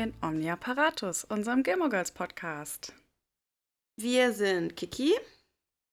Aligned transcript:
in 0.00 0.14
Omnia 0.22 0.56
Paratus, 0.56 1.24
unserem 1.24 1.62
Gilmore 1.62 1.90
Girls 1.90 2.10
Podcast. 2.10 2.94
Wir 4.00 4.32
sind 4.32 4.74
Kiki. 4.74 5.12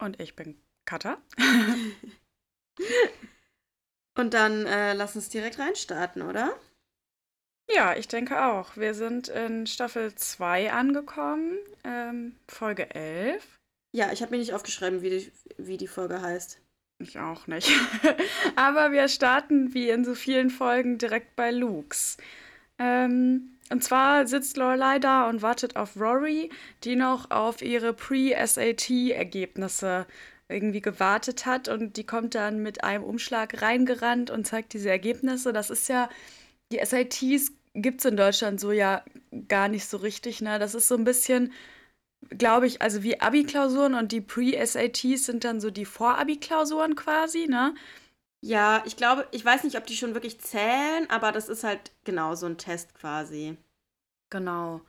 Und 0.02 0.22
ich 0.22 0.34
bin 0.34 0.56
Katha. 0.86 1.18
Und 4.18 4.34
dann 4.34 4.66
äh, 4.66 4.94
lass 4.94 5.18
uns 5.18 5.28
direkt 5.28 5.60
reinstarten, 5.60 6.22
oder? 6.22 6.58
Ja, 7.70 7.98
ich 7.98 8.08
denke 8.08 8.46
auch. 8.46 8.78
Wir 8.78 8.94
sind 8.94 9.28
in 9.28 9.68
Staffel 9.68 10.16
2 10.16 10.72
angekommen, 10.72 11.58
ähm, 11.84 12.38
Folge 12.48 12.96
11. 12.96 13.60
Ja, 13.94 14.14
ich 14.14 14.22
habe 14.22 14.32
mir 14.32 14.38
nicht 14.38 14.54
aufgeschrieben, 14.54 15.02
wie 15.02 15.10
die, 15.10 15.32
wie 15.58 15.76
die 15.76 15.88
Folge 15.88 16.22
heißt. 16.22 16.62
Ich 17.00 17.20
auch 17.20 17.48
nicht. 17.48 17.70
Aber 18.56 18.94
wir 18.94 19.10
starten 19.10 19.74
wie 19.74 19.90
in 19.90 20.06
so 20.06 20.16
vielen 20.16 20.50
Folgen 20.50 20.98
direkt 20.98 21.36
bei 21.36 21.52
Luke's. 21.52 22.16
Ähm, 22.80 23.57
und 23.70 23.84
zwar 23.84 24.26
sitzt 24.28 24.56
Lorelei 24.58 25.00
da 25.00 25.30
und 25.30 25.42
wartet 25.42 25.76
auf 25.76 26.00
Rory, 26.00 26.50
die 26.84 26.96
noch 26.96 27.32
auf 27.32 27.62
ihre 27.62 27.94
Pre-SAT-Ergebnisse 27.94 30.06
irgendwie 30.50 30.82
gewartet 30.82 31.46
hat. 31.46 31.68
Und 31.68 31.98
die 31.98 32.06
kommt 32.06 32.36
dann 32.36 32.64
mit 32.64 32.84
einem 32.84 33.04
Umschlag 33.04 33.62
reingerannt 33.62 34.32
und 34.32 34.48
zeigt 34.48 34.74
diese 34.74 34.90
Ergebnisse. 34.90 35.52
Das 35.52 35.70
ist 35.70 35.90
ja, 35.90 36.10
die 36.72 36.80
SATs 36.84 37.52
gibt 37.74 38.00
es 38.00 38.06
in 38.06 38.16
Deutschland 38.16 38.60
so 38.60 38.72
ja 38.72 39.04
gar 39.50 39.68
nicht 39.68 39.86
so 39.86 39.98
richtig. 39.98 40.42
Ne? 40.42 40.58
Das 40.60 40.74
ist 40.74 40.88
so 40.88 40.96
ein 40.96 41.04
bisschen 41.04 41.52
glaube 42.30 42.68
ich, 42.68 42.82
also 42.82 43.04
wie 43.04 43.20
Abi-Klausuren 43.20 43.94
und 43.94 44.12
die 44.12 44.22
Pre-SATs 44.22 45.26
sind 45.26 45.44
dann 45.44 45.62
so 45.62 45.70
die 45.70 45.86
Vor-Abi-Klausuren 45.86 46.96
quasi, 46.96 47.48
ne? 47.48 47.76
Ja, 48.48 48.82
ich 48.86 48.96
glaube, 48.96 49.28
ich 49.32 49.44
weiß 49.44 49.66
nicht, 49.66 49.78
ob 49.78 49.86
die 49.86 49.98
schon 49.98 50.14
wirklich 50.14 50.40
zählen, 50.40 51.10
aber 51.10 51.34
das 51.34 51.50
ist 51.50 51.66
halt 51.66 51.92
genau 52.06 52.34
so 52.36 52.46
ein 52.46 52.58
Test 52.58 52.96
quasi. 52.96 53.58
Genau. 54.30 54.80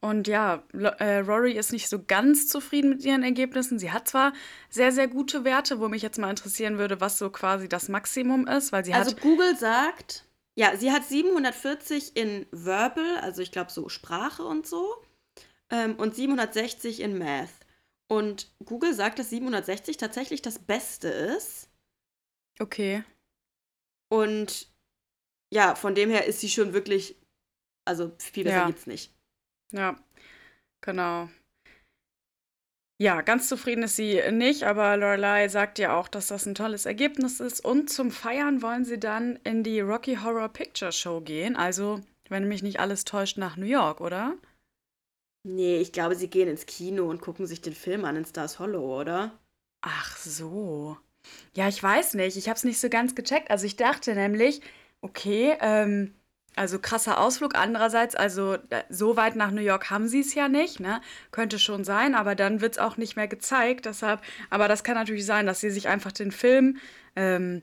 Und 0.00 0.28
ja, 0.28 0.62
äh, 0.98 1.18
Rory 1.18 1.52
ist 1.52 1.72
nicht 1.72 1.88
so 1.88 2.04
ganz 2.04 2.46
zufrieden 2.46 2.90
mit 2.90 3.04
ihren 3.04 3.24
Ergebnissen. 3.24 3.80
Sie 3.80 3.90
hat 3.90 4.06
zwar 4.06 4.32
sehr, 4.70 4.92
sehr 4.92 5.08
gute 5.08 5.42
Werte, 5.42 5.80
wo 5.80 5.88
mich 5.88 6.02
jetzt 6.02 6.18
mal 6.18 6.30
interessieren 6.30 6.78
würde, 6.78 7.00
was 7.00 7.18
so 7.18 7.30
quasi 7.30 7.68
das 7.68 7.88
Maximum 7.88 8.46
ist, 8.46 8.70
weil 8.70 8.84
sie 8.84 8.94
also 8.94 9.10
hat. 9.10 9.18
Also 9.18 9.28
Google 9.28 9.56
sagt, 9.56 10.24
ja, 10.54 10.76
sie 10.76 10.92
hat 10.92 11.04
740 11.04 12.16
in 12.16 12.46
Verbal, 12.52 13.18
also 13.20 13.42
ich 13.42 13.50
glaube 13.50 13.72
so 13.72 13.88
Sprache 13.88 14.44
und 14.44 14.64
so 14.64 15.02
ähm, 15.70 15.96
und 15.96 16.14
760 16.14 17.00
in 17.00 17.18
Math. 17.18 17.48
Und 18.06 18.52
Google 18.64 18.94
sagt, 18.94 19.18
dass 19.18 19.30
760 19.30 19.96
tatsächlich 19.96 20.40
das 20.40 20.60
Beste 20.60 21.08
ist. 21.08 21.67
Okay. 22.58 23.04
Und 24.10 24.68
ja, 25.52 25.74
von 25.74 25.94
dem 25.94 26.10
her 26.10 26.26
ist 26.26 26.40
sie 26.40 26.48
schon 26.48 26.72
wirklich, 26.72 27.16
also 27.84 28.12
viel 28.18 28.44
besser 28.44 28.56
ja. 28.56 28.66
gibt's 28.66 28.86
nicht. 28.86 29.14
Ja, 29.72 29.96
genau. 30.80 31.28
Ja, 33.00 33.20
ganz 33.20 33.48
zufrieden 33.48 33.84
ist 33.84 33.94
sie 33.94 34.20
nicht, 34.32 34.64
aber 34.64 34.96
Lorelei 34.96 35.48
sagt 35.48 35.78
ja 35.78 35.96
auch, 35.96 36.08
dass 36.08 36.26
das 36.26 36.46
ein 36.46 36.56
tolles 36.56 36.84
Ergebnis 36.84 37.38
ist. 37.38 37.64
Und 37.64 37.90
zum 37.90 38.10
Feiern 38.10 38.60
wollen 38.60 38.84
sie 38.84 38.98
dann 38.98 39.36
in 39.44 39.62
die 39.62 39.80
Rocky 39.80 40.16
Horror 40.16 40.48
Picture 40.48 40.90
Show 40.90 41.20
gehen. 41.20 41.54
Also, 41.54 42.00
wenn 42.28 42.48
mich 42.48 42.64
nicht 42.64 42.80
alles 42.80 43.04
täuscht, 43.04 43.38
nach 43.38 43.56
New 43.56 43.66
York, 43.66 44.00
oder? 44.00 44.36
Nee, 45.44 45.78
ich 45.78 45.92
glaube, 45.92 46.16
sie 46.16 46.28
gehen 46.28 46.48
ins 46.48 46.66
Kino 46.66 47.08
und 47.08 47.20
gucken 47.20 47.46
sich 47.46 47.60
den 47.60 47.74
Film 47.74 48.04
an 48.04 48.16
in 48.16 48.24
Stars 48.24 48.58
Hollow, 48.58 49.00
oder? 49.00 49.30
Ach 49.80 50.16
so. 50.16 50.98
Ja, 51.54 51.68
ich 51.68 51.82
weiß 51.82 52.14
nicht. 52.14 52.36
Ich 52.36 52.48
habe 52.48 52.56
es 52.56 52.64
nicht 52.64 52.80
so 52.80 52.88
ganz 52.88 53.14
gecheckt. 53.14 53.50
Also 53.50 53.66
ich 53.66 53.76
dachte 53.76 54.14
nämlich, 54.14 54.60
okay, 55.00 55.56
ähm, 55.60 56.14
also 56.56 56.78
krasser 56.78 57.20
Ausflug. 57.20 57.54
Andererseits, 57.54 58.14
also 58.14 58.54
äh, 58.70 58.82
so 58.88 59.16
weit 59.16 59.36
nach 59.36 59.50
New 59.50 59.62
York 59.62 59.90
haben 59.90 60.08
sie 60.08 60.20
es 60.20 60.34
ja 60.34 60.48
nicht, 60.48 60.80
ne? 60.80 61.00
Könnte 61.30 61.58
schon 61.58 61.84
sein, 61.84 62.14
aber 62.14 62.34
dann 62.34 62.60
wird 62.60 62.74
es 62.74 62.78
auch 62.78 62.96
nicht 62.96 63.16
mehr 63.16 63.28
gezeigt. 63.28 63.86
Deshalb, 63.86 64.20
aber 64.50 64.68
das 64.68 64.84
kann 64.84 64.94
natürlich 64.94 65.26
sein, 65.26 65.46
dass 65.46 65.60
sie 65.60 65.70
sich 65.70 65.88
einfach 65.88 66.12
den 66.12 66.32
Film 66.32 66.78
ähm, 67.16 67.62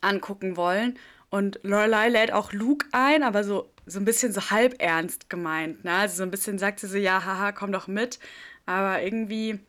angucken 0.00 0.56
wollen. 0.56 0.98
Und 1.30 1.60
Lorelei 1.62 2.08
lädt 2.08 2.32
auch 2.32 2.52
Luke 2.52 2.86
ein, 2.92 3.22
aber 3.22 3.44
so 3.44 3.70
so 3.86 4.00
ein 4.00 4.04
bisschen 4.04 4.32
so 4.32 4.50
halb 4.50 4.82
ernst 4.82 5.30
gemeint. 5.30 5.84
Ne? 5.84 5.92
Also 5.92 6.16
so 6.16 6.22
ein 6.24 6.30
bisschen 6.30 6.58
sagt 6.58 6.80
sie 6.80 6.88
so, 6.88 6.98
ja, 6.98 7.24
haha, 7.24 7.52
komm 7.52 7.72
doch 7.72 7.86
mit. 7.86 8.18
Aber 8.66 9.00
irgendwie, 9.02 9.60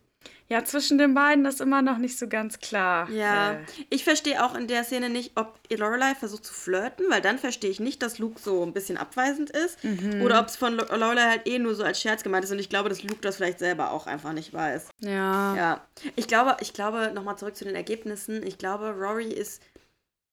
ja, 0.49 0.63
zwischen 0.63 0.97
den 0.97 1.13
beiden 1.13 1.45
ist 1.45 1.59
immer 1.59 1.81
noch 1.81 1.97
nicht 1.97 2.17
so 2.17 2.27
ganz 2.27 2.59
klar. 2.59 3.09
Ja, 3.09 3.53
äh. 3.53 3.59
ich 3.89 4.05
verstehe 4.05 4.43
auch 4.43 4.55
in 4.55 4.67
der 4.67 4.85
Szene 4.85 5.09
nicht, 5.09 5.33
ob 5.35 5.59
Lorelei 5.69 6.15
versucht 6.15 6.45
zu 6.45 6.53
flirten, 6.53 7.05
weil 7.09 7.21
dann 7.21 7.37
verstehe 7.37 7.69
ich 7.69 7.81
nicht, 7.81 8.01
dass 8.01 8.17
Luke 8.17 8.39
so 8.39 8.63
ein 8.63 8.71
bisschen 8.71 8.97
abweisend 8.97 9.49
ist. 9.49 9.83
Mhm. 9.83 10.21
Oder 10.21 10.39
ob 10.39 10.47
es 10.47 10.55
von 10.55 10.77
Lorelei 10.77 11.23
halt 11.23 11.47
eh 11.47 11.59
nur 11.59 11.75
so 11.75 11.83
als 11.83 11.99
Scherz 11.99 12.23
gemeint 12.23 12.45
ist. 12.45 12.51
Und 12.51 12.59
ich 12.59 12.69
glaube, 12.69 12.87
dass 12.87 13.03
Luke 13.03 13.19
das 13.21 13.35
vielleicht 13.35 13.59
selber 13.59 13.91
auch 13.91 14.07
einfach 14.07 14.31
nicht 14.31 14.53
weiß. 14.53 14.89
Ja. 14.99 15.55
Ja. 15.55 15.87
Ich 16.15 16.27
glaube, 16.27 16.55
ich 16.61 16.73
glaube, 16.73 17.11
nochmal 17.13 17.37
zurück 17.37 17.55
zu 17.55 17.65
den 17.65 17.75
Ergebnissen. 17.75 18.41
Ich 18.45 18.57
glaube, 18.57 18.91
Rory 18.91 19.31
ist 19.33 19.61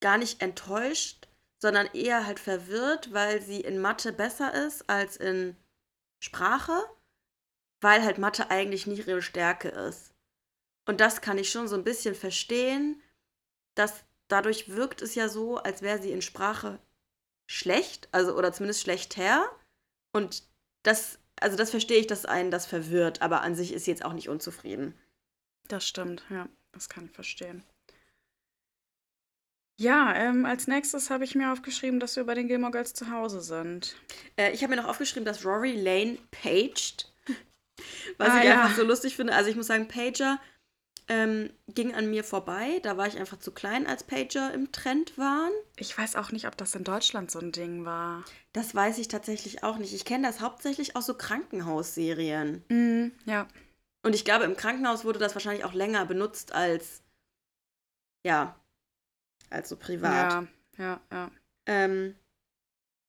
gar 0.00 0.18
nicht 0.18 0.40
enttäuscht, 0.42 1.26
sondern 1.58 1.88
eher 1.92 2.26
halt 2.26 2.38
verwirrt, 2.38 3.12
weil 3.12 3.42
sie 3.42 3.60
in 3.60 3.80
Mathe 3.80 4.12
besser 4.12 4.52
ist 4.66 4.88
als 4.88 5.16
in 5.16 5.56
Sprache, 6.20 6.72
weil 7.84 8.02
halt 8.02 8.16
Mathe 8.16 8.50
eigentlich 8.50 8.86
nicht 8.86 9.06
ihre 9.06 9.20
Stärke 9.20 9.68
ist. 9.68 10.14
Und 10.88 11.00
das 11.00 11.20
kann 11.20 11.36
ich 11.36 11.50
schon 11.50 11.68
so 11.68 11.76
ein 11.76 11.84
bisschen 11.84 12.14
verstehen, 12.14 13.00
dass 13.76 14.04
dadurch 14.28 14.70
wirkt 14.70 15.02
es 15.02 15.14
ja 15.14 15.28
so, 15.28 15.58
als 15.58 15.82
wäre 15.82 16.00
sie 16.00 16.10
in 16.10 16.22
Sprache 16.22 16.78
schlecht, 17.46 18.08
also 18.10 18.36
oder 18.36 18.54
zumindest 18.54 18.80
schlechter. 18.80 19.44
Und 20.12 20.44
das, 20.82 21.18
also 21.36 21.58
das 21.58 21.70
verstehe 21.70 21.98
ich, 21.98 22.06
dass 22.06 22.24
einen 22.24 22.50
das 22.50 22.64
verwirrt, 22.64 23.20
aber 23.20 23.42
an 23.42 23.54
sich 23.54 23.74
ist 23.74 23.84
sie 23.84 23.90
jetzt 23.90 24.04
auch 24.04 24.14
nicht 24.14 24.30
unzufrieden. 24.30 24.98
Das 25.68 25.86
stimmt, 25.86 26.24
ja, 26.30 26.48
das 26.72 26.88
kann 26.88 27.04
ich 27.04 27.12
verstehen. 27.12 27.64
Ja, 29.78 30.14
ähm, 30.14 30.46
als 30.46 30.68
nächstes 30.68 31.10
habe 31.10 31.24
ich 31.24 31.34
mir 31.34 31.52
aufgeschrieben, 31.52 32.00
dass 32.00 32.16
wir 32.16 32.24
bei 32.24 32.34
den 32.34 32.48
Gilmore 32.48 32.72
Girls 32.72 32.94
zu 32.94 33.10
Hause 33.10 33.42
sind. 33.42 33.96
Äh, 34.36 34.52
ich 34.52 34.62
habe 34.62 34.74
mir 34.74 34.80
noch 34.80 34.88
aufgeschrieben, 34.88 35.26
dass 35.26 35.44
Rory 35.44 35.72
Lane 35.72 36.16
paged. 36.30 37.13
Was 38.18 38.30
ah, 38.30 38.38
ich 38.38 38.44
ja. 38.44 38.62
einfach 38.62 38.76
so 38.76 38.84
lustig 38.84 39.16
finde. 39.16 39.34
Also 39.34 39.50
ich 39.50 39.56
muss 39.56 39.66
sagen, 39.66 39.88
Pager 39.88 40.40
ähm, 41.08 41.50
ging 41.68 41.94
an 41.94 42.08
mir 42.08 42.24
vorbei. 42.24 42.80
Da 42.82 42.96
war 42.96 43.06
ich 43.06 43.18
einfach 43.18 43.38
zu 43.38 43.52
klein, 43.52 43.86
als 43.86 44.04
Pager 44.04 44.52
im 44.54 44.72
Trend 44.72 45.18
waren. 45.18 45.52
Ich 45.76 45.96
weiß 45.96 46.16
auch 46.16 46.32
nicht, 46.32 46.46
ob 46.46 46.56
das 46.56 46.74
in 46.74 46.84
Deutschland 46.84 47.30
so 47.30 47.38
ein 47.38 47.52
Ding 47.52 47.84
war. 47.84 48.24
Das 48.52 48.74
weiß 48.74 48.98
ich 48.98 49.08
tatsächlich 49.08 49.62
auch 49.62 49.78
nicht. 49.78 49.92
Ich 49.92 50.04
kenne 50.04 50.26
das 50.26 50.40
hauptsächlich 50.40 50.96
aus 50.96 51.06
so 51.06 51.14
Krankenhausserien. 51.14 52.64
Mm, 52.68 53.12
ja. 53.26 53.48
Und 54.02 54.14
ich 54.14 54.24
glaube, 54.24 54.44
im 54.44 54.56
Krankenhaus 54.56 55.04
wurde 55.04 55.18
das 55.18 55.34
wahrscheinlich 55.34 55.64
auch 55.64 55.72
länger 55.72 56.04
benutzt 56.06 56.52
als 56.52 57.02
ja, 58.26 58.56
als 59.50 59.68
so 59.68 59.76
privat. 59.76 60.32
Ja, 60.32 60.46
ja, 60.78 61.00
ja. 61.12 61.30
Ähm, 61.66 62.14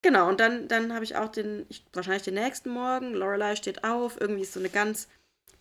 genau, 0.06 0.30
und 0.30 0.40
dann, 0.40 0.68
dann 0.68 0.94
habe 0.94 1.04
ich 1.04 1.16
auch 1.16 1.30
den, 1.30 1.66
ich, 1.68 1.84
wahrscheinlich 1.92 2.22
den 2.22 2.36
nächsten 2.36 2.70
Morgen, 2.70 3.16
Lorelei 3.16 3.56
steht 3.56 3.84
auf, 3.84 4.22
irgendwie 4.22 4.44
ist 4.44 4.54
so 4.54 4.60
eine 4.60 4.70
ganz 4.70 5.10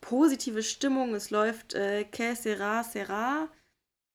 positive 0.03 0.63
Stimmung, 0.63 1.15
es 1.15 1.31
läuft 1.31 1.73
äh, 1.73 2.05
Que 2.05 2.35
sera, 2.37 2.85
sera, 2.85 3.49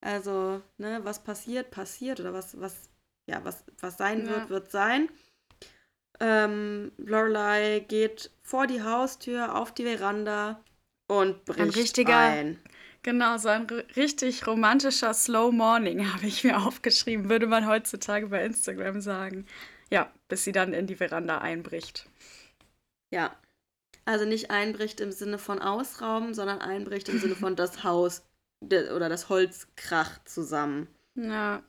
also, 0.02 0.62
ne, 0.78 1.00
was 1.04 1.24
passiert, 1.24 1.72
passiert, 1.72 2.20
oder 2.20 2.32
was, 2.32 2.62
was, 2.62 2.90
ja, 3.26 3.44
was, 3.44 3.64
was 3.80 3.98
sein 3.98 4.28
ja. 4.28 4.30
wird, 4.30 4.50
wird 4.52 4.72
sein. 4.72 5.10
Ähm, 6.20 6.92
Lorelei 6.98 7.80
geht 7.80 8.30
vor 8.44 8.68
die 8.68 8.84
Haustür, 8.84 9.56
auf 9.56 9.74
die 9.74 9.86
Veranda 9.86 10.64
und 11.08 11.44
bricht 11.46 11.60
ein 11.60 11.70
richtiger, 11.70 12.18
ein. 12.18 12.60
Genau, 13.02 13.38
so 13.38 13.50
ein 13.50 13.66
richtig 13.96 14.46
romantischer 14.46 15.16
Slow 15.16 15.52
Morning 15.52 16.06
habe 16.14 16.28
ich 16.28 16.44
mir 16.44 16.60
aufgeschrieben, 16.60 17.30
würde 17.30 17.48
man 17.48 17.66
heutzutage 17.66 18.28
bei 18.28 18.46
Instagram 18.46 19.02
sagen. 19.02 19.48
Ja, 19.90 20.12
bis 20.28 20.44
sie 20.44 20.52
dann 20.52 20.74
in 20.74 20.88
die 20.88 20.96
Veranda 20.96 21.40
einbricht. 21.40 22.08
Ja. 23.12 23.36
Also 24.06 24.26
nicht 24.26 24.50
einbricht 24.52 25.02
im 25.02 25.12
Sinne 25.12 25.38
von 25.38 25.60
Ausrauben, 25.62 26.34
sondern 26.34 26.60
einbricht 26.60 27.10
im 27.10 27.20
Sinne 27.20 27.36
von 27.36 27.56
das 27.56 27.84
Haus 27.84 28.24
oder 28.62 29.10
das 29.10 29.30
Holz 29.30 29.68
kracht 29.76 30.28
zusammen. 30.28 30.88
Ja. 31.16 31.64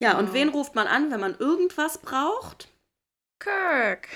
Ja, 0.00 0.18
und 0.18 0.30
oh. 0.30 0.32
wen 0.32 0.48
ruft 0.50 0.74
man 0.74 0.86
an, 0.86 1.10
wenn 1.10 1.20
man 1.20 1.36
irgendwas 1.38 1.98
braucht? 1.98 2.68
Kirk. 3.40 4.08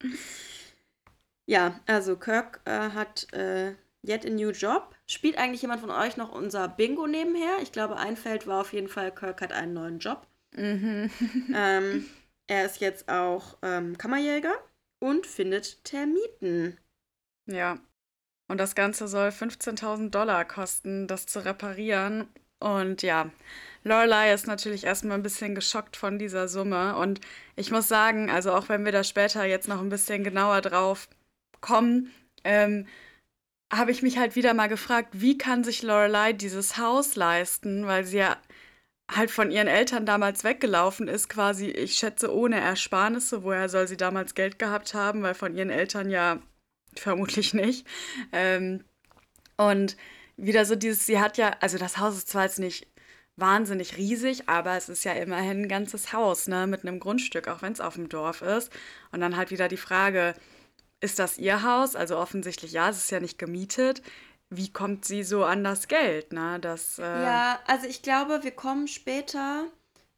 ja, 1.46 1.80
also 1.86 2.16
Kirk 2.16 2.60
äh, 2.64 2.90
hat 2.90 3.32
äh, 3.32 3.74
Yet 4.06 4.26
a 4.26 4.30
New 4.30 4.50
Job. 4.50 4.94
Spielt 5.06 5.36
eigentlich 5.36 5.62
jemand 5.62 5.80
von 5.80 5.90
euch 5.90 6.16
noch 6.16 6.32
unser 6.32 6.68
Bingo 6.68 7.06
nebenher? 7.06 7.58
Ich 7.62 7.72
glaube, 7.72 7.96
ein 7.96 8.16
Feld 8.16 8.46
war 8.46 8.60
auf 8.60 8.72
jeden 8.72 8.88
Fall, 8.88 9.12
Kirk 9.14 9.42
hat 9.42 9.52
einen 9.52 9.74
neuen 9.74 9.98
Job. 9.98 10.27
Mhm. 10.56 11.10
ähm, 11.54 12.06
er 12.46 12.64
ist 12.64 12.80
jetzt 12.80 13.08
auch 13.08 13.58
ähm, 13.62 13.96
Kammerjäger 13.98 14.54
und 15.00 15.26
findet 15.26 15.84
Termiten. 15.84 16.78
Ja. 17.46 17.78
Und 18.50 18.58
das 18.58 18.74
Ganze 18.74 19.08
soll 19.08 19.28
15.000 19.28 20.10
Dollar 20.10 20.44
kosten, 20.46 21.06
das 21.06 21.26
zu 21.26 21.44
reparieren. 21.44 22.28
Und 22.60 23.02
ja, 23.02 23.30
Lorelei 23.84 24.32
ist 24.32 24.46
natürlich 24.46 24.84
erstmal 24.84 25.18
ein 25.18 25.22
bisschen 25.22 25.54
geschockt 25.54 25.96
von 25.96 26.18
dieser 26.18 26.48
Summe. 26.48 26.96
Und 26.96 27.20
ich 27.56 27.70
muss 27.70 27.88
sagen, 27.88 28.30
also 28.30 28.52
auch 28.52 28.68
wenn 28.68 28.84
wir 28.84 28.92
da 28.92 29.04
später 29.04 29.44
jetzt 29.44 29.68
noch 29.68 29.80
ein 29.80 29.90
bisschen 29.90 30.24
genauer 30.24 30.62
drauf 30.62 31.08
kommen, 31.60 32.12
ähm, 32.44 32.86
habe 33.72 33.90
ich 33.90 34.02
mich 34.02 34.18
halt 34.18 34.34
wieder 34.34 34.54
mal 34.54 34.68
gefragt, 34.68 35.10
wie 35.12 35.36
kann 35.36 35.62
sich 35.62 35.82
Lorelei 35.82 36.32
dieses 36.32 36.78
Haus 36.78 37.16
leisten, 37.16 37.86
weil 37.86 38.04
sie 38.04 38.18
ja 38.18 38.36
halt 39.10 39.30
von 39.30 39.50
ihren 39.50 39.68
Eltern 39.68 40.06
damals 40.06 40.44
weggelaufen 40.44 41.08
ist, 41.08 41.28
quasi, 41.28 41.66
ich 41.66 41.94
schätze, 41.94 42.34
ohne 42.34 42.60
Ersparnisse. 42.60 43.42
Woher 43.42 43.68
soll 43.68 43.88
sie 43.88 43.96
damals 43.96 44.34
Geld 44.34 44.58
gehabt 44.58 44.94
haben? 44.94 45.22
Weil 45.22 45.34
von 45.34 45.56
ihren 45.56 45.70
Eltern 45.70 46.10
ja 46.10 46.40
vermutlich 46.96 47.54
nicht. 47.54 47.86
Ähm, 48.32 48.84
und 49.56 49.96
wieder 50.36 50.64
so 50.64 50.76
dieses, 50.76 51.06
sie 51.06 51.20
hat 51.20 51.36
ja, 51.38 51.56
also 51.60 51.78
das 51.78 51.98
Haus 51.98 52.16
ist 52.16 52.28
zwar 52.28 52.44
jetzt 52.44 52.60
nicht 52.60 52.86
wahnsinnig 53.36 53.96
riesig, 53.96 54.48
aber 54.48 54.76
es 54.76 54.88
ist 54.88 55.04
ja 55.04 55.12
immerhin 55.12 55.62
ein 55.62 55.68
ganzes 55.68 56.12
Haus, 56.12 56.48
ne, 56.48 56.66
mit 56.66 56.82
einem 56.82 57.00
Grundstück, 57.00 57.48
auch 57.48 57.62
wenn 57.62 57.72
es 57.72 57.80
auf 57.80 57.94
dem 57.94 58.08
Dorf 58.08 58.42
ist. 58.42 58.70
Und 59.12 59.20
dann 59.20 59.36
halt 59.36 59.50
wieder 59.50 59.68
die 59.68 59.76
Frage, 59.76 60.34
ist 61.00 61.18
das 61.18 61.38
ihr 61.38 61.62
Haus? 61.62 61.96
Also 61.96 62.18
offensichtlich 62.18 62.72
ja, 62.72 62.90
es 62.90 62.98
ist 62.98 63.10
ja 63.10 63.20
nicht 63.20 63.38
gemietet 63.38 64.02
wie 64.50 64.72
kommt 64.72 65.04
sie 65.04 65.22
so 65.22 65.44
an 65.44 65.64
das 65.64 65.88
Geld, 65.88 66.32
ne? 66.32 66.58
Das, 66.60 66.98
äh 66.98 67.22
Ja, 67.22 67.60
also 67.66 67.86
ich 67.86 68.02
glaube, 68.02 68.42
wir 68.42 68.52
kommen 68.52 68.88
später, 68.88 69.66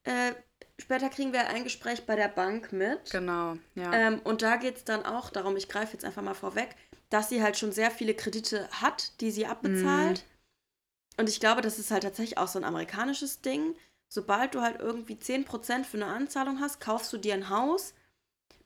äh, 0.04 0.32
später 0.78 1.08
kriegen 1.08 1.32
wir 1.32 1.48
ein 1.48 1.64
Gespräch 1.64 2.06
bei 2.06 2.16
der 2.16 2.28
Bank 2.28 2.72
mit. 2.72 3.10
Genau, 3.10 3.56
ja. 3.74 3.92
Ähm, 3.92 4.20
und 4.24 4.42
da 4.42 4.56
geht 4.56 4.76
es 4.76 4.84
dann 4.84 5.04
auch 5.04 5.30
darum, 5.30 5.56
ich 5.56 5.68
greife 5.68 5.94
jetzt 5.94 6.04
einfach 6.04 6.22
mal 6.22 6.34
vorweg, 6.34 6.76
dass 7.08 7.28
sie 7.28 7.42
halt 7.42 7.58
schon 7.58 7.72
sehr 7.72 7.90
viele 7.90 8.14
Kredite 8.14 8.68
hat, 8.70 9.20
die 9.20 9.30
sie 9.30 9.46
abbezahlt. 9.46 10.18
Mhm. 10.18 11.20
Und 11.20 11.28
ich 11.28 11.40
glaube, 11.40 11.60
das 11.60 11.78
ist 11.78 11.90
halt 11.90 12.04
tatsächlich 12.04 12.38
auch 12.38 12.48
so 12.48 12.58
ein 12.58 12.64
amerikanisches 12.64 13.42
Ding. 13.42 13.74
Sobald 14.08 14.54
du 14.54 14.62
halt 14.62 14.80
irgendwie 14.80 15.16
10% 15.16 15.86
für 15.86 15.96
eine 15.96 16.06
Anzahlung 16.06 16.60
hast, 16.60 16.80
kaufst 16.80 17.12
du 17.12 17.18
dir 17.18 17.34
ein 17.34 17.48
Haus, 17.48 17.94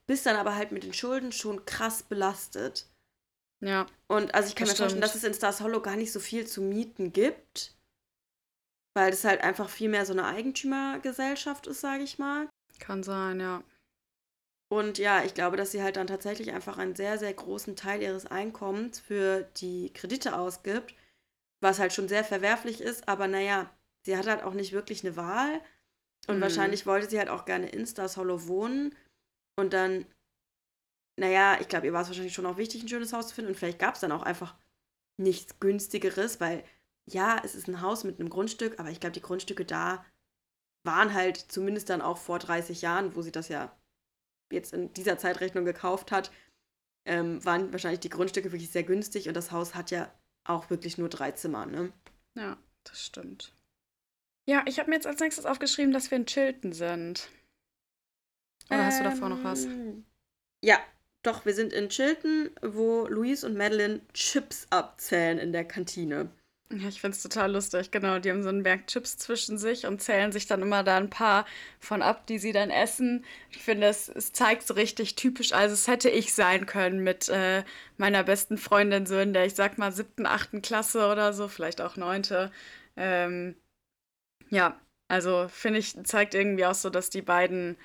bist 0.07 0.27
dann 0.27 0.37
aber 0.37 0.55
halt 0.55 0.73
mit 0.73 0.85
den 0.85 0.95
Schulden 0.95 1.33
schon 1.33 1.65
krass 1.65 2.03
belastet. 2.03 2.87
Ja. 3.65 3.87
Und 4.09 4.35
also 4.35 4.49
ich 4.49 4.55
kann 4.55 4.69
mir 4.69 4.75
vorstellen, 4.75 5.01
dass 5.01 5.15
es 5.15 5.25
in 5.25 5.35
Stars 5.35 5.61
Hollow 5.61 5.81
gar 5.81 5.97
nicht 5.97 6.13
so 6.13 6.21
viel 6.21 6.47
zu 6.47 6.61
mieten 6.61 7.13
gibt. 7.13 7.75
Weil 8.95 9.13
es 9.13 9.25
halt 9.25 9.41
einfach 9.41 9.69
viel 9.69 9.89
mehr 9.89 10.07
so 10.07 10.13
eine 10.13 10.27
Eigentümergesellschaft 10.27 11.67
ist, 11.67 11.81
sage 11.81 12.05
ich 12.05 12.19
mal. 12.19 12.49
Kann 12.79 13.03
sein, 13.03 13.41
ja. 13.41 13.65
Und 14.69 14.99
ja, 14.99 15.25
ich 15.25 15.35
glaube, 15.35 15.57
dass 15.57 15.73
sie 15.73 15.83
halt 15.83 15.97
dann 15.97 16.07
tatsächlich 16.07 16.53
einfach 16.53 16.79
einen 16.79 16.95
sehr, 16.95 17.19
sehr 17.19 17.33
großen 17.33 17.75
Teil 17.75 18.03
ihres 18.03 18.27
Einkommens 18.27 19.01
für 19.01 19.43
die 19.57 19.93
Kredite 19.93 20.37
ausgibt, 20.37 20.95
was 21.61 21.79
halt 21.79 21.93
schon 21.93 22.09
sehr 22.09 22.25
verwerflich 22.25 22.81
ist, 22.81 23.09
aber 23.09 23.29
naja, 23.29 23.71
sie 24.03 24.17
hat 24.17 24.27
halt 24.27 24.43
auch 24.43 24.55
nicht 24.55 24.73
wirklich 24.73 25.05
eine 25.05 25.17
Wahl. 25.17 25.61
Und 26.27 26.39
mhm. 26.39 26.43
wahrscheinlich 26.43 26.87
wollte 26.87 27.09
sie 27.09 27.19
halt 27.19 27.29
auch 27.29 27.45
gerne 27.45 27.69
in 27.69 27.87
Stars 27.87 28.17
Hollow 28.17 28.47
wohnen. 28.47 28.95
Und 29.57 29.73
dann 29.73 30.07
naja, 31.17 31.59
ich 31.61 31.69
glaube, 31.69 31.87
ihr 31.87 31.93
war 31.93 32.03
es 32.03 32.09
wahrscheinlich 32.09 32.35
schon 32.35 32.47
auch 32.47 32.57
wichtig, 32.57 32.83
ein 32.83 32.89
schönes 32.89 33.13
Haus 33.13 33.29
zu 33.29 33.35
finden. 33.35 33.51
Und 33.51 33.57
vielleicht 33.57 33.79
gab 33.79 33.95
es 33.95 34.01
dann 34.01 34.13
auch 34.13 34.23
einfach 34.23 34.57
nichts 35.17 35.61
günstigeres, 35.61 36.41
weil 36.41 36.65
ja, 37.07 37.41
es 37.45 37.55
ist 37.55 37.69
ein 37.69 37.81
Haus 37.81 38.05
mit 38.05 38.19
einem 38.19 38.31
Grundstück, 38.31 38.81
aber 38.81 38.91
ich 38.91 39.01
glaube, 39.01 39.13
die 39.13 39.21
Grundstücke 39.21 39.65
da 39.65 40.05
waren 40.85 41.15
halt 41.15 41.37
zumindest 41.37 41.91
dann 41.91 42.03
auch 42.03 42.19
vor 42.19 42.39
30 42.39 42.83
Jahren, 42.83 43.15
wo 43.15 43.23
sie 43.23 43.33
das 43.33 43.49
ja 43.49 43.75
jetzt 44.53 44.73
in 44.73 44.93
dieser 44.93 45.19
Zeitrechnung 45.19 45.65
gekauft 45.65 46.13
hat, 46.13 46.31
ähm, 47.07 47.45
waren 47.45 47.73
wahrscheinlich 47.73 48.01
die 48.01 48.09
Grundstücke 48.09 48.53
wirklich 48.53 48.71
sehr 48.71 48.83
günstig 48.83 49.29
und 49.29 49.35
das 49.35 49.53
Haus 49.53 49.75
hat 49.75 49.91
ja 49.91 50.13
auch 50.45 50.71
wirklich 50.71 50.99
nur 50.99 51.09
drei 51.09 51.33
Zimmer, 51.33 51.67
ne? 51.67 51.93
Ja, 52.35 52.59
das 52.85 53.05
stimmt. 53.05 53.55
Ja, 54.47 54.63
ich 54.67 54.79
habe 54.79 54.91
mir 54.91 54.97
jetzt 54.97 55.07
als 55.07 55.21
nächstes 55.21 55.47
aufgeschrieben, 55.47 55.93
dass 55.93 56.11
wir 56.11 56.19
in 56.19 56.27
Chilton 56.27 56.73
sind. 56.73 57.31
Oder 58.69 58.81
ähm, 58.81 58.85
hast 58.85 59.01
du 59.01 59.05
davor 59.05 59.29
noch 59.31 59.43
was? 59.43 59.65
Ähm, 59.65 60.05
ja, 60.63 60.79
doch, 61.25 61.47
wir 61.47 61.55
sind 61.55 61.73
in 61.73 61.89
Chilton, 61.89 62.51
wo 62.63 63.07
Louise 63.09 63.47
und 63.47 63.57
Madeline 63.57 64.01
Chips 64.13 64.67
abzählen 64.71 65.39
in 65.39 65.53
der 65.53 65.65
Kantine. 65.65 66.29
Ja, 66.71 66.89
ich 66.89 67.01
finde 67.01 67.17
es 67.17 67.23
total 67.23 67.53
lustig, 67.53 67.91
genau. 67.91 68.19
Die 68.19 68.31
haben 68.31 68.43
so 68.43 68.49
einen 68.49 68.63
Berg 68.63 68.87
Chips 68.87 69.17
zwischen 69.19 69.59
sich 69.59 69.87
und 69.87 70.01
zählen 70.03 70.33
sich 70.33 70.47
dann 70.47 70.63
immer 70.63 70.83
da 70.83 70.97
ein 70.97 71.11
paar 71.11 71.47
von 71.79 72.03
ab, 72.03 72.27
die 72.27 72.39
sie 72.39 72.53
dann 72.53 72.71
essen. 72.71 73.25
Ich 73.51 73.59
finde, 73.59 73.87
es, 73.87 74.09
es 74.09 74.33
zeigt 74.33 74.67
so 74.67 74.75
richtig 74.75 75.15
typisch, 75.15 75.53
also 75.53 75.75
es 75.75 75.87
hätte 75.89 76.09
ich 76.11 76.35
sein 76.35 76.67
können 76.67 77.01
mit 77.05 77.29
äh, 77.29 77.65
meiner 77.97 78.25
besten 78.25 78.59
Freundin 78.59 79.07
so 79.07 79.19
in 79.19 79.35
der, 79.35 79.47
ich 79.47 79.55
sag 79.55 79.79
mal, 79.79 79.93
siebten, 79.93 80.27
achten 80.27 80.63
Klasse 80.63 81.07
oder 81.11 81.33
so, 81.33 81.49
vielleicht 81.49 81.81
auch 81.81 81.97
neunte. 81.97 82.51
Ähm, 82.97 83.57
ja, 84.51 84.81
also 85.09 85.49
finde 85.49 85.81
ich, 85.81 85.95
zeigt 86.05 86.35
irgendwie 86.35 86.67
auch 86.67 86.75
so, 86.75 86.91
dass 86.91 87.11
die 87.11 87.23
beiden 87.23 87.77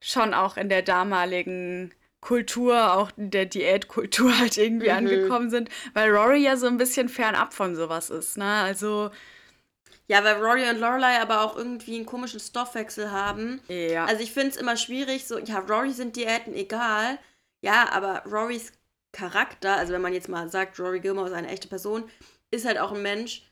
schon 0.00 0.34
auch 0.34 0.56
in 0.56 0.68
der 0.68 0.82
damaligen 0.82 1.94
Kultur, 2.26 2.94
auch 2.94 3.12
der 3.16 3.46
Diätkultur 3.46 4.36
halt 4.36 4.58
irgendwie 4.58 4.90
mhm. 4.90 4.96
angekommen 4.96 5.48
sind, 5.48 5.68
weil 5.94 6.10
Rory 6.10 6.42
ja 6.42 6.56
so 6.56 6.66
ein 6.66 6.76
bisschen 6.76 7.08
fernab 7.08 7.54
von 7.54 7.76
sowas 7.76 8.10
ist, 8.10 8.36
ne? 8.36 8.62
Also. 8.62 9.12
Ja, 10.08 10.24
weil 10.24 10.34
Rory 10.36 10.68
und 10.68 10.80
Lorelei 10.80 11.20
aber 11.20 11.42
auch 11.42 11.56
irgendwie 11.56 11.94
einen 11.94 12.06
komischen 12.06 12.40
Stoffwechsel 12.40 13.12
haben. 13.12 13.60
Ja. 13.68 14.06
Also 14.06 14.22
ich 14.22 14.32
finde 14.32 14.50
es 14.50 14.56
immer 14.56 14.76
schwierig, 14.76 15.26
so, 15.26 15.38
ja, 15.38 15.60
Rory 15.60 15.92
sind 15.92 16.16
Diäten 16.16 16.54
egal. 16.54 17.18
Ja, 17.60 17.90
aber 17.92 18.24
Rorys 18.24 18.72
Charakter, 19.12 19.76
also 19.76 19.92
wenn 19.92 20.02
man 20.02 20.12
jetzt 20.12 20.28
mal 20.28 20.50
sagt, 20.50 20.80
Rory 20.80 21.00
Gilmore 21.00 21.28
ist 21.28 21.34
eine 21.34 21.48
echte 21.48 21.68
Person, 21.68 22.10
ist 22.50 22.66
halt 22.66 22.78
auch 22.78 22.92
ein 22.92 23.02
Mensch. 23.02 23.48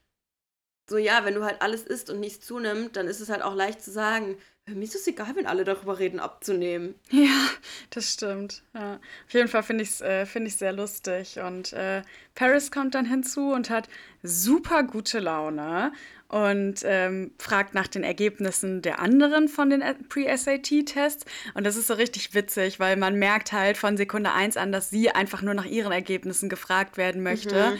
So, 0.90 0.96
ja, 0.96 1.24
wenn 1.24 1.34
du 1.34 1.44
halt 1.44 1.62
alles 1.62 1.84
isst 1.84 2.10
und 2.10 2.18
nichts 2.18 2.44
zunimmt, 2.44 2.96
dann 2.96 3.06
ist 3.06 3.20
es 3.20 3.28
halt 3.28 3.42
auch 3.42 3.54
leicht 3.54 3.82
zu 3.82 3.92
sagen, 3.92 4.36
mir 4.66 4.84
ist 4.84 4.94
es 4.94 5.06
egal, 5.06 5.36
wenn 5.36 5.46
alle 5.46 5.64
darüber 5.64 5.98
reden, 5.98 6.20
abzunehmen. 6.20 6.94
Ja, 7.10 7.48
das 7.90 8.12
stimmt. 8.12 8.62
Ja. 8.74 8.94
Auf 9.26 9.34
jeden 9.34 9.48
Fall 9.48 9.62
finde 9.62 9.82
ich 9.82 9.90
es 9.90 10.00
äh, 10.00 10.26
find 10.26 10.50
sehr 10.50 10.72
lustig. 10.72 11.38
Und 11.38 11.72
äh, 11.72 12.02
Paris 12.34 12.70
kommt 12.70 12.94
dann 12.94 13.06
hinzu 13.06 13.52
und 13.52 13.70
hat 13.70 13.88
super 14.22 14.82
gute 14.82 15.20
Laune 15.20 15.92
und 16.28 16.80
ähm, 16.84 17.32
fragt 17.38 17.74
nach 17.74 17.86
den 17.86 18.02
Ergebnissen 18.02 18.82
der 18.82 18.98
anderen 18.98 19.48
von 19.48 19.70
den 19.70 19.82
Pre-SAT-Tests. 20.08 21.24
Und 21.54 21.64
das 21.64 21.76
ist 21.76 21.86
so 21.86 21.94
richtig 21.94 22.34
witzig, 22.34 22.80
weil 22.80 22.96
man 22.96 23.18
merkt 23.18 23.52
halt 23.52 23.76
von 23.76 23.96
Sekunde 23.96 24.32
1 24.32 24.56
an, 24.56 24.72
dass 24.72 24.90
sie 24.90 25.10
einfach 25.10 25.42
nur 25.42 25.54
nach 25.54 25.66
ihren 25.66 25.92
Ergebnissen 25.92 26.48
gefragt 26.48 26.96
werden 26.96 27.22
möchte. 27.22 27.70
Mhm. 27.70 27.78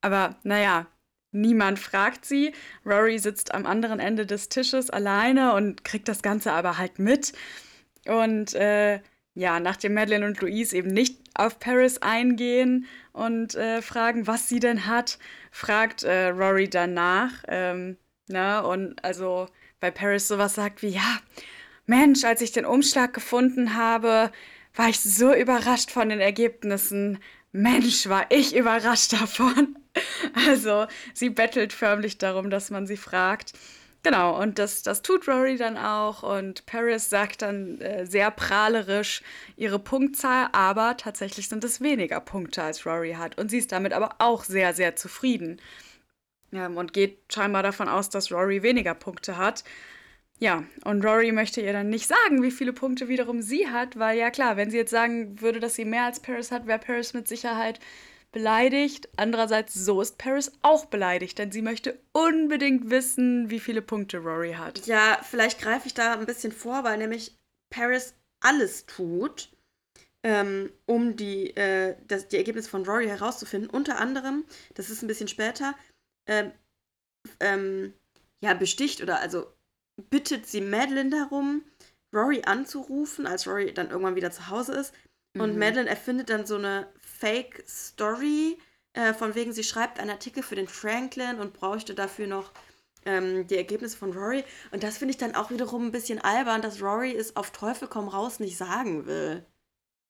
Aber 0.00 0.36
naja, 0.42 0.86
Niemand 1.32 1.78
fragt 1.78 2.24
sie. 2.24 2.52
Rory 2.84 3.18
sitzt 3.18 3.54
am 3.54 3.66
anderen 3.66 3.98
Ende 4.00 4.26
des 4.26 4.48
Tisches 4.48 4.90
alleine 4.90 5.54
und 5.54 5.82
kriegt 5.84 6.08
das 6.08 6.22
Ganze 6.22 6.52
aber 6.52 6.78
halt 6.78 6.98
mit. 6.98 7.32
Und 8.06 8.54
äh, 8.54 9.00
ja, 9.34 9.60
nachdem 9.60 9.94
Madeline 9.94 10.26
und 10.26 10.40
Louise 10.40 10.76
eben 10.76 10.90
nicht 10.90 11.18
auf 11.34 11.58
Paris 11.58 11.98
eingehen 11.98 12.86
und 13.12 13.54
äh, 13.54 13.80
fragen, 13.80 14.26
was 14.26 14.48
sie 14.48 14.60
denn 14.60 14.86
hat, 14.86 15.18
fragt 15.50 16.02
äh, 16.02 16.28
Rory 16.28 16.68
danach. 16.68 17.32
Ähm, 17.48 17.96
ne? 18.28 18.62
Und 18.62 19.02
also 19.02 19.48
bei 19.80 19.90
Paris 19.90 20.28
sowas 20.28 20.54
sagt 20.54 20.82
wie, 20.82 20.90
ja, 20.90 21.18
Mensch, 21.86 22.24
als 22.24 22.42
ich 22.42 22.52
den 22.52 22.66
Umschlag 22.66 23.14
gefunden 23.14 23.74
habe, 23.74 24.30
war 24.74 24.88
ich 24.88 25.00
so 25.00 25.34
überrascht 25.34 25.90
von 25.90 26.10
den 26.10 26.20
Ergebnissen. 26.20 27.18
Mensch, 27.52 28.08
war 28.08 28.26
ich 28.30 28.54
überrascht 28.54 29.12
davon. 29.20 29.76
Also, 30.48 30.86
sie 31.14 31.30
bettelt 31.30 31.72
förmlich 31.72 32.18
darum, 32.18 32.48
dass 32.50 32.70
man 32.70 32.86
sie 32.86 32.96
fragt. 32.96 33.52
Genau, 34.02 34.40
und 34.40 34.58
das, 34.58 34.82
das 34.82 35.02
tut 35.02 35.28
Rory 35.28 35.56
dann 35.56 35.76
auch. 35.76 36.22
Und 36.22 36.66
Paris 36.66 37.08
sagt 37.08 37.42
dann 37.42 37.80
äh, 37.80 38.04
sehr 38.04 38.30
prahlerisch 38.32 39.22
ihre 39.56 39.78
Punktzahl, 39.78 40.48
aber 40.52 40.96
tatsächlich 40.96 41.48
sind 41.48 41.62
es 41.62 41.80
weniger 41.80 42.20
Punkte, 42.20 42.62
als 42.62 42.84
Rory 42.84 43.12
hat. 43.12 43.38
Und 43.38 43.50
sie 43.50 43.58
ist 43.58 43.70
damit 43.70 43.92
aber 43.92 44.16
auch 44.18 44.42
sehr, 44.44 44.74
sehr 44.74 44.96
zufrieden. 44.96 45.60
Ja, 46.50 46.66
und 46.66 46.92
geht 46.92 47.18
scheinbar 47.32 47.62
davon 47.62 47.88
aus, 47.88 48.10
dass 48.10 48.32
Rory 48.32 48.62
weniger 48.62 48.94
Punkte 48.94 49.36
hat. 49.36 49.62
Ja, 50.40 50.64
und 50.84 51.04
Rory 51.04 51.30
möchte 51.30 51.60
ihr 51.60 51.72
dann 51.72 51.88
nicht 51.88 52.08
sagen, 52.08 52.42
wie 52.42 52.50
viele 52.50 52.72
Punkte 52.72 53.08
wiederum 53.08 53.42
sie 53.42 53.68
hat, 53.68 53.96
weil 53.98 54.18
ja 54.18 54.30
klar, 54.30 54.56
wenn 54.56 54.70
sie 54.70 54.76
jetzt 54.78 54.90
sagen 54.90 55.40
würde, 55.40 55.60
dass 55.60 55.76
sie 55.76 55.84
mehr 55.84 56.04
als 56.06 56.18
Paris 56.20 56.50
hat, 56.50 56.66
wäre 56.66 56.80
Paris 56.80 57.14
mit 57.14 57.28
Sicherheit 57.28 57.78
beleidigt. 58.32 59.08
Andererseits, 59.16 59.74
so 59.74 60.00
ist 60.00 60.18
Paris 60.18 60.50
auch 60.62 60.86
beleidigt, 60.86 61.38
denn 61.38 61.52
sie 61.52 61.62
möchte 61.62 61.98
unbedingt 62.12 62.90
wissen, 62.90 63.50
wie 63.50 63.60
viele 63.60 63.82
Punkte 63.82 64.18
Rory 64.18 64.54
hat. 64.54 64.86
Ja, 64.86 65.18
vielleicht 65.22 65.60
greife 65.60 65.86
ich 65.86 65.94
da 65.94 66.14
ein 66.14 66.26
bisschen 66.26 66.52
vor, 66.52 66.82
weil 66.84 66.98
nämlich 66.98 67.36
Paris 67.70 68.14
alles 68.40 68.86
tut, 68.86 69.50
ähm, 70.24 70.72
um 70.86 71.16
die, 71.16 71.54
äh, 71.56 71.96
das, 72.08 72.28
die 72.28 72.36
Ergebnisse 72.36 72.70
von 72.70 72.84
Rory 72.84 73.06
herauszufinden. 73.06 73.70
Unter 73.70 73.98
anderem, 73.98 74.44
das 74.74 74.90
ist 74.90 75.02
ein 75.02 75.08
bisschen 75.08 75.28
später, 75.28 75.74
ähm, 76.26 76.52
ähm, 77.40 77.92
ja, 78.40 78.54
besticht 78.54 79.02
oder 79.02 79.20
also 79.20 79.46
bittet 80.10 80.46
sie 80.46 80.60
Madeline 80.60 81.10
darum, 81.10 81.62
Rory 82.12 82.42
anzurufen, 82.44 83.26
als 83.26 83.46
Rory 83.46 83.72
dann 83.72 83.90
irgendwann 83.90 84.16
wieder 84.16 84.30
zu 84.30 84.48
Hause 84.48 84.74
ist. 84.74 84.94
Und 85.34 85.54
mhm. 85.54 85.58
Madeline 85.58 85.88
erfindet 85.88 86.28
dann 86.28 86.46
so 86.46 86.56
eine 86.56 86.88
Fake-Story, 87.22 88.58
äh, 88.94 89.14
von 89.14 89.36
wegen, 89.36 89.52
sie 89.52 89.62
schreibt 89.62 90.00
einen 90.00 90.10
Artikel 90.10 90.42
für 90.42 90.56
den 90.56 90.66
Franklin 90.66 91.38
und 91.38 91.52
bräuchte 91.52 91.94
dafür 91.94 92.26
noch 92.26 92.50
ähm, 93.06 93.46
die 93.46 93.56
Ergebnisse 93.56 93.96
von 93.96 94.12
Rory. 94.12 94.44
Und 94.72 94.82
das 94.82 94.98
finde 94.98 95.12
ich 95.12 95.18
dann 95.18 95.36
auch 95.36 95.50
wiederum 95.50 95.86
ein 95.86 95.92
bisschen 95.92 96.18
albern, 96.18 96.62
dass 96.62 96.82
Rory 96.82 97.14
es 97.14 97.36
auf 97.36 97.52
Teufel 97.52 97.86
komm 97.86 98.08
raus 98.08 98.40
nicht 98.40 98.56
sagen 98.56 99.06
will. 99.06 99.46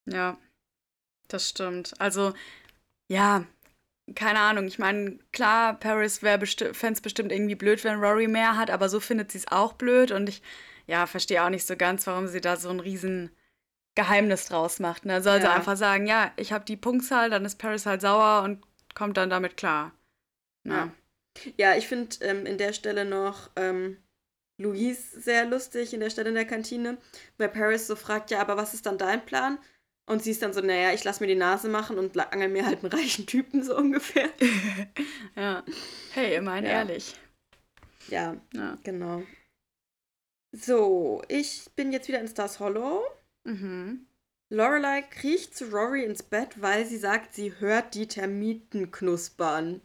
Ja, 0.06 0.38
das 1.28 1.50
stimmt. 1.50 1.92
Also, 1.98 2.32
ja, 3.08 3.44
keine 4.14 4.40
Ahnung. 4.40 4.66
Ich 4.66 4.78
meine, 4.78 5.18
klar, 5.32 5.78
Paris 5.78 6.20
besti 6.20 6.72
fände 6.72 6.94
es 6.94 7.02
bestimmt 7.02 7.30
irgendwie 7.30 7.56
blöd, 7.56 7.84
wenn 7.84 8.02
Rory 8.02 8.26
mehr 8.26 8.56
hat, 8.56 8.70
aber 8.70 8.88
so 8.88 9.00
findet 9.00 9.32
sie 9.32 9.38
es 9.38 9.48
auch 9.48 9.74
blöd. 9.74 10.12
Und 10.12 10.30
ich, 10.30 10.42
ja, 10.86 11.06
verstehe 11.06 11.44
auch 11.44 11.50
nicht 11.50 11.66
so 11.66 11.76
ganz, 11.76 12.06
warum 12.06 12.26
sie 12.26 12.40
da 12.40 12.56
so 12.56 12.70
ein 12.70 12.80
riesen 12.80 13.30
Geheimnis 13.94 14.46
draus 14.46 14.78
macht. 14.78 15.04
Ne? 15.04 15.22
Soll 15.22 15.36
ja. 15.36 15.40
sie 15.42 15.50
einfach 15.50 15.76
sagen, 15.76 16.06
ja, 16.06 16.32
ich 16.36 16.52
habe 16.52 16.64
die 16.64 16.76
Punktzahl, 16.76 17.30
dann 17.30 17.44
ist 17.44 17.56
Paris 17.56 17.86
halt 17.86 18.00
sauer 18.00 18.42
und 18.42 18.62
kommt 18.94 19.16
dann 19.16 19.30
damit 19.30 19.56
klar. 19.56 19.92
Ja. 20.64 20.74
ja. 20.74 20.92
Ja, 21.56 21.76
ich 21.76 21.88
finde 21.88 22.14
ähm, 22.20 22.44
in 22.44 22.58
der 22.58 22.74
Stelle 22.74 23.06
noch 23.06 23.50
ähm, 23.56 23.96
Louise 24.58 25.18
sehr 25.20 25.46
lustig, 25.46 25.94
in 25.94 26.00
der 26.00 26.10
Stelle 26.10 26.28
in 26.28 26.34
der 26.34 26.44
Kantine, 26.44 26.98
weil 27.38 27.48
Paris 27.48 27.86
so 27.86 27.96
fragt, 27.96 28.30
ja, 28.30 28.40
aber 28.40 28.56
was 28.56 28.74
ist 28.74 28.84
dann 28.86 28.98
dein 28.98 29.24
Plan? 29.24 29.58
Und 30.06 30.22
sie 30.22 30.32
ist 30.32 30.42
dann 30.42 30.52
so, 30.52 30.60
naja, 30.60 30.92
ich 30.92 31.04
lasse 31.04 31.22
mir 31.22 31.28
die 31.28 31.38
Nase 31.38 31.68
machen 31.68 31.98
und 31.98 32.18
angel 32.18 32.48
mir 32.48 32.66
halt 32.66 32.82
einen 32.82 32.92
reichen 32.92 33.26
Typen, 33.26 33.62
so 33.62 33.76
ungefähr. 33.76 34.28
ja. 35.36 35.64
Hey, 36.12 36.36
immerhin 36.36 36.64
ja. 36.64 36.70
ehrlich. 36.70 37.14
Ja, 38.08 38.36
ja, 38.52 38.76
genau. 38.82 39.22
So, 40.52 41.22
ich 41.28 41.70
bin 41.76 41.92
jetzt 41.92 42.08
wieder 42.08 42.20
in 42.20 42.28
Stars 42.28 42.60
Hollow. 42.60 43.04
Mhm. 43.44 44.06
Lorelei 44.50 45.02
kriecht 45.02 45.56
zu 45.56 45.66
Rory 45.66 46.04
ins 46.04 46.22
Bett, 46.22 46.60
weil 46.60 46.84
sie 46.84 46.98
sagt, 46.98 47.34
sie 47.34 47.58
hört 47.58 47.94
die 47.94 48.06
Termiten 48.06 48.90
knuspern. 48.90 49.80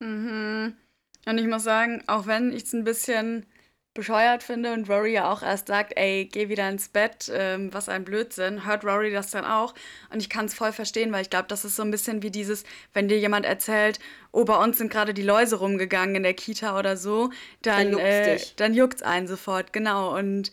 Mhm. 0.00 0.76
Und 1.24 1.38
ich 1.38 1.46
muss 1.46 1.64
sagen, 1.64 2.02
auch 2.08 2.26
wenn 2.26 2.52
ich 2.52 2.64
es 2.64 2.72
ein 2.72 2.84
bisschen 2.84 3.46
bescheuert 3.94 4.42
finde 4.42 4.72
und 4.72 4.88
Rory 4.88 5.12
ja 5.12 5.30
auch 5.30 5.42
erst 5.42 5.68
sagt, 5.68 5.92
ey, 5.96 6.28
geh 6.30 6.48
wieder 6.48 6.68
ins 6.68 6.88
Bett, 6.88 7.30
ähm, 7.32 7.72
was 7.74 7.88
ein 7.88 8.04
Blödsinn, 8.04 8.66
hört 8.66 8.84
Rory 8.84 9.10
das 9.10 9.30
dann 9.30 9.44
auch. 9.44 9.74
Und 10.10 10.20
ich 10.20 10.30
kann 10.30 10.46
es 10.46 10.54
voll 10.54 10.72
verstehen, 10.72 11.12
weil 11.12 11.22
ich 11.22 11.30
glaube, 11.30 11.48
das 11.48 11.64
ist 11.64 11.76
so 11.76 11.82
ein 11.82 11.90
bisschen 11.90 12.22
wie 12.22 12.30
dieses, 12.30 12.64
wenn 12.94 13.08
dir 13.08 13.18
jemand 13.18 13.44
erzählt, 13.44 13.98
oh, 14.30 14.44
bei 14.44 14.56
uns 14.56 14.78
sind 14.78 14.90
gerade 14.90 15.12
die 15.12 15.22
Läuse 15.22 15.56
rumgegangen 15.56 16.16
in 16.16 16.22
der 16.22 16.34
Kita 16.34 16.78
oder 16.78 16.96
so, 16.96 17.30
dann, 17.60 17.92
dann 17.92 17.92
juckt's, 17.92 18.06
äh, 18.06 18.54
dann 18.56 18.74
juckt's 18.74 19.02
einen 19.02 19.26
sofort, 19.26 19.72
genau. 19.72 20.16
Und 20.16 20.52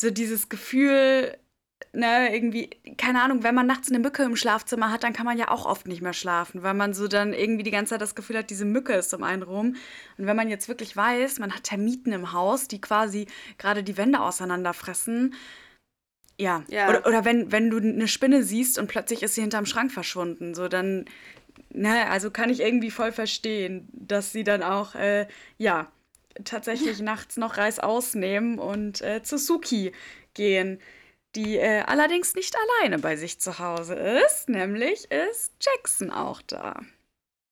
so 0.00 0.10
dieses 0.10 0.48
Gefühl, 0.48 1.36
ne, 1.94 2.34
irgendwie, 2.34 2.70
keine 2.96 3.22
Ahnung, 3.22 3.42
wenn 3.42 3.54
man 3.54 3.66
nachts 3.66 3.88
eine 3.88 3.98
Mücke 3.98 4.22
im 4.22 4.36
Schlafzimmer 4.36 4.90
hat, 4.90 5.04
dann 5.04 5.12
kann 5.12 5.26
man 5.26 5.38
ja 5.38 5.48
auch 5.48 5.66
oft 5.66 5.86
nicht 5.86 6.02
mehr 6.02 6.12
schlafen, 6.12 6.62
weil 6.62 6.74
man 6.74 6.94
so 6.94 7.08
dann 7.08 7.32
irgendwie 7.32 7.62
die 7.62 7.70
ganze 7.70 7.90
Zeit 7.90 8.00
das 8.00 8.14
Gefühl 8.14 8.38
hat, 8.38 8.50
diese 8.50 8.64
Mücke 8.64 8.92
ist 8.94 9.14
um 9.14 9.22
einen 9.22 9.42
rum. 9.42 9.76
Und 10.18 10.26
wenn 10.26 10.36
man 10.36 10.48
jetzt 10.48 10.68
wirklich 10.68 10.96
weiß, 10.96 11.38
man 11.38 11.54
hat 11.54 11.64
Termiten 11.64 12.12
im 12.12 12.32
Haus, 12.32 12.68
die 12.68 12.80
quasi 12.80 13.26
gerade 13.58 13.82
die 13.82 13.96
Wände 13.96 14.20
auseinanderfressen, 14.20 15.34
ja. 16.38 16.64
ja. 16.68 16.88
Oder, 16.88 17.06
oder 17.06 17.24
wenn, 17.24 17.52
wenn 17.52 17.70
du 17.70 17.78
eine 17.78 18.08
Spinne 18.08 18.42
siehst 18.42 18.78
und 18.78 18.88
plötzlich 18.88 19.22
ist 19.22 19.34
sie 19.36 19.40
hinterm 19.40 19.66
Schrank 19.66 19.92
verschwunden, 19.92 20.54
so 20.54 20.68
dann, 20.68 21.04
ne, 21.70 22.10
also 22.10 22.30
kann 22.30 22.50
ich 22.50 22.60
irgendwie 22.60 22.90
voll 22.90 23.12
verstehen, 23.12 23.88
dass 23.92 24.32
sie 24.32 24.42
dann 24.42 24.62
auch, 24.62 24.94
äh, 24.96 25.28
ja, 25.58 25.92
tatsächlich 26.42 27.00
nachts 27.00 27.36
noch 27.36 27.56
Reis 27.56 27.78
ausnehmen 27.78 28.58
und 28.58 29.00
äh, 29.02 29.22
zu 29.22 29.38
Suki 29.38 29.92
gehen 30.34 30.80
die 31.34 31.56
äh, 31.56 31.82
allerdings 31.82 32.34
nicht 32.34 32.54
alleine 32.56 32.98
bei 32.98 33.16
sich 33.16 33.40
zu 33.40 33.58
Hause 33.58 33.94
ist, 33.94 34.48
nämlich 34.48 35.10
ist 35.10 35.52
Jackson 35.60 36.10
auch 36.10 36.42
da. 36.42 36.80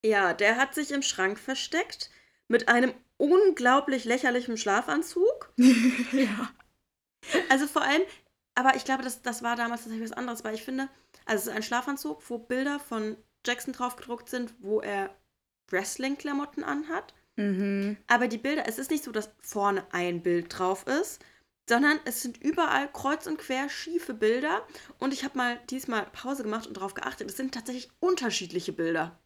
Ja, 0.05 0.33
der 0.33 0.57
hat 0.57 0.75
sich 0.75 0.91
im 0.91 1.03
Schrank 1.03 1.39
versteckt 1.39 2.11
mit 2.49 2.69
einem 2.69 2.93
unglaublich 3.17 4.05
lächerlichen 4.05 4.57
Schlafanzug. 4.57 5.53
ja. 5.57 6.51
Also 7.49 7.67
vor 7.67 7.83
allem, 7.83 8.03
aber 8.55 8.75
ich 8.77 8.85
glaube, 8.85 9.03
das, 9.03 9.23
das 9.23 9.43
war 9.43 9.57
damals 9.57 9.83
tatsächlich 9.83 10.11
was 10.11 10.17
anderes, 10.17 10.45
weil 10.45 10.55
ich 10.55 10.65
finde, 10.65 10.89
also 11.25 11.43
es 11.43 11.47
ist 11.47 11.55
ein 11.55 11.62
Schlafanzug, 11.62 12.23
wo 12.29 12.39
Bilder 12.39 12.81
von 12.81 13.17
Jackson 13.47 13.73
drauf 13.73 13.97
gedruckt 13.97 14.29
sind, 14.29 14.55
wo 14.61 14.81
er 14.81 15.15
Wrestling-Klamotten 15.71 16.65
anhat. 16.65 17.15
Mhm. 17.37 17.97
Aber 18.09 18.29
die 18.29 18.39
Bilder, 18.39 18.65
es 18.67 18.79
ist 18.79 18.91
nicht 18.91 19.05
so, 19.05 19.12
dass 19.12 19.31
vorne 19.41 19.87
ein 19.93 20.23
Bild 20.23 20.59
drauf 20.59 20.87
ist, 20.87 21.25
sondern 21.69 22.00
es 22.04 22.23
sind 22.23 22.42
überall 22.42 22.90
kreuz 22.92 23.26
und 23.26 23.38
quer 23.38 23.69
schiefe 23.69 24.14
Bilder. 24.14 24.66
Und 24.99 25.12
ich 25.12 25.25
habe 25.25 25.38
mal 25.38 25.61
diesmal 25.71 26.07
Pause 26.07 26.42
gemacht 26.42 26.66
und 26.66 26.76
darauf 26.76 26.95
geachtet, 26.95 27.31
es 27.31 27.37
sind 27.37 27.54
tatsächlich 27.54 27.90
unterschiedliche 28.00 28.73
Bilder. 28.73 29.21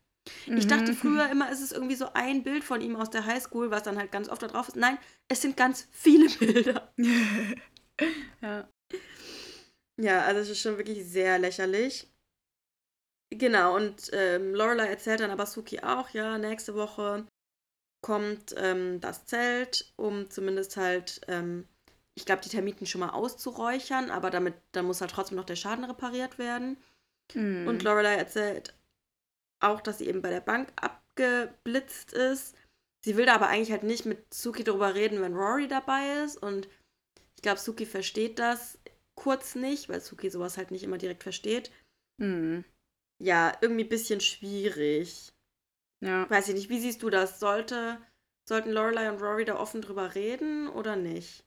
Mhm. 0.46 0.56
Ich 0.56 0.66
dachte 0.66 0.94
früher 0.94 1.28
immer, 1.30 1.50
es 1.50 1.60
ist 1.60 1.72
irgendwie 1.72 1.94
so 1.94 2.12
ein 2.12 2.42
Bild 2.42 2.64
von 2.64 2.80
ihm 2.80 2.96
aus 2.96 3.10
der 3.10 3.24
Highschool, 3.24 3.70
was 3.70 3.82
dann 3.82 3.98
halt 3.98 4.12
ganz 4.12 4.28
oft 4.28 4.42
da 4.42 4.48
drauf 4.48 4.68
ist. 4.68 4.76
Nein, 4.76 4.98
es 5.28 5.42
sind 5.42 5.56
ganz 5.56 5.88
viele 5.90 6.28
Bilder. 6.38 6.92
ja. 8.42 8.68
Ja, 9.98 10.22
also 10.24 10.40
es 10.42 10.50
ist 10.50 10.60
schon 10.60 10.76
wirklich 10.76 11.06
sehr 11.06 11.38
lächerlich. 11.38 12.12
Genau, 13.30 13.74
und 13.74 14.10
ähm, 14.12 14.54
Lorelei 14.54 14.86
erzählt 14.86 15.20
dann 15.20 15.30
aber 15.30 15.46
Suki 15.46 15.80
auch, 15.80 16.10
ja, 16.10 16.38
nächste 16.38 16.74
Woche 16.74 17.26
kommt 18.02 18.54
ähm, 18.56 19.00
das 19.00 19.26
Zelt, 19.26 19.92
um 19.96 20.30
zumindest 20.30 20.76
halt 20.76 21.22
ähm, 21.26 21.66
ich 22.16 22.24
glaube, 22.24 22.40
die 22.42 22.48
Termiten 22.48 22.86
schon 22.86 23.00
mal 23.00 23.10
auszuräuchern, 23.10 24.10
aber 24.10 24.30
damit, 24.30 24.54
dann 24.72 24.86
muss 24.86 25.00
halt 25.00 25.10
trotzdem 25.10 25.36
noch 25.36 25.44
der 25.44 25.56
Schaden 25.56 25.84
repariert 25.84 26.38
werden. 26.38 26.78
Mm. 27.34 27.68
Und 27.68 27.82
Lorelei 27.82 28.14
erzählt 28.14 28.74
auch, 29.60 29.80
dass 29.80 29.98
sie 29.98 30.08
eben 30.08 30.22
bei 30.22 30.30
der 30.30 30.40
Bank 30.40 30.72
abgeblitzt 30.76 32.14
ist. 32.14 32.56
Sie 33.04 33.16
will 33.16 33.26
da 33.26 33.34
aber 33.34 33.48
eigentlich 33.48 33.70
halt 33.70 33.82
nicht 33.82 34.06
mit 34.06 34.32
Suki 34.32 34.64
darüber 34.64 34.94
reden, 34.94 35.20
wenn 35.20 35.34
Rory 35.34 35.68
dabei 35.68 36.24
ist. 36.24 36.42
Und 36.42 36.68
ich 37.36 37.42
glaube, 37.42 37.60
Suki 37.60 37.84
versteht 37.84 38.38
das 38.38 38.78
kurz 39.14 39.54
nicht, 39.54 39.88
weil 39.88 40.00
Suki 40.00 40.30
sowas 40.30 40.56
halt 40.56 40.70
nicht 40.70 40.82
immer 40.82 40.98
direkt 40.98 41.22
versteht. 41.22 41.70
Mm. 42.18 42.60
Ja, 43.22 43.56
irgendwie 43.60 43.84
ein 43.84 43.90
bisschen 43.90 44.20
schwierig. 44.20 45.32
Ja. 46.00 46.28
Weiß 46.30 46.48
ich 46.48 46.54
nicht, 46.54 46.68
wie 46.70 46.80
siehst 46.80 47.02
du 47.02 47.10
das? 47.10 47.40
Sollte, 47.40 47.98
sollten 48.48 48.70
Lorelei 48.70 49.10
und 49.10 49.20
Rory 49.20 49.44
da 49.44 49.58
offen 49.58 49.82
drüber 49.82 50.14
reden 50.14 50.68
oder 50.68 50.96
nicht? 50.96 51.45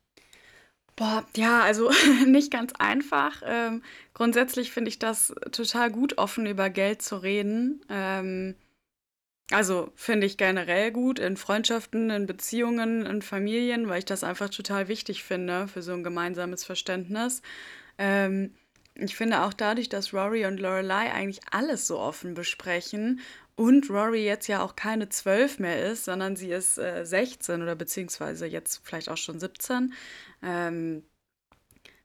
Boah, 1.00 1.26
ja, 1.38 1.62
also 1.62 1.90
nicht 2.26 2.52
ganz 2.52 2.74
einfach. 2.78 3.42
Ähm, 3.46 3.84
grundsätzlich 4.14 4.72
finde 4.72 4.90
ich 4.90 5.00
das 5.00 5.34
total 5.54 5.90
gut, 5.92 6.18
offen 6.18 6.46
über 6.46 6.70
Geld 6.70 7.02
zu 7.02 7.16
reden. 7.16 7.82
Ähm, 7.90 8.56
also 9.50 9.94
finde 9.96 10.28
ich 10.28 10.36
generell 10.38 10.92
gut 10.92 11.18
in 11.18 11.38
Freundschaften, 11.38 12.10
in 12.10 12.28
Beziehungen, 12.28 13.06
in 13.06 13.22
Familien, 13.22 13.88
weil 13.88 14.00
ich 14.00 14.06
das 14.06 14.26
einfach 14.26 14.50
total 14.50 14.90
wichtig 14.90 15.24
finde 15.24 15.70
für 15.70 15.82
so 15.82 15.94
ein 15.94 16.04
gemeinsames 16.04 16.66
Verständnis. 16.66 17.42
Ähm, 17.98 18.54
ich 18.96 19.16
finde 19.16 19.44
auch 19.44 19.54
dadurch, 19.54 19.88
dass 19.88 20.14
Rory 20.14 20.46
und 20.46 20.60
Lorelei 20.60 21.14
eigentlich 21.14 21.40
alles 21.52 21.88
so 21.88 21.98
offen 21.98 22.34
besprechen 22.34 23.22
und 23.60 23.90
Rory 23.90 24.24
jetzt 24.24 24.48
ja 24.48 24.62
auch 24.64 24.78
keine 24.78 25.10
zwölf 25.10 25.60
mehr 25.60 25.92
ist, 25.92 26.06
sondern 26.06 26.38
sie 26.38 26.50
ist 26.50 26.78
äh, 26.78 27.06
16 27.06 27.62
oder 27.62 27.76
beziehungsweise 27.76 28.46
jetzt 28.46 28.80
vielleicht 28.86 29.10
auch 29.10 29.18
schon 29.18 29.38
17, 29.38 29.94
ähm, 30.42 31.04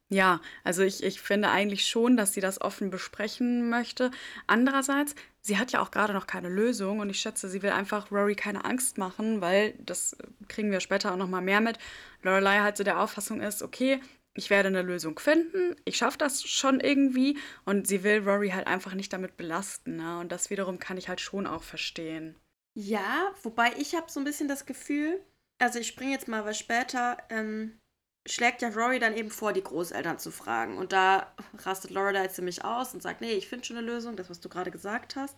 ja, 0.08 0.40
also 0.64 0.82
ich, 0.82 1.04
ich 1.04 1.20
finde 1.20 1.50
eigentlich 1.50 1.86
schon, 1.86 2.16
dass 2.16 2.32
sie 2.32 2.40
das 2.40 2.60
offen 2.60 2.90
besprechen 2.90 3.70
möchte. 3.70 4.10
Andererseits, 4.48 5.14
sie 5.42 5.56
hat 5.56 5.70
ja 5.70 5.80
auch 5.80 5.92
gerade 5.92 6.12
noch 6.12 6.26
keine 6.26 6.48
Lösung 6.48 6.98
und 6.98 7.08
ich 7.08 7.20
schätze, 7.20 7.48
sie 7.48 7.62
will 7.62 7.70
einfach 7.70 8.10
Rory 8.10 8.34
keine 8.34 8.64
Angst 8.64 8.98
machen, 8.98 9.40
weil 9.40 9.74
das 9.78 10.16
kriegen 10.48 10.72
wir 10.72 10.80
später 10.80 11.12
auch 11.12 11.16
noch 11.16 11.28
mal 11.28 11.40
mehr 11.40 11.60
mit. 11.60 11.78
Lorelei 12.22 12.60
halt 12.60 12.76
so 12.76 12.82
der 12.82 13.00
Auffassung 13.00 13.40
ist, 13.40 13.62
okay, 13.62 14.00
ich 14.34 14.50
werde 14.50 14.68
eine 14.68 14.82
Lösung 14.82 15.18
finden, 15.18 15.76
ich 15.84 15.96
schaffe 15.96 16.18
das 16.18 16.42
schon 16.42 16.80
irgendwie 16.80 17.38
und 17.64 17.86
sie 17.86 18.02
will 18.02 18.28
Rory 18.28 18.50
halt 18.50 18.66
einfach 18.66 18.94
nicht 18.94 19.12
damit 19.12 19.36
belasten. 19.36 19.96
Ne? 19.96 20.18
Und 20.18 20.32
das 20.32 20.50
wiederum 20.50 20.78
kann 20.78 20.96
ich 20.96 21.08
halt 21.08 21.20
schon 21.20 21.46
auch 21.46 21.62
verstehen. 21.62 22.36
Ja, 22.74 23.32
wobei 23.42 23.72
ich 23.78 23.94
habe 23.94 24.10
so 24.10 24.20
ein 24.20 24.24
bisschen 24.24 24.48
das 24.48 24.66
Gefühl, 24.66 25.20
also 25.58 25.78
ich 25.78 25.86
springe 25.86 26.12
jetzt 26.12 26.26
mal 26.26 26.44
was 26.44 26.58
später, 26.58 27.18
ähm, 27.30 27.78
schlägt 28.26 28.62
ja 28.62 28.68
Rory 28.68 28.98
dann 28.98 29.16
eben 29.16 29.30
vor, 29.30 29.52
die 29.52 29.62
Großeltern 29.62 30.18
zu 30.18 30.30
fragen. 30.30 30.78
Und 30.78 30.92
da 30.92 31.32
rastet 31.58 31.90
Lorelei 31.90 32.26
ziemlich 32.28 32.64
aus 32.64 32.94
und 32.94 33.02
sagt, 33.02 33.20
nee, 33.20 33.32
ich 33.32 33.48
finde 33.48 33.64
schon 33.64 33.76
eine 33.76 33.86
Lösung, 33.86 34.16
das, 34.16 34.30
was 34.30 34.40
du 34.40 34.48
gerade 34.48 34.70
gesagt 34.70 35.14
hast. 35.14 35.36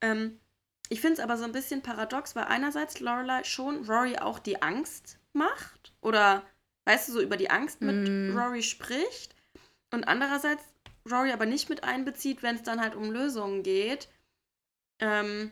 Ähm, 0.00 0.40
ich 0.88 1.00
finde 1.00 1.14
es 1.14 1.20
aber 1.20 1.36
so 1.36 1.44
ein 1.44 1.52
bisschen 1.52 1.82
paradox, 1.82 2.36
weil 2.36 2.44
einerseits 2.44 3.00
Lorelei 3.00 3.44
schon 3.44 3.84
Rory 3.88 4.18
auch 4.18 4.38
die 4.38 4.62
Angst 4.62 5.18
macht 5.32 5.92
oder, 6.00 6.44
weißt 6.84 7.08
du, 7.08 7.12
so 7.12 7.20
über 7.20 7.36
die 7.36 7.50
Angst 7.50 7.80
mit 7.80 8.08
mm. 8.08 8.36
Rory 8.36 8.62
spricht 8.62 9.34
und 9.92 10.04
andererseits 10.04 10.62
Rory 11.10 11.32
aber 11.32 11.46
nicht 11.46 11.68
mit 11.68 11.84
einbezieht, 11.84 12.42
wenn 12.42 12.56
es 12.56 12.62
dann 12.62 12.80
halt 12.80 12.94
um 12.94 13.10
Lösungen 13.10 13.62
geht. 13.62 14.08
Ähm, 15.00 15.50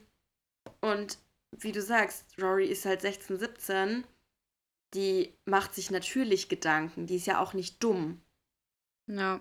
und 0.81 1.19
wie 1.57 1.73
du 1.73 1.83
sagst, 1.83 2.25
Rory 2.41 2.67
ist 2.67 2.85
halt 2.85 3.01
16, 3.01 3.39
17 3.39 4.05
die 4.95 5.33
macht 5.45 5.75
sich 5.75 5.91
natürlich 5.91 6.49
Gedanken. 6.49 7.07
Die 7.07 7.17
ist 7.17 7.27
ja 7.27 7.41
auch 7.41 7.55
nicht 7.55 7.83
dumm. 7.83 8.21
Ja. 9.07 9.41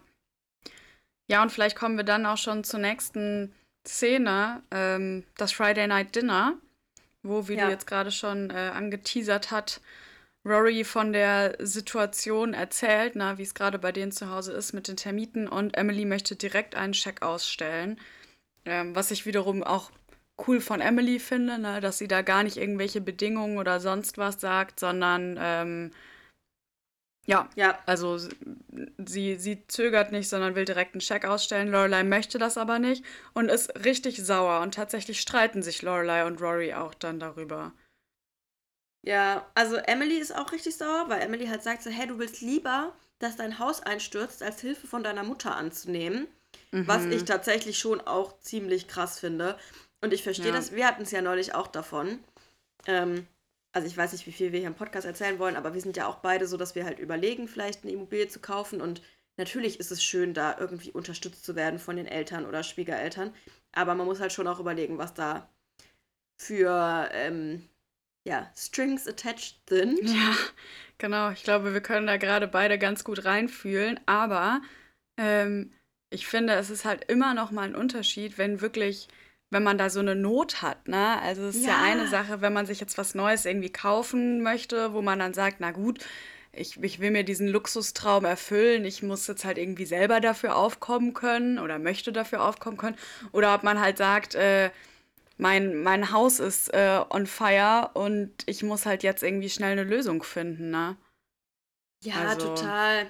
Ja, 1.30 1.42
und 1.42 1.52
vielleicht 1.52 1.76
kommen 1.76 1.98
wir 1.98 2.04
dann 2.04 2.26
auch 2.26 2.38
schon 2.38 2.64
zur 2.64 2.80
nächsten 2.80 3.54
Szene, 3.88 4.64
ähm, 4.72 5.26
das 5.38 5.52
Friday 5.52 5.88
Night 5.88 6.16
Dinner. 6.16 6.58
wo, 7.22 7.50
wie 7.50 7.56
Ja. 7.56 7.66
du 7.66 7.72
jetzt 7.72 7.86
gerade 7.86 8.12
schon 8.12 8.50
äh, 8.50 8.72
angeteasert 8.74 9.52
hat, 9.52 9.82
Rory 10.46 10.84
von 10.84 11.14
der 11.14 11.58
Situation 11.60 12.54
erzählt, 12.54 13.16
na, 13.16 13.38
wie 13.38 13.44
es 13.44 13.54
gerade 13.54 13.78
bei 13.80 13.92
denen 13.92 14.12
zu 14.12 14.30
Hause 14.30 14.54
ist 14.54 14.74
mit 14.74 14.88
den 14.88 14.98
Termiten 14.98 15.48
und 15.48 15.76
Emily 15.78 16.06
möchte 16.06 16.36
direkt 16.36 16.76
einen 16.76 16.94
Scheck 16.94 17.22
ausstellen. 17.22 18.00
Ähm, 18.66 18.96
was 18.96 19.12
ich 19.12 19.26
wiederum 19.26 19.64
auch 19.64 19.92
cool 20.48 20.62
von 20.62 20.82
Emily 20.82 21.20
finde, 21.20 21.60
ne, 21.60 21.82
dass 21.82 21.98
sie 21.98 22.08
da 22.08 22.22
gar 22.22 22.44
nicht 22.44 22.58
irgendwelche 22.58 23.02
Bedingungen 23.02 23.58
oder 23.58 23.80
sonst 23.80 24.18
was 24.18 24.40
sagt, 24.42 24.80
sondern 24.80 25.38
ähm, 25.40 25.92
ja, 27.28 27.48
Ja, 27.56 27.78
also 27.86 28.18
sie, 28.98 29.36
sie 29.36 29.68
zögert 29.68 30.12
nicht, 30.12 30.30
sondern 30.30 30.56
will 30.56 30.66
direkt 30.66 30.96
einen 30.96 31.02
Scheck 31.02 31.26
ausstellen. 31.26 31.70
Lorelei 31.70 32.04
möchte 32.04 32.40
das 32.40 32.58
aber 32.58 32.80
nicht 32.80 33.06
und 33.34 33.50
ist 33.50 33.70
richtig 33.86 34.18
sauer. 34.26 34.62
Und 34.62 34.74
tatsächlich 34.74 35.22
streiten 35.22 35.62
sich 35.62 35.82
Lorelei 35.84 36.26
und 36.26 36.42
Rory 36.42 36.74
auch 36.74 36.94
dann 36.96 37.20
darüber. 37.20 37.72
Ja. 39.04 39.46
Also 39.56 39.76
Emily 39.78 40.18
ist 40.18 40.36
auch 40.36 40.52
richtig 40.52 40.76
sauer, 40.78 41.06
weil 41.10 41.22
Emily 41.22 41.48
halt 41.48 41.64
sagt 41.64 41.84
so, 41.84 41.90
hey, 41.90 42.08
du 42.08 42.20
willst 42.20 42.42
lieber, 42.42 42.94
dass 43.20 43.36
dein 43.36 43.60
Haus 43.60 43.82
einstürzt, 43.82 44.42
als 44.44 44.62
Hilfe 44.62 44.88
von 44.88 45.04
deiner 45.04 45.24
Mutter 45.24 45.56
anzunehmen. 45.56 46.28
Was 46.72 47.04
Mhm. 47.04 47.12
ich 47.12 47.26
tatsächlich 47.26 47.78
schon 47.78 48.02
auch 48.02 48.40
ziemlich 48.40 48.88
krass 48.88 49.20
finde. 49.20 49.58
Und 50.02 50.14
ich 50.14 50.24
verstehe 50.24 50.48
Ja. 50.48 50.54
das. 50.54 50.72
Wir 50.72 50.88
hatten 50.88 51.04
es 51.04 51.12
ja 51.12 51.22
neulich 51.22 51.54
auch 51.54 51.68
davon. 51.68 52.20
Ähm, 52.88 53.28
also 53.72 53.88
ich 53.88 53.96
weiß 53.98 54.14
nicht, 54.14 54.26
wie 54.26 54.32
viel 54.32 54.52
wir 54.52 54.60
hier 54.60 54.68
im 54.68 54.76
Podcast 54.76 55.06
erzählen 55.06 55.38
wollen, 55.38 55.56
aber 55.56 55.74
wir 55.74 55.82
sind 55.82 55.96
ja 55.98 56.08
auch 56.08 56.18
beide 56.18 56.48
so, 56.48 56.58
dass 56.58 56.74
wir 56.76 56.86
halt 56.86 56.98
überlegen, 57.00 57.48
vielleicht 57.48 57.84
eine 57.84 57.92
Immobilie 57.94 58.28
zu 58.30 58.40
kaufen. 58.40 58.82
Und 58.82 59.02
natürlich 59.38 59.80
ist 59.80 59.92
es 59.92 60.04
schön, 60.04 60.34
da 60.34 60.58
irgendwie 60.60 60.92
unterstützt 60.92 61.44
zu 61.46 61.56
werden 61.56 61.78
von 61.80 61.98
den 61.98 62.08
Eltern 62.08 62.46
oder 62.46 62.64
Schwiegereltern. 62.64 63.34
Aber 63.74 63.94
man 63.94 64.08
muss 64.08 64.20
halt 64.20 64.34
schon 64.34 64.48
auch 64.48 64.60
überlegen, 64.60 64.98
was 64.98 65.14
da 65.14 65.48
für 66.38 67.10
ähm, 67.12 67.68
ja, 68.24 68.52
Strings 68.56 69.08
attached 69.08 69.58
sind. 69.70 70.00
Ja, 70.04 70.36
genau. 70.98 71.32
Ich 71.32 71.44
glaube, 71.44 71.74
wir 71.74 71.82
können 71.82 72.08
da 72.08 72.18
gerade 72.18 72.48
beide 72.48 72.78
ganz 72.78 73.04
gut 73.04 73.26
reinfühlen. 73.26 74.00
Aber 74.06 74.62
ähm, 75.18 75.72
ich 76.10 76.28
finde, 76.28 76.54
es 76.54 76.70
ist 76.70 76.86
halt 76.86 77.06
immer 77.10 77.34
noch 77.34 77.52
mal 77.52 77.64
ein 77.68 77.76
Unterschied, 77.76 78.38
wenn 78.38 78.62
wirklich, 78.62 79.08
wenn 79.50 79.64
man 79.64 79.78
da 79.78 79.90
so 79.90 80.00
eine 80.00 80.16
Not 80.16 80.62
hat, 80.62 80.88
ne? 80.88 81.20
Also 81.22 81.44
es 81.44 81.56
ist 81.58 81.66
ja, 81.66 81.74
Ja. 81.74 81.82
eine 81.82 82.08
Sache, 82.08 82.42
wenn 82.42 82.54
man 82.54 82.66
sich 82.66 82.80
jetzt 82.80 82.98
was 82.98 83.16
Neues 83.16 83.46
irgendwie 83.46 83.72
kaufen 83.72 84.42
möchte, 84.44 84.94
wo 84.94 85.02
man 85.02 85.20
dann 85.20 85.34
sagt, 85.34 85.58
na 85.60 85.72
gut, 85.72 86.06
ich, 86.52 86.82
ich 86.84 87.00
will 87.00 87.12
mir 87.12 87.24
diesen 87.24 87.48
Luxustraum 87.48 88.26
erfüllen, 88.26 88.84
ich 88.86 89.04
muss 89.04 89.28
jetzt 89.28 89.46
halt 89.46 89.58
irgendwie 89.60 89.86
selber 89.86 90.20
dafür 90.20 90.56
aufkommen 90.56 91.14
können 91.14 91.60
oder 91.60 91.78
möchte 91.80 92.12
dafür 92.12 92.44
aufkommen 92.44 92.78
können. 92.78 92.98
Oder 93.32 93.54
ob 93.56 93.64
man 93.64 93.80
halt 93.80 93.98
sagt, 93.98 94.34
äh, 94.36 94.72
mein, 95.40 95.82
mein 95.82 96.12
Haus 96.12 96.40
ist 96.40 96.74
äh, 96.74 97.04
on 97.10 97.26
fire 97.26 97.92
und 97.94 98.32
ich 98.46 98.62
muss 98.62 98.86
halt 98.86 99.04
jetzt 99.04 99.24
irgendwie 99.24 99.50
schnell 99.50 99.72
eine 99.72 99.84
Lösung 99.84 100.22
finden, 100.22 100.70
ne? 100.70 100.98
Ja, 102.04 102.16
Also- 102.28 102.56
total. 102.56 103.10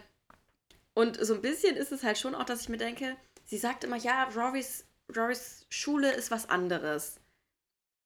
Und 0.94 1.24
so 1.24 1.34
ein 1.36 1.42
bisschen 1.42 1.76
ist 1.76 1.92
es 1.92 2.04
halt 2.04 2.18
schon 2.18 2.36
auch, 2.36 2.44
dass 2.44 2.62
ich 2.62 2.70
mir 2.70 2.78
denke, 2.78 3.16
sie 3.46 3.58
sagt 3.58 3.84
immer, 3.84 3.96
ja, 3.96 4.26
Rorys, 4.36 4.86
Rorys 5.16 5.66
Schule 5.70 6.12
ist 6.12 6.30
was 6.32 6.50
anderes. 6.50 7.20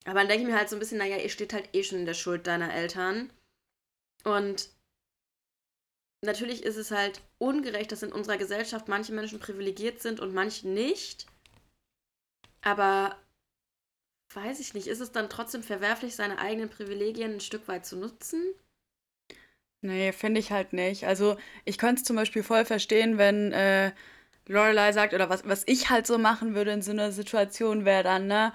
Aber 0.05 0.19
dann 0.19 0.27
denke 0.27 0.43
ich 0.43 0.49
mir 0.51 0.57
halt 0.57 0.69
so 0.69 0.75
ein 0.75 0.79
bisschen, 0.79 0.97
naja, 0.99 1.17
ihr 1.17 1.29
steht 1.29 1.53
halt 1.53 1.69
eh 1.73 1.83
schon 1.83 1.99
in 1.99 2.05
der 2.05 2.13
Schuld 2.13 2.45
deiner 2.45 2.73
Eltern. 2.73 3.31
Und 4.25 4.69
natürlich 6.21 6.63
ist 6.63 6.77
es 6.77 6.91
halt 6.91 7.21
ungerecht, 7.39 7.91
dass 7.91 8.03
in 8.03 8.11
unserer 8.13 8.37
Gesellschaft 8.37 8.87
manche 8.87 9.13
Menschen 9.13 9.39
privilegiert 9.39 10.01
sind 10.01 10.19
und 10.19 10.33
manche 10.33 10.67
nicht. 10.67 11.25
Aber 12.61 13.17
weiß 14.35 14.59
ich 14.59 14.73
nicht, 14.73 14.87
ist 14.87 14.99
es 15.01 15.11
dann 15.11 15.29
trotzdem 15.29 15.63
verwerflich, 15.63 16.15
seine 16.15 16.39
eigenen 16.39 16.69
Privilegien 16.69 17.33
ein 17.33 17.39
Stück 17.41 17.67
weit 17.67 17.85
zu 17.85 17.95
nutzen? 17.97 18.41
Nee, 19.81 20.13
finde 20.13 20.39
ich 20.39 20.51
halt 20.51 20.71
nicht. 20.73 21.05
Also 21.05 21.37
ich 21.65 21.77
könnte 21.77 22.01
es 22.01 22.05
zum 22.07 22.15
Beispiel 22.15 22.43
voll 22.43 22.63
verstehen, 22.65 23.17
wenn 23.17 23.51
äh, 23.51 23.91
Lorelei 24.47 24.91
sagt, 24.93 25.13
oder 25.13 25.29
was, 25.29 25.45
was 25.47 25.63
ich 25.67 25.89
halt 25.89 26.07
so 26.07 26.17
machen 26.17 26.55
würde 26.55 26.71
in 26.71 26.81
so 26.81 26.91
einer 26.91 27.11
Situation 27.11 27.83
wäre 27.85 28.03
dann, 28.03 28.27
ne, 28.27 28.53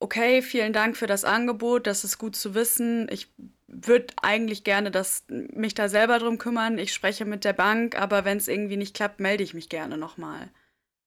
okay, 0.00 0.42
vielen 0.42 0.72
Dank 0.74 0.96
für 0.96 1.06
das 1.06 1.24
Angebot, 1.24 1.86
das 1.86 2.04
ist 2.04 2.18
gut 2.18 2.36
zu 2.36 2.54
wissen. 2.54 3.08
Ich 3.10 3.32
würde 3.68 4.14
eigentlich 4.22 4.64
gerne 4.64 4.90
das, 4.90 5.24
mich 5.28 5.74
da 5.74 5.88
selber 5.88 6.18
drum 6.18 6.38
kümmern. 6.38 6.78
Ich 6.78 6.92
spreche 6.94 7.24
mit 7.26 7.44
der 7.44 7.54
Bank, 7.54 7.96
aber 8.00 8.24
wenn 8.24 8.38
es 8.38 8.48
irgendwie 8.48 8.76
nicht 8.78 8.94
klappt, 8.96 9.20
melde 9.20 9.44
ich 9.44 9.54
mich 9.54 9.68
gerne 9.70 9.98
nochmal. 9.98 10.50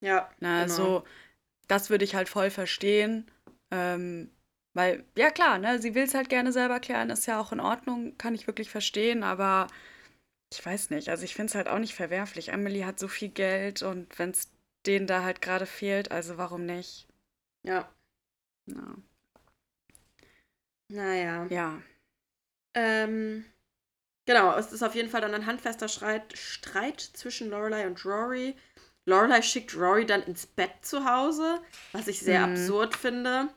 Ja, 0.02 0.30
Na, 0.40 0.68
genau. 0.68 0.70
so, 0.76 1.04
das 1.68 1.90
würde 1.90 2.06
ich 2.06 2.16
halt 2.16 2.30
voll 2.30 2.52
verstehen. 2.52 3.32
Ähm, 3.74 4.32
weil, 4.76 5.06
ja 5.18 5.32
klar, 5.32 5.58
ne, 5.60 5.80
sie 5.82 5.96
will 5.96 6.04
es 6.06 6.16
halt 6.16 6.30
gerne 6.30 6.54
selber 6.54 6.80
klären, 6.82 7.10
ist 7.12 7.28
ja 7.28 7.40
auch 7.42 7.52
in 7.54 7.60
Ordnung, 7.62 8.18
kann 8.20 8.36
ich 8.36 8.48
wirklich 8.48 8.70
verstehen, 8.72 9.24
aber 9.24 9.68
ich 10.54 10.66
weiß 10.66 10.92
nicht, 10.92 11.10
also 11.10 11.24
ich 11.26 11.36
finde 11.36 11.52
es 11.52 11.56
halt 11.56 11.68
auch 11.70 11.80
nicht 11.80 11.96
verwerflich. 11.96 12.50
Emily 12.50 12.82
hat 12.82 13.00
so 13.00 13.08
viel 13.10 13.30
Geld 13.30 13.84
und 13.84 14.18
wenn 14.20 14.32
es 14.32 14.52
denen 14.88 15.08
da 15.08 15.24
halt 15.24 15.42
gerade 15.42 15.66
fehlt, 15.68 16.12
also 16.12 16.38
warum 16.38 16.66
nicht? 16.66 17.08
Ja, 17.64 17.94
Ja. 18.66 18.96
naja. 20.90 21.50
ja. 21.50 21.82
Ähm, 22.76 23.46
genau, 24.26 24.56
es 24.58 24.72
ist 24.74 24.84
auf 24.84 24.96
jeden 24.96 25.10
fall 25.10 25.22
dann 25.22 25.36
ein 25.36 25.46
handfester 25.48 25.88
Streit, 25.90 26.38
Streit 26.38 27.02
zwischen 27.02 27.50
Lorelei 27.52 27.88
und 27.88 28.06
Rory. 28.06 28.56
Lorelei 29.06 29.42
schickt 29.44 29.76
Rory 29.76 30.06
dann 30.06 30.24
ins 30.24 30.48
Bett 30.48 30.74
zu 30.84 31.06
Hause, 31.06 31.62
was 31.94 32.08
ich 32.08 32.22
sehr 32.22 32.44
Mhm. 32.44 32.44
absurd 32.44 32.96
finde. 32.96 33.50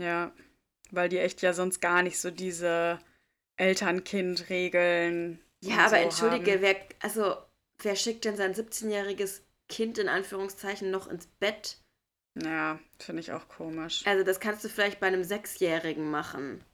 Ja, 0.00 0.32
weil 0.90 1.08
die 1.08 1.18
echt 1.18 1.42
ja 1.42 1.52
sonst 1.52 1.80
gar 1.80 2.02
nicht 2.02 2.18
so 2.18 2.30
diese 2.30 2.98
Eltern-Kind-Regeln. 3.56 5.40
Ja, 5.62 5.86
aber 5.86 5.90
so 5.90 5.96
entschuldige, 5.96 6.52
haben. 6.52 6.62
wer, 6.62 6.76
also, 7.00 7.36
wer 7.78 7.96
schickt 7.96 8.24
denn 8.24 8.36
sein 8.36 8.54
17-jähriges 8.54 9.42
Kind 9.68 9.98
in 9.98 10.08
Anführungszeichen 10.08 10.90
noch 10.90 11.06
ins 11.06 11.26
Bett? 11.26 11.78
Ja, 12.42 12.78
finde 12.98 13.20
ich 13.20 13.32
auch 13.32 13.48
komisch. 13.48 14.06
Also, 14.06 14.24
das 14.24 14.40
kannst 14.40 14.64
du 14.64 14.68
vielleicht 14.68 15.00
bei 15.00 15.08
einem 15.08 15.24
Sechsjährigen 15.24 16.10
machen. 16.10 16.64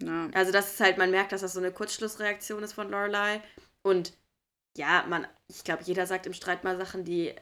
Ja. 0.00 0.28
Also, 0.34 0.50
das 0.50 0.72
ist 0.72 0.80
halt, 0.80 0.98
man 0.98 1.12
merkt, 1.12 1.30
dass 1.30 1.42
das 1.42 1.52
so 1.52 1.60
eine 1.60 1.70
Kurzschlussreaktion 1.70 2.64
ist 2.64 2.72
von 2.72 2.90
Lorelei. 2.90 3.40
Und 3.82 4.12
ja, 4.76 5.04
man, 5.08 5.28
ich 5.46 5.62
glaube, 5.62 5.84
jeder 5.84 6.06
sagt 6.06 6.26
im 6.26 6.34
Streit 6.34 6.64
mal 6.64 6.76
Sachen, 6.76 7.04
die 7.04 7.32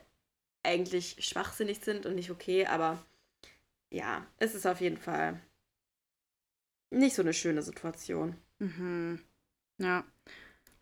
eigentlich 0.62 1.16
schwachsinnig 1.24 1.80
sind 1.80 2.04
und 2.04 2.14
nicht 2.14 2.30
okay, 2.30 2.66
aber 2.66 3.02
ja, 3.92 4.26
es 4.38 4.54
ist 4.54 4.66
auf 4.66 4.80
jeden 4.80 4.96
Fall 4.96 5.40
nicht 6.90 7.14
so 7.14 7.22
eine 7.22 7.34
schöne 7.34 7.62
Situation. 7.62 8.36
Mhm. 8.58 9.20
Ja. 9.78 10.04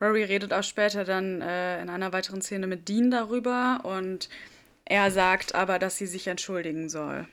Rory 0.00 0.24
redet 0.24 0.52
auch 0.52 0.62
später 0.62 1.04
dann 1.04 1.42
äh, 1.42 1.82
in 1.82 1.90
einer 1.90 2.12
weiteren 2.12 2.40
Szene 2.40 2.66
mit 2.66 2.88
Dean 2.88 3.10
darüber 3.10 3.80
und 3.84 4.28
er 4.84 5.10
sagt 5.10 5.54
aber, 5.54 5.78
dass 5.78 5.98
sie 5.98 6.06
sich 6.06 6.26
entschuldigen 6.26 6.88
soll. 6.88 7.28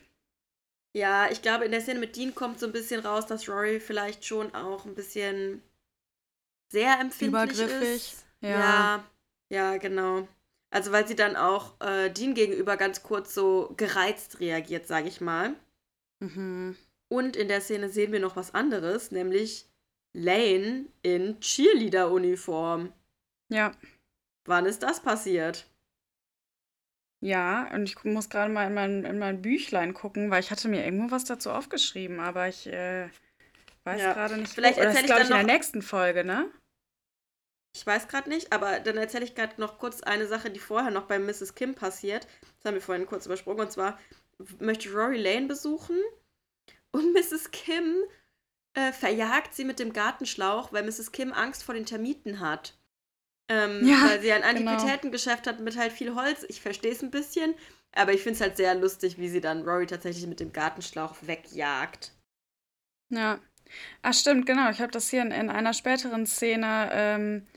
Ja, 0.94 1.30
ich 1.30 1.42
glaube, 1.42 1.66
in 1.66 1.72
der 1.72 1.82
Szene 1.82 2.00
mit 2.00 2.16
Dean 2.16 2.36
kommt 2.36 2.60
so 2.60 2.66
ein 2.66 2.72
bisschen 2.72 3.00
raus, 3.00 3.26
dass 3.26 3.48
Rory 3.48 3.80
vielleicht 3.80 4.26
schon 4.26 4.54
auch 4.54 4.86
ein 4.86 4.96
bisschen 4.96 5.62
sehr 6.72 7.00
empfindlich 7.00 7.60
Übergriffig, 7.60 7.96
ist. 7.96 8.26
ja. 8.42 8.50
ja. 8.50 9.04
Ja, 9.50 9.78
genau. 9.78 10.28
Also, 10.70 10.92
weil 10.92 11.08
sie 11.08 11.16
dann 11.16 11.38
auch 11.38 11.80
äh, 11.80 12.10
Dean 12.10 12.34
gegenüber 12.34 12.76
ganz 12.76 13.02
kurz 13.02 13.34
so 13.34 13.74
gereizt 13.78 14.42
reagiert, 14.42 14.88
sage 14.88 15.08
ich 15.08 15.22
mal. 15.22 15.56
Mhm. 16.20 16.76
Und 17.10 17.36
in 17.36 17.48
der 17.48 17.62
Szene 17.62 17.90
sehen 17.90 18.12
wir 18.12 18.20
noch 18.20 18.36
was 18.36 18.54
anderes, 18.54 19.12
nämlich 19.12 19.70
Lane 20.14 20.88
in 21.04 21.40
Cheerleader-Uniform. 21.40 22.92
Ja. 23.50 23.72
Wann 24.46 24.66
ist 24.66 24.84
das 24.84 25.02
passiert? 25.02 25.70
Ja, 27.24 27.74
und 27.74 27.84
ich 27.84 28.04
muss 28.04 28.30
gerade 28.30 28.52
mal 28.52 28.68
in 28.68 28.74
mein, 28.74 29.04
in 29.06 29.20
mein 29.20 29.42
Büchlein 29.42 29.94
gucken, 29.94 30.30
weil 30.30 30.42
ich 30.42 30.52
hatte 30.52 30.68
mir 30.68 30.86
irgendwo 30.86 31.12
was 31.12 31.26
dazu 31.26 31.50
aufgeschrieben, 31.52 32.20
aber 32.20 32.48
ich 32.48 32.68
äh, 32.68 33.10
weiß 33.86 34.02
Ja. 34.02 34.14
gerade 34.14 34.38
nicht. 34.38 34.54
Vielleicht 34.54 34.78
wo. 34.78 34.82
Oder 34.82 34.90
das 34.90 34.98
erzähl 34.98 35.06
ist, 35.06 35.12
ich 35.12 35.24
ich, 35.24 35.30
dann 35.30 35.40
in 35.40 35.46
der 35.46 35.48
noch- 35.48 35.54
nächsten 35.54 35.82
Folge, 35.82 36.24
ne? 36.24 36.52
Ich 37.76 37.86
weiß 37.86 38.08
gerade 38.08 38.30
nicht, 38.30 38.54
aber 38.54 38.80
dann 38.80 38.98
erzähle 38.98 39.24
ich 39.26 39.36
gerade 39.36 39.60
noch 39.62 39.78
kurz 39.78 40.02
eine 40.02 40.26
Sache, 40.28 40.50
die 40.50 40.60
vorher 40.60 40.90
noch 40.92 41.06
bei 41.06 41.20
Mrs. 41.20 41.54
Kim 41.54 41.76
passiert. 41.76 42.28
Das 42.58 42.66
haben 42.66 42.74
wir 42.76 42.82
vorhin 42.82 43.06
kurz 43.06 43.26
übersprungen. 43.28 43.62
Und 43.62 43.72
zwar 43.72 44.00
möchte 44.60 44.92
Rory 44.92 45.18
Lane 45.18 45.48
besuchen 45.48 45.98
und 46.92 47.14
Mrs. 47.14 47.52
Kim 47.52 47.96
äh, 48.74 48.92
verjagt 48.92 49.54
sie 49.54 49.66
mit 49.66 49.80
dem 49.80 49.94
Gartenschlauch, 49.94 50.72
weil 50.72 50.84
Mrs. 50.84 51.12
Kim 51.12 51.34
Angst 51.34 51.64
vor 51.64 51.76
den 51.76 51.86
Termiten 51.86 52.40
hat. 52.40 52.78
Ähm, 53.50 53.86
Ja, 53.86 54.04
weil 54.06 54.22
sie 54.22 54.32
ein 54.32 54.42
genau. 54.56 54.72
Antiquitätengeschäft 54.72 55.48
hat 55.48 55.60
mit 55.60 55.78
halt 55.78 55.94
viel 55.94 56.16
Holz. 56.16 56.46
Ich 56.50 56.62
verstehe 56.62 56.92
es 56.92 57.02
ein 57.02 57.12
bisschen, 57.12 57.56
aber 57.94 58.14
ich 58.14 58.22
finde 58.22 58.36
es 58.36 58.42
halt 58.42 58.58
sehr 58.58 58.76
lustig, 58.76 59.18
wie 59.18 59.30
sie 59.30 59.42
dann 59.42 59.64
Rory 59.64 59.88
tatsächlich 59.88 60.28
mit 60.28 60.40
dem 60.40 60.54
Gartenschlauch 60.54 61.16
wegjagt. 61.22 62.14
Ja. 63.10 63.40
Ach, 64.02 64.14
stimmt, 64.14 64.46
genau. 64.46 64.70
Ich 64.70 64.80
habe 64.80 64.92
das 64.92 65.10
hier 65.10 65.22
in, 65.22 65.32
in 65.32 65.50
einer 65.50 65.74
späteren 65.74 66.26
Szene, 66.26 66.90
ähm, 66.92 67.48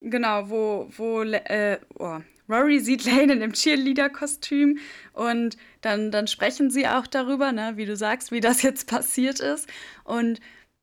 genau, 0.00 0.50
wo, 0.50 0.88
wo, 0.96 1.22
äh, 1.22 1.78
oh, 1.98 2.20
Rory 2.48 2.80
sieht 2.80 3.04
Lane 3.04 3.32
in 3.32 3.40
dem 3.40 3.52
Cheerleader-Kostüm 3.52 4.78
und 5.12 5.56
dann, 5.80 6.10
dann 6.10 6.26
sprechen 6.26 6.70
sie 6.70 6.86
auch 6.86 7.06
darüber, 7.06 7.52
ne, 7.52 7.72
wie 7.76 7.86
du 7.86 7.96
sagst, 7.96 8.32
wie 8.32 8.40
das 8.40 8.62
jetzt 8.62 8.86
passiert 8.88 9.40
ist. 9.40 9.68
Und 10.04 10.40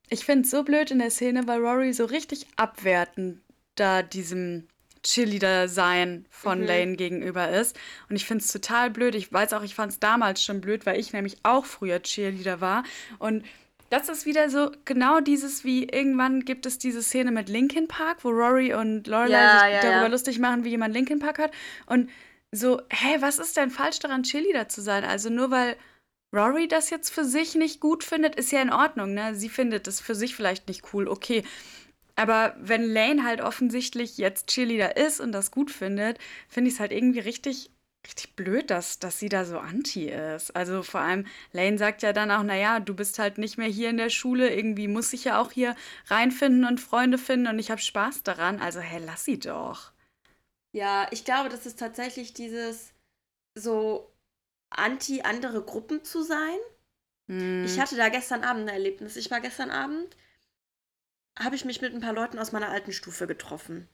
ich 0.10 0.26
finde 0.26 0.44
es 0.44 0.52
so 0.52 0.64
blöd 0.64 0.92
in 0.92 1.00
der 1.00 1.12
Szene, 1.12 1.48
weil 1.48 1.60
Rory 1.60 1.94
so 1.94 2.06
richtig 2.06 2.48
abwertend 2.56 3.42
da 3.76 4.04
diesem 4.04 4.68
Cheerleader-Sein 5.04 6.26
von 6.30 6.62
mhm. 6.62 6.66
Lane 6.66 6.96
gegenüber 6.96 7.50
ist. 7.50 7.78
Und 8.10 8.16
ich 8.16 8.26
finde 8.26 8.44
es 8.44 8.52
total 8.52 8.90
blöd. 8.90 9.16
Ich 9.16 9.32
weiß 9.32 9.54
auch, 9.54 9.64
ich 9.64 9.76
fand 9.76 9.92
es 9.92 10.00
damals 10.00 10.44
schon 10.44 10.62
blöd, 10.62 10.86
weil 10.86 11.00
ich 11.00 11.14
nämlich 11.14 11.38
auch 11.44 11.66
früher 11.66 12.02
Cheerleader 12.02 12.62
war. 12.62 12.84
Und 13.20 13.44
das 13.96 14.10
ist 14.10 14.26
wieder 14.26 14.50
so 14.50 14.72
genau 14.84 15.22
dieses, 15.22 15.64
wie 15.64 15.84
irgendwann 15.86 16.42
gibt 16.42 16.66
es 16.66 16.78
diese 16.78 17.02
Szene 17.02 17.32
mit 17.32 17.48
Linkin 17.48 17.88
Park, 17.88 18.24
wo 18.24 18.30
Rory 18.30 18.74
und 18.74 19.08
Lorelei 19.08 19.42
ja, 19.42 19.60
sich 19.60 19.74
ja, 19.74 19.82
darüber 19.82 20.02
ja. 20.02 20.08
lustig 20.08 20.40
machen, 20.40 20.64
wie 20.64 20.70
jemand 20.70 20.94
Linkin 20.94 21.20
Park 21.20 21.40
hat. 21.40 21.52
Und 21.86 22.10
so, 22.52 22.82
hä, 22.90 23.18
was 23.20 23.40
ist 23.40 23.58
denn 23.58 23.70
falsch 23.70 24.00
daran, 24.00 24.24
Cheerleader 24.24 24.68
zu 24.68 24.82
sein? 24.82 25.04
Also 25.06 25.30
nur 25.30 25.52
weil 25.52 25.78
Rory 26.34 26.68
das 26.68 26.90
jetzt 26.90 27.10
für 27.10 27.24
sich 27.24 27.56
nicht 27.56 27.80
gut 27.80 28.04
findet, 28.04 28.36
ist 28.36 28.52
ja 28.52 28.62
in 28.62 28.74
Ordnung, 28.74 29.14
ne? 29.14 29.36
Sie 29.36 29.50
findet 29.50 29.88
es 29.88 30.02
für 30.02 30.16
sich 30.16 30.36
vielleicht 30.36 30.68
nicht 30.68 30.94
cool, 30.94 31.08
okay. 31.08 31.44
Aber 32.16 32.56
wenn 32.60 32.84
Lane 32.84 33.24
halt 33.24 33.42
offensichtlich 33.42 34.18
jetzt 34.18 34.48
Cheerleader 34.48 34.98
ist 34.98 35.20
und 35.20 35.32
das 35.32 35.52
gut 35.52 35.72
findet, 35.72 36.18
finde 36.48 36.70
ich 36.70 36.76
es 36.76 36.80
halt 36.80 36.92
irgendwie 36.92 37.20
richtig, 37.20 37.72
richtig 38.06 38.36
blöd, 38.36 38.70
dass, 38.70 39.00
dass 39.00 39.20
sie 39.20 39.30
da 39.30 39.46
so 39.46 39.60
anti 39.60 40.10
ist. 40.10 40.56
Also 40.56 40.84
vor 40.84 41.02
allem, 41.02 41.26
Lane 41.52 41.78
sagt 41.78 42.04
ja 42.04 42.14
dann 42.14 42.32
auch, 42.32 42.44
naja, 42.44 42.80
du 42.80 42.94
bist 42.94 43.20
halt 43.20 43.38
nicht 43.38 43.58
mehr 43.58 43.68
hier 43.68 43.90
in 43.90 43.98
der 43.98 44.10
Schule, 44.10 44.54
irgendwie 44.54 44.88
muss 44.88 45.14
ich 45.14 45.26
ja 45.26 45.42
auch 45.42 45.52
hier 45.52 45.76
reinfinden 46.08 46.66
und 46.66 46.80
Freunde 46.80 47.18
finden 47.18 47.48
und 47.48 47.60
ich 47.60 47.72
habe 47.72 47.82
Spaß 47.82 48.24
daran. 48.24 48.60
Also, 48.62 48.80
hey, 48.80 49.02
lass 49.06 49.26
sie 49.26 49.40
doch. 49.40 49.92
Ja, 50.72 51.08
ich 51.12 51.26
glaube, 51.26 51.50
das 51.50 51.66
ist 51.66 51.80
tatsächlich 51.80 52.34
dieses 52.34 52.94
so 53.58 54.12
anti 54.70 55.22
andere 55.22 55.62
Gruppen 55.64 56.04
zu 56.04 56.22
sein. 56.22 56.58
Hm. 57.28 57.66
Ich 57.66 57.80
hatte 57.80 57.96
da 57.96 58.10
gestern 58.10 58.44
Abend 58.44 58.64
ein 58.64 58.76
Erlebnis. 58.76 59.16
Ich 59.16 59.32
war 59.32 59.42
gestern 59.42 59.72
Abend 59.72 60.16
habe 61.38 61.56
ich 61.56 61.66
mich 61.66 61.82
mit 61.82 61.94
ein 61.94 62.02
paar 62.02 62.14
Leuten 62.14 62.40
aus 62.40 62.52
meiner 62.52 62.70
alten 62.70 62.94
Stufe 62.94 63.28
getroffen. 63.28 63.90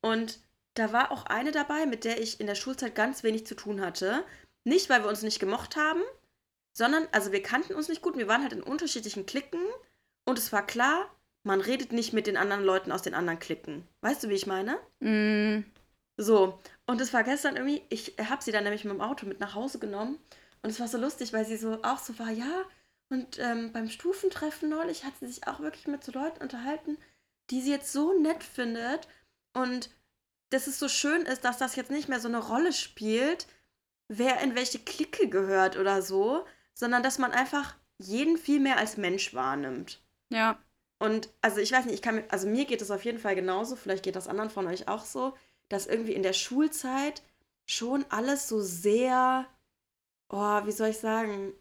Und 0.00 0.40
da 0.74 0.92
war 0.92 1.10
auch 1.10 1.26
eine 1.26 1.52
dabei, 1.52 1.86
mit 1.86 2.04
der 2.04 2.20
ich 2.20 2.40
in 2.40 2.46
der 2.46 2.54
Schulzeit 2.54 2.94
ganz 2.94 3.22
wenig 3.22 3.46
zu 3.46 3.54
tun 3.54 3.80
hatte. 3.80 4.24
Nicht, 4.64 4.90
weil 4.90 5.02
wir 5.02 5.08
uns 5.08 5.22
nicht 5.22 5.40
gemocht 5.40 5.76
haben, 5.76 6.02
sondern, 6.72 7.06
also 7.12 7.32
wir 7.32 7.42
kannten 7.42 7.74
uns 7.74 7.88
nicht 7.88 8.02
gut, 8.02 8.16
wir 8.16 8.28
waren 8.28 8.42
halt 8.42 8.52
in 8.52 8.62
unterschiedlichen 8.62 9.26
Klicken 9.26 9.60
und 10.24 10.38
es 10.38 10.52
war 10.52 10.66
klar, 10.66 11.10
man 11.44 11.60
redet 11.60 11.92
nicht 11.92 12.12
mit 12.12 12.26
den 12.26 12.36
anderen 12.36 12.64
Leuten 12.64 12.90
aus 12.90 13.02
den 13.02 13.14
anderen 13.14 13.38
Klicken. 13.38 13.86
Weißt 14.00 14.24
du, 14.24 14.28
wie 14.28 14.34
ich 14.34 14.46
meine? 14.46 14.78
Mm. 15.00 15.64
So, 16.16 16.58
und 16.86 17.00
es 17.00 17.12
war 17.12 17.24
gestern 17.24 17.56
irgendwie, 17.56 17.82
ich 17.90 18.14
habe 18.18 18.42
sie 18.42 18.52
dann 18.52 18.64
nämlich 18.64 18.84
mit 18.84 18.94
dem 18.94 19.00
Auto 19.00 19.26
mit 19.26 19.40
nach 19.40 19.54
Hause 19.54 19.78
genommen 19.78 20.18
und 20.62 20.70
es 20.70 20.80
war 20.80 20.88
so 20.88 20.96
lustig, 20.96 21.32
weil 21.32 21.44
sie 21.44 21.56
so 21.56 21.82
auch 21.82 21.98
so 21.98 22.18
war, 22.18 22.30
ja, 22.30 22.64
und 23.10 23.38
ähm, 23.38 23.72
beim 23.72 23.88
Stufentreffen 23.88 24.68
neulich 24.68 25.04
hat 25.04 25.12
sie 25.18 25.26
sich 25.26 25.46
auch 25.46 25.60
wirklich 25.60 25.86
mit 25.86 26.02
so 26.02 26.12
Leuten 26.12 26.42
unterhalten, 26.42 26.98
die 27.50 27.60
sie 27.60 27.70
jetzt 27.70 27.92
so 27.92 28.18
nett 28.18 28.42
findet. 28.42 29.06
Und 29.52 29.90
dass 30.54 30.68
es 30.68 30.78
so 30.78 30.88
schön 30.88 31.22
ist, 31.22 31.44
dass 31.44 31.58
das 31.58 31.76
jetzt 31.76 31.90
nicht 31.90 32.08
mehr 32.08 32.20
so 32.20 32.28
eine 32.28 32.38
Rolle 32.38 32.72
spielt, 32.72 33.46
wer 34.08 34.40
in 34.40 34.54
welche 34.54 34.78
Clique 34.78 35.28
gehört 35.28 35.76
oder 35.76 36.00
so, 36.00 36.46
sondern 36.74 37.02
dass 37.02 37.18
man 37.18 37.32
einfach 37.32 37.74
jeden 37.98 38.38
viel 38.38 38.60
mehr 38.60 38.78
als 38.78 38.96
Mensch 38.96 39.34
wahrnimmt. 39.34 40.00
Ja. 40.30 40.58
Und 40.98 41.28
also 41.42 41.58
ich 41.58 41.72
weiß 41.72 41.86
nicht, 41.86 41.94
ich 41.94 42.02
kann 42.02 42.16
mir, 42.16 42.24
also 42.28 42.46
mir 42.46 42.66
geht 42.66 42.82
es 42.82 42.90
auf 42.90 43.04
jeden 43.04 43.18
Fall 43.18 43.34
genauso, 43.34 43.74
vielleicht 43.74 44.04
geht 44.04 44.16
das 44.16 44.28
anderen 44.28 44.50
von 44.50 44.66
euch 44.66 44.86
auch 44.88 45.04
so, 45.04 45.34
dass 45.68 45.86
irgendwie 45.86 46.12
in 46.12 46.22
der 46.22 46.32
Schulzeit 46.32 47.22
schon 47.66 48.04
alles 48.10 48.48
so 48.48 48.60
sehr, 48.60 49.46
oh, 50.28 50.66
wie 50.66 50.72
soll 50.72 50.90
ich 50.90 50.98
sagen, 50.98 51.52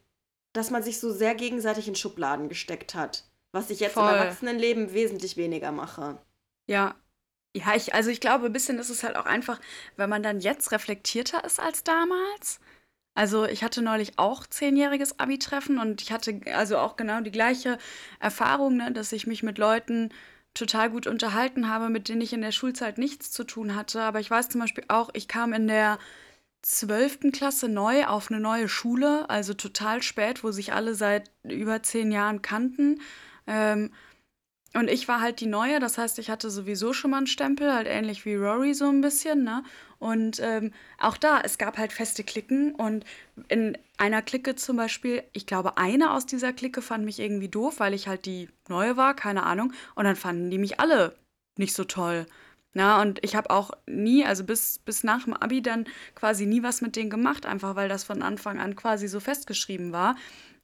dass 0.54 0.70
man 0.70 0.84
sich 0.84 1.00
so 1.00 1.12
sehr 1.12 1.34
gegenseitig 1.34 1.88
in 1.88 1.96
Schubladen 1.96 2.48
gesteckt 2.48 2.94
hat. 2.94 3.24
Was 3.52 3.70
ich 3.70 3.80
jetzt 3.80 3.94
Voll. 3.94 4.08
im 4.08 4.16
Erwachsenenleben 4.16 4.94
wesentlich 4.94 5.36
weniger 5.36 5.72
mache. 5.72 6.20
Ja. 6.68 6.96
Ja, 7.56 7.76
ich, 7.76 7.94
also 7.94 8.10
ich 8.10 8.20
glaube, 8.20 8.48
ein 8.48 8.54
bisschen 8.54 8.80
ist 8.80 8.90
es 8.90 9.04
halt 9.04 9.16
auch 9.16 9.26
einfach, 9.28 9.60
wenn 9.96 10.10
man 10.10 10.24
dann 10.24 10.40
jetzt 10.40 10.72
reflektierter 10.72 11.44
ist 11.44 11.60
als 11.60 11.84
damals. 11.84 12.60
Also 13.16 13.46
ich 13.46 13.64
hatte 13.64 13.82
neulich 13.84 14.18
auch 14.18 14.48
zehnjähriges 14.48 15.20
Abi-Treffen 15.20 15.78
und 15.80 16.02
ich 16.02 16.12
hatte 16.12 16.42
also 16.56 16.80
auch 16.80 16.96
genau 16.96 17.22
die 17.22 17.32
gleiche 17.32 17.78
Erfahrung, 18.20 18.78
ne, 18.78 18.92
dass 18.92 19.12
ich 19.12 19.28
mich 19.28 19.44
mit 19.44 19.60
Leuten 19.60 20.10
total 20.56 20.90
gut 20.90 21.08
unterhalten 21.08 21.70
habe, 21.70 21.90
mit 21.90 22.10
denen 22.10 22.22
ich 22.22 22.34
in 22.34 22.42
der 22.42 22.52
Schulzeit 22.52 22.98
nichts 22.98 23.32
zu 23.32 23.44
tun 23.44 23.76
hatte. 23.76 24.02
Aber 24.02 24.20
ich 24.20 24.32
weiß 24.32 24.50
zum 24.50 24.62
Beispiel 24.62 24.86
auch, 24.88 25.10
ich 25.14 25.28
kam 25.28 25.54
in 25.54 25.68
der 25.68 26.00
12. 26.64 27.32
Klasse 27.32 27.68
neu 27.70 28.06
auf 28.06 28.32
eine 28.32 28.40
neue 28.40 28.70
Schule, 28.70 29.30
also 29.30 29.54
total 29.54 30.02
spät, 30.02 30.44
wo 30.44 30.52
sich 30.52 30.74
alle 30.74 30.96
seit 30.96 31.30
über 31.44 31.84
zehn 31.84 32.12
Jahren 32.12 32.42
kannten. 32.42 33.02
Ähm, 33.48 33.92
und 34.74 34.90
ich 34.90 35.08
war 35.08 35.22
halt 35.22 35.40
die 35.40 35.46
Neue, 35.46 35.80
das 35.80 35.98
heißt, 35.98 36.18
ich 36.20 36.30
hatte 36.30 36.50
sowieso 36.50 36.94
schon 36.94 37.12
mal 37.12 37.18
einen 37.18 37.28
Stempel, 37.28 37.72
halt 37.74 37.88
ähnlich 37.88 38.26
wie 38.26 38.36
Rory 38.36 38.74
so 38.74 38.90
ein 38.90 39.02
bisschen, 39.02 39.44
ne? 39.44 39.64
Und 40.00 40.40
ähm, 40.42 40.74
auch 40.98 41.16
da, 41.16 41.42
es 41.42 41.58
gab 41.58 41.78
halt 41.78 41.94
feste 41.94 42.24
Klicken 42.24 42.74
und 42.76 43.06
in 43.48 43.78
einer 43.98 44.22
Clique 44.22 44.56
zum 44.56 44.76
Beispiel, 44.76 45.24
ich 45.32 45.46
glaube, 45.46 45.78
eine 45.78 46.12
aus 46.12 46.26
dieser 46.26 46.54
Clique 46.54 46.82
fand 46.82 47.06
mich 47.06 47.20
irgendwie 47.20 47.50
doof, 47.50 47.80
weil 47.80 47.94
ich 47.94 48.08
halt 48.08 48.26
die 48.26 48.50
Neue 48.68 48.98
war, 48.98 49.16
keine 49.16 49.44
Ahnung. 49.44 49.72
Und 49.96 50.06
dann 50.06 50.16
fanden 50.16 50.50
die 50.50 50.58
mich 50.58 50.80
alle 50.80 51.16
nicht 51.58 51.74
so 51.74 51.84
toll. 51.84 52.26
Na, 52.74 53.02
und 53.02 53.24
ich 53.24 53.36
habe 53.36 53.52
auch 53.52 53.72
nie, 53.86 54.26
also 54.26 54.44
bis, 54.44 54.80
bis 54.80 55.04
nach 55.04 55.24
dem 55.24 55.36
Abi 55.36 55.62
dann 55.62 55.86
quasi 56.16 56.48
nie 56.48 56.64
was 56.64 56.82
mit 56.82 56.96
denen 56.96 57.12
gemacht, 57.12 57.46
einfach 57.46 57.76
weil 57.76 57.88
das 57.88 58.04
von 58.04 58.24
Anfang 58.24 58.60
an 58.60 58.76
quasi 58.76 59.08
so 59.08 59.20
festgeschrieben 59.20 59.92
war. 59.92 60.16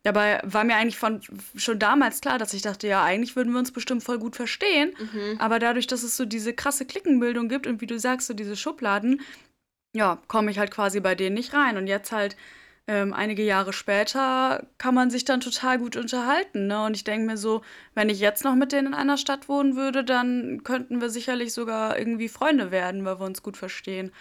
Dabei 0.03 0.39
war 0.43 0.63
mir 0.63 0.75
eigentlich 0.75 0.97
von, 0.97 1.21
schon 1.55 1.77
damals 1.77 2.21
klar, 2.21 2.37
dass 2.37 2.53
ich 2.53 2.61
dachte, 2.61 2.87
ja, 2.87 3.03
eigentlich 3.03 3.35
würden 3.35 3.51
wir 3.51 3.59
uns 3.59 3.71
bestimmt 3.71 4.01
voll 4.01 4.17
gut 4.17 4.35
verstehen. 4.35 4.95
Mhm. 4.97 5.37
Aber 5.39 5.59
dadurch, 5.59 5.87
dass 5.87 6.03
es 6.03 6.15
so 6.15 6.25
diese 6.25 6.53
krasse 6.53 6.85
Klickenbildung 6.85 7.49
gibt 7.49 7.67
und 7.67 7.81
wie 7.81 7.87
du 7.87 7.99
sagst, 7.99 8.27
so 8.27 8.33
diese 8.33 8.55
Schubladen, 8.55 9.21
ja, 9.93 10.19
komme 10.27 10.51
ich 10.51 10.59
halt 10.59 10.71
quasi 10.71 11.01
bei 11.01 11.15
denen 11.15 11.35
nicht 11.35 11.53
rein. 11.53 11.75
Und 11.75 11.87
jetzt 11.87 12.13
halt 12.13 12.37
ähm, 12.87 13.13
einige 13.13 13.43
Jahre 13.43 13.73
später 13.73 14.65
kann 14.77 14.95
man 14.95 15.09
sich 15.09 15.25
dann 15.25 15.41
total 15.41 15.77
gut 15.79 15.97
unterhalten. 15.97 16.67
Ne? 16.67 16.85
Und 16.85 16.95
ich 16.95 17.03
denke 17.03 17.27
mir 17.27 17.37
so, 17.37 17.61
wenn 17.93 18.07
ich 18.07 18.21
jetzt 18.21 18.45
noch 18.45 18.55
mit 18.55 18.71
denen 18.71 18.87
in 18.87 18.93
einer 18.93 19.17
Stadt 19.17 19.49
wohnen 19.49 19.75
würde, 19.75 20.05
dann 20.05 20.63
könnten 20.63 21.01
wir 21.01 21.09
sicherlich 21.09 21.53
sogar 21.53 21.99
irgendwie 21.99 22.29
Freunde 22.29 22.71
werden, 22.71 23.03
weil 23.03 23.19
wir 23.19 23.25
uns 23.25 23.43
gut 23.43 23.57
verstehen. 23.57 24.13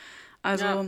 Also. 0.43 0.65
Ja. 0.65 0.87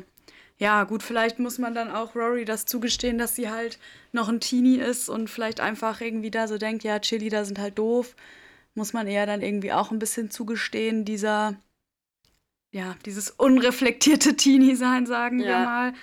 Ja, 0.60 0.84
gut, 0.84 1.02
vielleicht 1.02 1.38
muss 1.38 1.56
man 1.56 1.74
dann 1.74 1.90
auch 1.90 2.14
Rory 2.14 2.44
das 2.44 2.66
zugestehen, 2.66 3.16
dass 3.16 3.34
sie 3.34 3.48
halt 3.48 3.78
noch 4.12 4.28
ein 4.28 4.40
Teenie 4.40 4.76
ist 4.76 5.08
und 5.08 5.28
vielleicht 5.28 5.58
einfach 5.58 6.02
irgendwie 6.02 6.30
da 6.30 6.46
so 6.48 6.58
denkt, 6.58 6.84
ja, 6.84 6.98
Cheerleader 6.98 7.46
sind 7.46 7.58
halt 7.58 7.78
doof. 7.78 8.14
Muss 8.74 8.92
man 8.92 9.06
eher 9.06 9.24
dann 9.24 9.40
irgendwie 9.40 9.72
auch 9.72 9.90
ein 9.90 9.98
bisschen 9.98 10.30
zugestehen, 10.30 11.06
dieser, 11.06 11.54
ja, 12.72 12.94
dieses 13.06 13.30
unreflektierte 13.30 14.36
Teenie 14.36 14.76
sein, 14.76 15.06
sagen 15.06 15.40
ja. 15.40 15.46
wir 15.46 15.58
mal. 15.64 15.94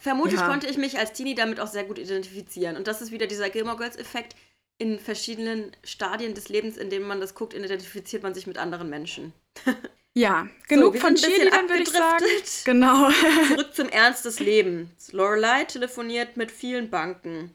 Vermutlich 0.00 0.40
ja. 0.40 0.48
konnte 0.48 0.68
ich 0.68 0.78
mich 0.78 0.98
als 0.98 1.12
Teenie 1.12 1.34
damit 1.34 1.60
auch 1.60 1.68
sehr 1.68 1.84
gut 1.84 1.98
identifizieren. 1.98 2.76
Und 2.76 2.88
das 2.88 3.02
ist 3.02 3.12
wieder 3.12 3.26
dieser 3.26 3.50
Gilmore 3.50 3.76
Girls-Effekt. 3.76 4.36
In 4.78 4.98
verschiedenen 4.98 5.70
Stadien 5.84 6.34
des 6.34 6.48
Lebens, 6.48 6.78
in 6.78 6.88
denen 6.88 7.06
man 7.06 7.20
das 7.20 7.34
guckt, 7.34 7.52
identifiziert 7.52 8.22
man 8.22 8.32
sich 8.32 8.46
mit 8.46 8.56
anderen 8.56 8.88
Menschen. 8.88 9.34
Ja, 10.16 10.48
genug 10.66 10.94
so, 10.94 11.00
von 11.00 11.14
Cheerleadern, 11.14 11.68
würde 11.68 11.82
ich 11.82 11.90
sagen. 11.90 12.24
Genau. 12.64 13.10
Zurück 13.48 13.74
zum 13.74 13.90
Ernst 13.90 14.24
des 14.24 14.40
Lebens. 14.40 15.12
Lorelei 15.12 15.64
telefoniert 15.64 16.38
mit 16.38 16.50
vielen 16.50 16.88
Banken. 16.88 17.54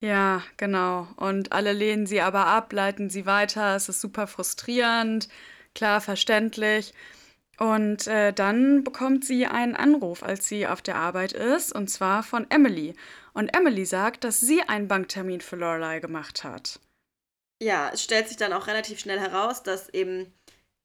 Ja, 0.00 0.42
genau. 0.58 1.08
Und 1.16 1.52
alle 1.52 1.72
lehnen 1.72 2.06
sie 2.06 2.20
aber 2.20 2.46
ab, 2.46 2.74
leiten 2.74 3.08
sie 3.08 3.24
weiter. 3.24 3.74
Es 3.74 3.88
ist 3.88 4.02
super 4.02 4.26
frustrierend, 4.26 5.30
klar, 5.74 6.02
verständlich. 6.02 6.92
Und 7.58 8.06
äh, 8.06 8.34
dann 8.34 8.84
bekommt 8.84 9.24
sie 9.24 9.46
einen 9.46 9.74
Anruf, 9.74 10.22
als 10.22 10.46
sie 10.46 10.66
auf 10.66 10.82
der 10.82 10.96
Arbeit 10.96 11.32
ist, 11.32 11.74
und 11.74 11.88
zwar 11.88 12.22
von 12.22 12.50
Emily. 12.50 12.94
Und 13.32 13.56
Emily 13.56 13.86
sagt, 13.86 14.24
dass 14.24 14.40
sie 14.40 14.60
einen 14.60 14.88
Banktermin 14.88 15.40
für 15.40 15.56
Lorelei 15.56 16.00
gemacht 16.00 16.44
hat. 16.44 16.80
Ja, 17.62 17.90
es 17.94 18.04
stellt 18.04 18.28
sich 18.28 18.36
dann 18.36 18.52
auch 18.52 18.66
relativ 18.66 19.00
schnell 19.00 19.18
heraus, 19.18 19.62
dass 19.62 19.88
eben 19.88 20.32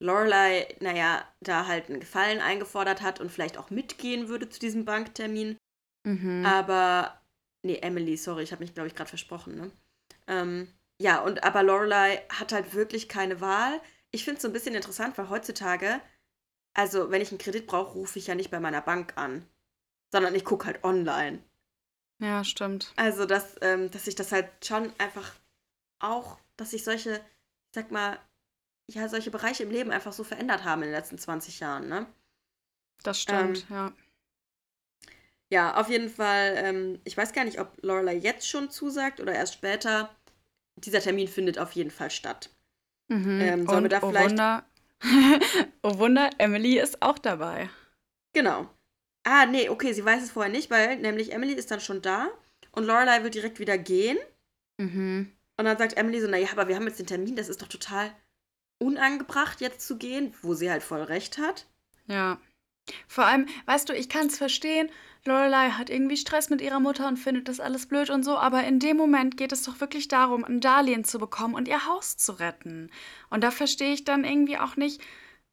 Lorelei, 0.04 0.68
naja, 0.80 1.28
da 1.42 1.68
halt 1.68 1.90
einen 1.90 2.00
Gefallen 2.00 2.42
eingefordert 2.42 3.02
hat 3.02 3.20
und 3.20 3.32
vielleicht 3.32 3.58
auch 3.58 3.70
mitgehen 3.70 4.28
würde 4.28 4.50
zu 4.50 4.60
diesem 4.60 4.86
Banktermin. 4.86 5.58
Mhm. 6.04 6.46
Aber, 6.46 7.22
nee, 7.64 7.78
Emily, 7.78 8.18
sorry, 8.18 8.44
ich 8.44 8.52
habe 8.52 8.64
mich, 8.64 8.74
glaube 8.74 8.88
ich, 8.88 8.96
gerade 8.96 9.10
versprochen, 9.10 9.56
ne? 9.56 9.72
Ähm, 10.28 10.68
ja, 11.00 11.22
und 11.22 11.44
aber 11.44 11.64
Lorelei 11.64 12.22
hat 12.30 12.52
halt 12.52 12.74
wirklich 12.74 13.10
keine 13.10 13.42
Wahl. 13.42 13.82
Ich 14.12 14.24
finde 14.24 14.38
es 14.38 14.42
so 14.42 14.50
ein 14.50 14.54
bisschen 14.54 14.76
interessant, 14.76 15.18
weil 15.18 15.30
heutzutage 15.30 16.02
also, 16.74 17.12
wenn 17.12 17.22
ich 17.22 17.30
einen 17.30 17.38
Kredit 17.38 17.68
brauche, 17.68 17.94
rufe 17.94 18.18
ich 18.18 18.28
ja 18.28 18.36
nicht 18.36 18.50
bei 18.52 18.60
meiner 18.60 18.82
Bank 18.82 19.14
an, 19.16 19.46
sondern 20.12 20.34
ich 20.34 20.44
gucke 20.44 20.66
halt 20.66 20.84
online. 20.84 21.44
Ja, 22.20 22.44
stimmt. 22.44 22.94
Also, 22.96 23.26
dass, 23.26 23.56
ähm, 23.62 23.92
dass 23.92 24.06
sich 24.06 24.16
das 24.16 24.32
halt 24.32 24.50
schon 24.66 24.92
einfach 24.98 25.34
auch, 26.00 26.40
dass 26.58 26.72
sich 26.72 26.84
solche, 26.84 27.16
ich 27.18 27.76
sag 27.76 27.92
mal, 27.92 28.18
ja, 28.94 29.08
solche 29.10 29.32
Bereiche 29.32 29.64
im 29.64 29.72
Leben 29.72 29.92
einfach 29.92 30.14
so 30.14 30.24
verändert 30.24 30.64
haben 30.64 30.82
in 30.84 30.90
den 30.90 30.96
letzten 30.96 31.18
20 31.18 31.60
Jahren, 31.60 31.88
ne? 31.88 32.06
Das 33.04 33.22
stimmt, 33.22 33.66
ähm, 33.70 33.76
ja. 33.76 33.94
Ja, 35.50 35.76
auf 35.76 35.88
jeden 35.90 36.10
Fall. 36.10 36.54
Ähm, 36.58 37.00
ich 37.04 37.16
weiß 37.16 37.32
gar 37.34 37.46
nicht, 37.46 37.60
ob 37.60 37.78
Lorelei 37.84 38.16
jetzt 38.16 38.50
schon 38.50 38.72
zusagt 38.72 39.20
oder 39.20 39.34
erst 39.34 39.54
später. 39.54 40.10
Dieser 40.78 41.00
Termin 41.00 41.28
findet 41.28 41.60
auf 41.60 41.74
jeden 41.74 41.92
Fall 41.92 42.10
statt. 42.10 42.50
Mhm. 43.10 43.40
Ähm, 43.40 43.68
sollen 43.68 43.78
Und, 43.78 43.84
wir 43.84 43.90
da 43.90 44.00
oh 44.02 44.10
vielleicht. 44.10 44.32
Wunder, 44.32 44.66
oh 45.84 45.98
Wunder, 46.00 46.30
Emily 46.40 46.80
ist 46.80 47.02
auch 47.04 47.20
dabei. 47.20 47.70
Genau. 48.34 48.68
Ah, 49.24 49.46
nee, 49.46 49.70
okay, 49.70 49.94
sie 49.94 50.04
weiß 50.04 50.24
es 50.24 50.32
vorher 50.32 50.52
nicht, 50.52 50.72
weil 50.72 50.98
nämlich 50.98 51.32
Emily 51.32 51.54
ist 51.54 51.70
dann 51.70 51.80
schon 51.80 52.02
da 52.02 52.30
und 52.72 52.86
Lorelei 52.86 53.24
will 53.24 53.30
direkt 53.30 53.60
wieder 53.60 53.78
gehen. 53.78 54.18
Mhm. 54.78 55.32
Und 55.58 55.66
dann 55.66 55.78
sagt 55.78 55.98
Emily 55.98 56.20
so, 56.20 56.28
naja, 56.28 56.48
aber 56.52 56.68
wir 56.68 56.76
haben 56.76 56.88
jetzt 56.88 57.00
den 57.00 57.06
Termin, 57.06 57.36
das 57.36 57.48
ist 57.48 57.62
doch 57.62 57.68
total 57.68 58.12
unangebracht, 58.84 59.62
jetzt 59.62 59.88
zu 59.88 59.98
gehen, 59.98 60.34
wo 60.42 60.54
sie 60.54 60.70
halt 60.70 60.84
voll 60.84 61.02
recht 61.02 61.38
hat. 61.38 61.68
Ja. 62.08 62.40
Vor 63.08 63.26
allem, 63.26 63.48
weißt 63.66 63.88
du, 63.88 63.94
ich 63.94 64.10
kann 64.10 64.28
es 64.28 64.38
verstehen, 64.38 64.90
Lorelei 65.26 65.70
hat 65.70 65.90
irgendwie 65.90 66.18
Stress 66.18 66.50
mit 66.50 66.60
ihrer 66.60 66.82
Mutter 66.82 67.08
und 67.08 67.18
findet 67.18 67.48
das 67.48 67.62
alles 67.62 67.86
blöd 67.86 68.10
und 68.10 68.24
so, 68.24 68.38
aber 68.38 68.64
in 68.66 68.80
dem 68.80 68.98
Moment 68.98 69.38
geht 69.38 69.54
es 69.54 69.64
doch 69.64 69.80
wirklich 69.80 70.10
darum, 70.10 70.44
ein 70.44 70.60
Darlehen 70.60 71.06
zu 71.06 71.18
bekommen 71.18 71.56
und 71.56 71.70
ihr 71.70 71.86
Haus 71.86 72.18
zu 72.18 72.34
retten. 72.34 72.92
Und 73.30 73.42
da 73.42 73.52
verstehe 73.52 73.94
ich 73.94 74.04
dann 74.04 74.26
irgendwie 74.26 74.58
auch 74.58 74.76
nicht, 74.76 75.02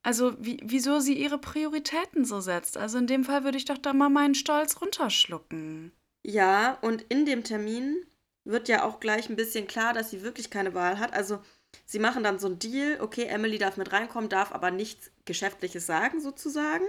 also 0.02 0.34
wie, 0.40 0.58
wieso 0.64 0.98
sie 0.98 1.14
ihre 1.14 1.38
Prioritäten 1.38 2.24
so 2.24 2.40
setzt. 2.40 2.76
Also 2.76 2.98
in 2.98 3.06
dem 3.06 3.24
Fall 3.24 3.44
würde 3.44 3.58
ich 3.58 3.64
doch 3.64 3.78
da 3.78 3.92
mal 3.92 4.08
meinen 4.08 4.34
Stolz 4.34 4.80
runterschlucken. 4.80 5.92
Ja, 6.22 6.78
und 6.80 7.02
in 7.02 7.24
dem 7.24 7.44
Termin 7.44 8.04
wird 8.44 8.68
ja 8.68 8.84
auch 8.84 8.98
gleich 8.98 9.28
ein 9.28 9.36
bisschen 9.36 9.68
klar, 9.68 9.92
dass 9.92 10.10
sie 10.10 10.22
wirklich 10.22 10.50
keine 10.50 10.74
Wahl 10.74 10.98
hat. 10.98 11.12
Also 11.12 11.40
sie 11.86 11.98
machen 11.98 12.22
dann 12.22 12.38
so 12.38 12.48
ein 12.48 12.58
Deal, 12.58 13.00
okay, 13.00 13.24
Emily 13.24 13.58
darf 13.58 13.76
mit 13.76 13.92
reinkommen, 13.92 14.28
darf 14.28 14.52
aber 14.52 14.70
nichts 14.70 15.10
Geschäftliches 15.24 15.86
sagen 15.86 16.20
sozusagen. 16.20 16.84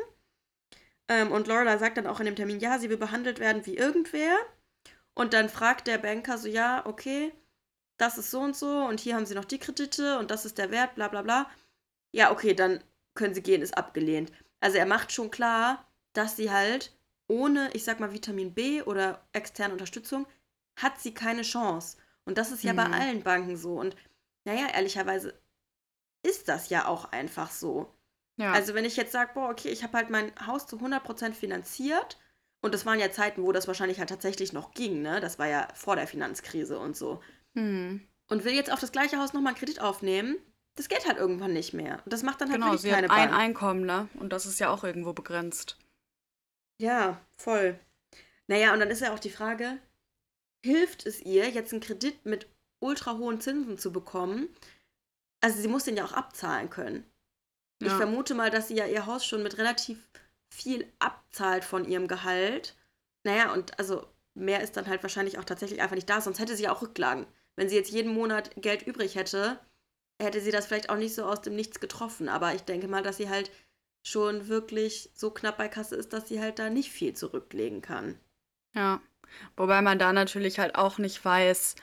Ähm, 1.08 1.32
und 1.32 1.48
Lorelei 1.48 1.78
sagt 1.78 1.98
dann 1.98 2.08
auch 2.08 2.20
in 2.20 2.26
dem 2.26 2.36
Termin, 2.36 2.60
ja, 2.60 2.80
sie 2.80 2.89
will 2.89 2.98
behandelt 2.98 3.39
werden 3.39 3.65
wie 3.65 3.78
irgendwer. 3.78 4.38
Und 5.13 5.34
dann 5.34 5.50
fragt 5.50 5.88
der 5.88 5.98
Banker 5.98 6.38
so, 6.38 6.48
ja, 6.48 6.86
okay, 6.86 7.34
das 7.98 8.17
ist 8.17 8.32
so 8.32 8.39
und 8.39 8.56
so 8.56 8.86
und 8.86 9.00
hier 9.00 9.15
haben 9.15 9.26
sie 9.26 9.36
noch 9.36 9.46
die 9.46 9.60
Kredite 9.60 10.17
und 10.20 10.32
das 10.32 10.46
ist 10.46 10.58
der 10.58 10.72
Wert, 10.72 10.96
bla 10.96 11.08
bla 11.08 11.22
bla. 11.22 11.50
Ja, 12.12 12.32
okay, 12.32 12.54
dann 12.54 12.84
können 13.13 13.34
sie 13.34 13.44
gehen, 13.44 13.62
ist 13.62 13.78
abgelehnt. 13.78 14.32
Also 14.60 14.78
er 14.78 14.86
macht 14.86 15.12
schon 15.12 15.32
klar, 15.32 15.86
dass 16.13 16.36
sie 16.36 16.52
halt 16.52 16.94
ohne, 17.28 17.70
ich 17.74 17.84
sag 17.84 18.00
mal, 18.00 18.13
Vitamin 18.13 18.54
B 18.54 18.82
oder 18.82 19.22
externe 19.34 19.74
Unterstützung, 19.74 20.28
hat 20.76 21.00
sie 21.00 21.13
keine 21.13 21.44
Chance. 21.44 21.98
Und 22.26 22.38
das 22.38 22.52
ist 22.52 22.63
ja 22.63 22.74
mhm. 22.74 22.78
bei 22.78 22.86
allen 22.86 23.24
Banken 23.24 23.58
so. 23.58 23.80
Und 23.80 23.96
naja, 24.46 24.68
ehrlicherweise 24.74 25.40
ist 26.24 26.48
das 26.48 26.70
ja 26.70 26.88
auch 26.88 27.06
einfach 27.06 27.52
so. 27.52 27.94
Ja. 28.38 28.52
Also 28.54 28.74
wenn 28.74 28.86
ich 28.86 28.98
jetzt 28.98 29.12
sage, 29.12 29.32
boah, 29.34 29.50
okay, 29.50 29.70
ich 29.70 29.84
habe 29.84 29.98
halt 29.98 30.10
mein 30.10 30.32
Haus 30.48 30.68
zu 30.68 30.78
100% 30.78 31.34
finanziert 31.34 32.18
und 32.62 32.74
das 32.74 32.86
waren 32.86 33.00
ja 33.00 33.12
Zeiten, 33.12 33.44
wo 33.44 33.52
das 33.52 33.68
wahrscheinlich 33.68 34.00
halt 34.00 34.10
tatsächlich 34.10 34.54
noch 34.54 34.72
ging, 34.74 35.02
ne? 35.02 35.20
Das 35.20 35.40
war 35.40 35.48
ja 35.48 35.68
vor 35.74 35.96
der 35.96 36.08
Finanzkrise 36.08 36.80
und 36.80 36.96
so. 36.96 37.22
Mhm. 37.54 38.08
Und 38.30 38.46
will 38.46 38.54
jetzt 38.54 38.72
auf 38.72 38.80
das 38.80 38.92
gleiche 38.92 39.18
Haus 39.18 39.34
nochmal 39.34 39.52
einen 39.52 39.60
Kredit 39.60 39.82
aufnehmen, 39.82 40.38
das 40.76 40.88
geht 40.88 41.06
halt 41.06 41.18
irgendwann 41.18 41.54
nicht 41.54 41.74
mehr. 41.74 42.02
Und 42.06 42.14
das 42.14 42.24
macht 42.24 42.40
dann 42.40 42.50
halt 42.50 42.62
genau, 42.62 42.72
wirklich 42.72 42.92
keine 42.92 43.08
Bank. 43.08 43.20
ein 43.20 43.34
Einkommen, 43.34 43.86
ne? 43.86 44.08
Und 44.20 44.32
das 44.32 44.46
ist 44.46 44.60
ja 44.60 44.70
auch 44.70 44.84
irgendwo 44.84 45.14
begrenzt. 45.14 45.78
Ja, 46.80 47.20
voll. 47.38 47.78
Naja, 48.48 48.74
und 48.74 48.80
dann 48.80 48.90
ist 48.90 49.02
ja 49.02 49.14
auch 49.14 49.20
die 49.20 49.30
Frage, 49.30 49.80
hilft 50.64 51.06
es 51.06 51.22
ihr, 51.22 51.50
jetzt 51.50 51.74
einen 51.74 51.82
Kredit 51.82 52.26
mit 52.26 52.48
ultra 52.82 53.17
hohen 53.17 53.39
Zinsen 53.39 53.78
zu 53.78 53.91
bekommen? 53.91 54.50
Also 55.39 55.62
sie 55.62 55.67
muss 55.67 55.86
den 55.86 55.98
ja 55.98 56.06
auch 56.06 56.13
abzahlen 56.13 56.70
können. 56.70 57.06
Ja. 57.82 57.88
Ich 57.88 57.94
vermute 57.94 58.36
mal, 58.36 58.52
dass 58.52 58.67
sie 58.67 58.76
ja 58.76 58.86
ihr 58.86 59.06
Haus 59.06 59.26
schon 59.26 59.44
mit 59.44 59.58
relativ 59.58 59.98
viel 60.54 60.86
abzahlt 61.00 61.63
von 61.63 61.86
ihrem 61.86 62.08
Gehalt. 62.08 62.76
Naja, 63.24 63.54
und 63.54 63.78
also 63.80 64.08
mehr 64.34 64.62
ist 64.62 64.78
dann 64.78 64.88
halt 64.88 65.02
wahrscheinlich 65.04 65.39
auch 65.39 65.46
tatsächlich 65.46 65.82
einfach 65.82 65.96
nicht 65.96 66.10
da, 66.10 66.22
sonst 66.22 66.39
hätte 66.39 66.56
sie 66.56 66.63
ja 66.63 66.74
auch 66.74 66.82
Rücklagen. 66.82 67.26
Wenn 67.56 67.70
sie 67.70 67.76
jetzt 67.76 67.91
jeden 67.91 68.13
Monat 68.13 68.52
Geld 68.58 68.86
übrig 68.86 69.15
hätte, 69.15 69.60
hätte 70.22 70.41
sie 70.41 70.52
das 70.52 70.67
vielleicht 70.67 70.89
auch 70.89 70.98
nicht 70.98 71.15
so 71.15 71.26
aus 71.26 71.41
dem 71.41 71.56
Nichts 71.56 71.80
getroffen. 71.80 72.30
Aber 72.30 72.54
ich 72.54 72.62
denke 72.62 72.88
mal, 72.88 73.04
dass 73.04 73.17
sie 73.17 73.30
halt 73.30 73.52
schon 74.04 74.48
wirklich 74.48 75.10
so 75.13 75.32
knapp 75.32 75.58
bei 75.58 75.67
Kasse 75.67 75.96
ist, 75.96 76.13
dass 76.13 76.28
sie 76.28 76.39
halt 76.39 76.60
da 76.60 76.70
nicht 76.70 76.91
viel 76.91 77.13
zurücklegen 77.13 77.82
kann. 77.82 78.20
Ja, 78.74 79.02
wobei 79.58 79.82
man 79.82 80.00
da 80.00 80.13
natürlich 80.13 80.60
halt 80.60 80.76
auch 80.76 80.98
nicht 80.98 81.24
weiß, 81.24 81.76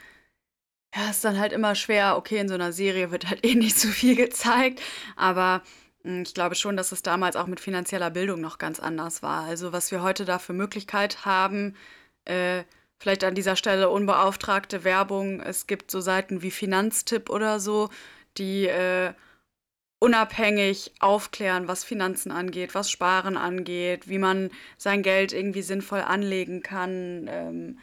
ja, 0.99 1.11
ist 1.11 1.25
dann 1.25 1.39
halt 1.39 1.53
immer 1.53 1.75
schwer, 1.75 2.17
okay, 2.17 2.39
in 2.39 2.49
so 2.49 2.55
einer 2.55 2.73
Serie 2.73 3.11
wird 3.11 3.29
halt 3.29 3.45
eh 3.47 3.55
nicht 3.55 3.79
so 3.79 3.89
viel 3.89 4.17
gezeigt, 4.17 4.81
aber 5.17 5.63
hm, 6.03 6.23
ich 6.23 6.35
glaube 6.35 6.55
schon, 6.55 6.77
dass 6.77 6.93
es 6.93 7.03
damals 7.03 7.37
auch 7.37 7.47
mit 7.47 7.61
finanzieller 7.61 8.11
Bildung 8.11 8.41
noch 8.41 8.59
ganz 8.59 8.81
anders 8.81 9.23
war. 9.23 9.45
Also 9.45 9.73
was 9.73 9.91
wir 9.91 10.03
heute 10.03 10.25
da 10.25 10.39
für 10.39 10.53
Möglichkeit 10.53 11.25
haben, 11.25 11.77
äh, 12.25 12.65
vielleicht 12.99 13.25
an 13.25 13.35
dieser 13.35 13.57
Stelle 13.57 13.91
unbeauftragte 13.91 14.85
Werbung. 14.85 15.41
Es 15.41 15.67
gibt 15.67 15.91
so 15.91 16.01
Seiten 16.01 16.43
wie 16.43 16.51
Finanztipp 16.51 17.31
oder 17.31 17.61
so, 17.61 17.91
die 18.39 18.67
äh, 18.67 19.13
unabhängig 20.01 20.93
aufklären, 21.01 21.69
was 21.69 21.85
Finanzen 21.85 22.33
angeht, 22.33 22.75
was 22.75 22.91
Sparen 22.91 23.37
angeht, 23.37 24.09
wie 24.09 24.19
man 24.19 24.51
sein 24.77 25.03
Geld 25.03 25.33
irgendwie 25.33 25.63
sinnvoll 25.63 26.01
anlegen 26.01 26.63
kann. 26.63 27.27
Ähm, 27.29 27.79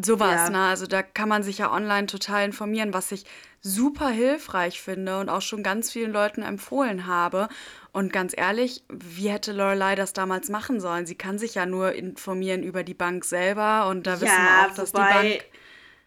sowas, 0.00 0.48
ja. 0.48 0.50
ne? 0.50 0.64
Also 0.64 0.86
da 0.86 1.02
kann 1.02 1.28
man 1.28 1.42
sich 1.42 1.58
ja 1.58 1.72
online 1.72 2.06
total 2.06 2.44
informieren, 2.44 2.94
was 2.94 3.12
ich 3.12 3.24
super 3.60 4.08
hilfreich 4.08 4.80
finde 4.80 5.18
und 5.18 5.28
auch 5.28 5.42
schon 5.42 5.62
ganz 5.62 5.90
vielen 5.90 6.12
Leuten 6.12 6.42
empfohlen 6.42 7.06
habe. 7.06 7.48
Und 7.92 8.12
ganz 8.12 8.34
ehrlich, 8.36 8.84
wie 8.88 9.28
hätte 9.28 9.52
Lorelei 9.52 9.94
das 9.94 10.12
damals 10.12 10.48
machen 10.48 10.80
sollen? 10.80 11.06
Sie 11.06 11.16
kann 11.16 11.38
sich 11.38 11.54
ja 11.54 11.66
nur 11.66 11.92
informieren 11.92 12.62
über 12.62 12.82
die 12.84 12.94
Bank 12.94 13.24
selber 13.24 13.88
und 13.88 14.06
da 14.06 14.14
ja, 14.14 14.20
wissen 14.20 14.36
wir 14.36 14.66
auch, 14.66 14.74
dass 14.74 14.92
die 14.92 14.98
Bank 14.98 15.44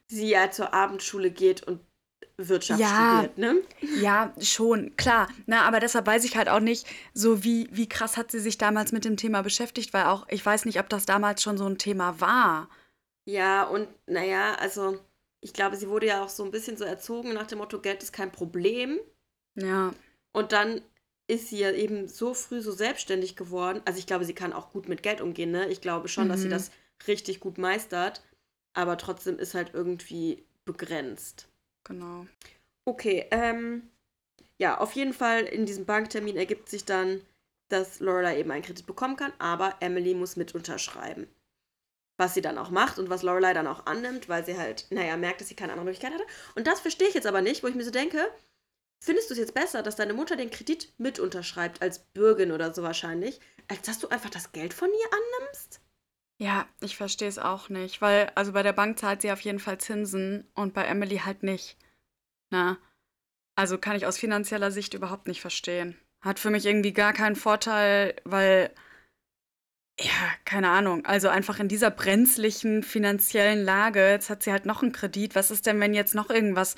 sie 0.07 0.29
ja 0.29 0.51
zur 0.51 0.73
Abendschule 0.73 1.31
geht 1.31 1.63
und 1.63 1.81
Wirtschaft 2.37 2.79
ja, 2.79 3.19
studiert, 3.19 3.37
ne? 3.37 3.55
Ja, 4.01 4.33
schon, 4.39 4.95
klar. 4.97 5.27
Na, 5.45 5.63
aber 5.63 5.79
deshalb 5.79 6.07
weiß 6.07 6.23
ich 6.23 6.37
halt 6.37 6.49
auch 6.49 6.59
nicht, 6.59 6.87
so 7.13 7.43
wie, 7.43 7.69
wie 7.71 7.87
krass 7.87 8.17
hat 8.17 8.31
sie 8.31 8.39
sich 8.39 8.57
damals 8.57 8.91
mit 8.91 9.05
dem 9.05 9.17
Thema 9.17 9.43
beschäftigt, 9.43 9.93
weil 9.93 10.05
auch, 10.05 10.25
ich 10.29 10.45
weiß 10.45 10.65
nicht, 10.65 10.79
ob 10.79 10.89
das 10.89 11.05
damals 11.05 11.43
schon 11.43 11.57
so 11.57 11.65
ein 11.65 11.77
Thema 11.77 12.19
war. 12.19 12.69
Ja, 13.25 13.63
und 13.63 13.87
naja, 14.07 14.55
also 14.55 14.99
ich 15.41 15.53
glaube, 15.53 15.75
sie 15.75 15.89
wurde 15.89 16.07
ja 16.07 16.23
auch 16.23 16.29
so 16.29 16.43
ein 16.43 16.51
bisschen 16.51 16.77
so 16.77 16.83
erzogen 16.83 17.33
nach 17.33 17.47
dem 17.47 17.59
Motto, 17.59 17.79
Geld 17.79 18.03
ist 18.03 18.13
kein 18.13 18.31
Problem. 18.31 18.99
Ja. 19.55 19.93
Und 20.33 20.51
dann 20.51 20.81
ist 21.27 21.49
sie 21.49 21.59
ja 21.59 21.71
eben 21.71 22.07
so 22.07 22.33
früh 22.33 22.61
so 22.61 22.71
selbstständig 22.71 23.35
geworden. 23.35 23.81
Also 23.85 23.99
ich 23.99 24.05
glaube, 24.05 24.25
sie 24.25 24.35
kann 24.35 24.53
auch 24.53 24.71
gut 24.71 24.89
mit 24.89 25.03
Geld 25.03 25.21
umgehen, 25.21 25.51
ne? 25.51 25.67
Ich 25.69 25.81
glaube 25.81 26.07
schon, 26.07 26.25
mhm. 26.25 26.29
dass 26.29 26.41
sie 26.41 26.47
mhm. 26.47 26.51
das 26.51 26.71
richtig 27.07 27.39
gut 27.39 27.57
meistert. 27.57 28.21
Aber 28.73 28.97
trotzdem 28.97 29.39
ist 29.39 29.53
halt 29.53 29.71
irgendwie 29.73 30.43
begrenzt. 30.65 31.47
Genau. 31.83 32.25
Okay, 32.85 33.27
ähm, 33.31 33.89
ja, 34.57 34.77
auf 34.77 34.93
jeden 34.93 35.13
Fall 35.13 35.43
in 35.43 35.65
diesem 35.65 35.85
Banktermin 35.85 36.37
ergibt 36.37 36.69
sich 36.69 36.85
dann, 36.85 37.21
dass 37.69 37.99
Lorelei 37.99 38.39
eben 38.39 38.51
einen 38.51 38.63
Kredit 38.63 38.85
bekommen 38.85 39.15
kann, 39.15 39.33
aber 39.39 39.75
Emily 39.79 40.13
muss 40.13 40.35
mit 40.35 40.53
unterschreiben. 40.53 41.27
Was 42.21 42.35
sie 42.35 42.41
dann 42.41 42.59
auch 42.59 42.69
macht 42.69 42.99
und 42.99 43.09
was 43.09 43.23
Lorelei 43.23 43.51
dann 43.55 43.65
auch 43.65 43.87
annimmt, 43.87 44.29
weil 44.29 44.45
sie 44.45 44.55
halt, 44.55 44.85
naja, 44.91 45.17
merkt, 45.17 45.41
dass 45.41 45.47
sie 45.47 45.55
keine 45.55 45.71
andere 45.71 45.85
Möglichkeit 45.85 46.13
hatte. 46.13 46.27
Und 46.53 46.67
das 46.67 46.79
verstehe 46.79 47.07
ich 47.07 47.15
jetzt 47.15 47.25
aber 47.25 47.41
nicht, 47.41 47.63
wo 47.63 47.67
ich 47.67 47.73
mir 47.73 47.83
so 47.83 47.89
denke, 47.89 48.29
findest 49.03 49.31
du 49.31 49.33
es 49.33 49.39
jetzt 49.39 49.55
besser, 49.55 49.81
dass 49.81 49.95
deine 49.95 50.13
Mutter 50.13 50.35
den 50.35 50.51
Kredit 50.51 50.93
mit 50.99 51.17
unterschreibt, 51.17 51.81
als 51.81 51.97
Bürgin 51.97 52.51
oder 52.51 52.75
so 52.75 52.83
wahrscheinlich, 52.83 53.39
als 53.69 53.81
dass 53.81 53.97
du 53.97 54.09
einfach 54.09 54.29
das 54.29 54.51
Geld 54.51 54.71
von 54.71 54.89
ihr 54.89 55.09
annimmst? 55.17 55.81
Ja, 56.39 56.67
ich 56.79 56.95
verstehe 56.95 57.27
es 57.27 57.39
auch 57.39 57.69
nicht, 57.69 58.03
weil 58.03 58.31
also 58.35 58.51
bei 58.51 58.61
der 58.61 58.73
Bank 58.73 58.99
zahlt 58.99 59.23
sie 59.23 59.31
auf 59.31 59.41
jeden 59.41 59.59
Fall 59.59 59.79
Zinsen 59.79 60.47
und 60.53 60.75
bei 60.75 60.83
Emily 60.83 61.17
halt 61.25 61.41
nicht. 61.41 61.75
Na, 62.51 62.77
also 63.55 63.79
kann 63.79 63.95
ich 63.95 64.05
aus 64.05 64.19
finanzieller 64.19 64.69
Sicht 64.69 64.93
überhaupt 64.93 65.27
nicht 65.27 65.41
verstehen. 65.41 65.97
Hat 66.23 66.37
für 66.37 66.51
mich 66.51 66.67
irgendwie 66.67 66.93
gar 66.93 67.13
keinen 67.13 67.35
Vorteil, 67.35 68.15
weil 68.25 68.71
ja, 69.99 70.31
keine 70.45 70.69
Ahnung. 70.69 71.05
Also 71.05 71.29
einfach 71.29 71.59
in 71.59 71.67
dieser 71.67 71.91
brenzlichen 71.91 72.83
finanziellen 72.83 73.63
Lage, 73.63 74.09
jetzt 74.09 74.29
hat 74.29 74.43
sie 74.43 74.51
halt 74.51 74.65
noch 74.65 74.81
einen 74.81 74.91
Kredit. 74.91 75.35
Was 75.35 75.51
ist 75.51 75.65
denn, 75.65 75.79
wenn 75.79 75.93
jetzt 75.93 76.15
noch 76.15 76.29
irgendwas 76.29 76.75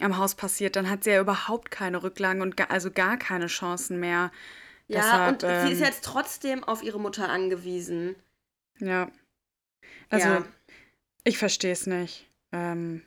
am 0.00 0.16
Haus 0.16 0.34
passiert? 0.34 0.76
Dann 0.76 0.90
hat 0.90 1.04
sie 1.04 1.10
ja 1.10 1.20
überhaupt 1.20 1.70
keine 1.70 2.02
Rücklagen 2.02 2.42
und 2.42 2.56
gar, 2.56 2.70
also 2.70 2.90
gar 2.90 3.18
keine 3.18 3.46
Chancen 3.46 4.00
mehr. 4.00 4.30
Ja, 4.88 5.00
Deshalb, 5.00 5.32
und 5.32 5.44
ähm, 5.44 5.66
sie 5.66 5.72
ist 5.72 5.80
ähm, 5.80 5.86
jetzt 5.86 6.04
trotzdem 6.04 6.64
auf 6.64 6.82
ihre 6.82 7.00
Mutter 7.00 7.28
angewiesen. 7.28 8.16
Ja. 8.78 9.10
Also, 10.10 10.28
ja. 10.28 10.44
ich 11.24 11.38
verstehe 11.38 11.72
es 11.72 11.86
nicht. 11.86 12.30
Ähm, 12.52 13.02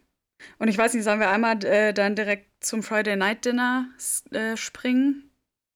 und 0.57 0.67
ich 0.67 0.77
weiß 0.77 0.93
nicht, 0.93 1.03
sollen 1.03 1.19
wir 1.19 1.29
einmal 1.29 1.63
äh, 1.65 1.93
dann 1.93 2.15
direkt 2.15 2.63
zum 2.63 2.83
Friday 2.83 3.15
Night 3.15 3.45
Dinner 3.45 3.89
äh, 4.31 4.57
springen? 4.57 5.31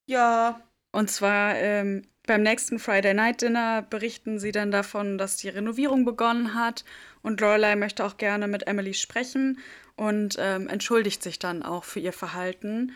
Ja. 0.05 0.61
Und 0.91 1.09
zwar 1.09 1.55
ähm, 1.55 2.03
beim 2.25 2.41
nächsten 2.41 2.79
Friday 2.79 3.13
Night 3.13 3.41
Dinner 3.41 3.81
berichten 3.81 4.39
sie 4.39 4.51
dann 4.51 4.71
davon, 4.71 5.17
dass 5.17 5.37
die 5.37 5.49
Renovierung 5.49 6.05
begonnen 6.05 6.55
hat 6.55 6.85
und 7.21 7.41
Lorelei 7.41 7.75
möchte 7.75 8.05
auch 8.05 8.17
gerne 8.17 8.47
mit 8.47 8.67
Emily 8.67 8.93
sprechen 8.93 9.59
und 9.95 10.37
ähm, 10.39 10.67
entschuldigt 10.67 11.21
sich 11.21 11.39
dann 11.39 11.63
auch 11.63 11.83
für 11.83 11.99
ihr 11.99 12.13
Verhalten. 12.13 12.93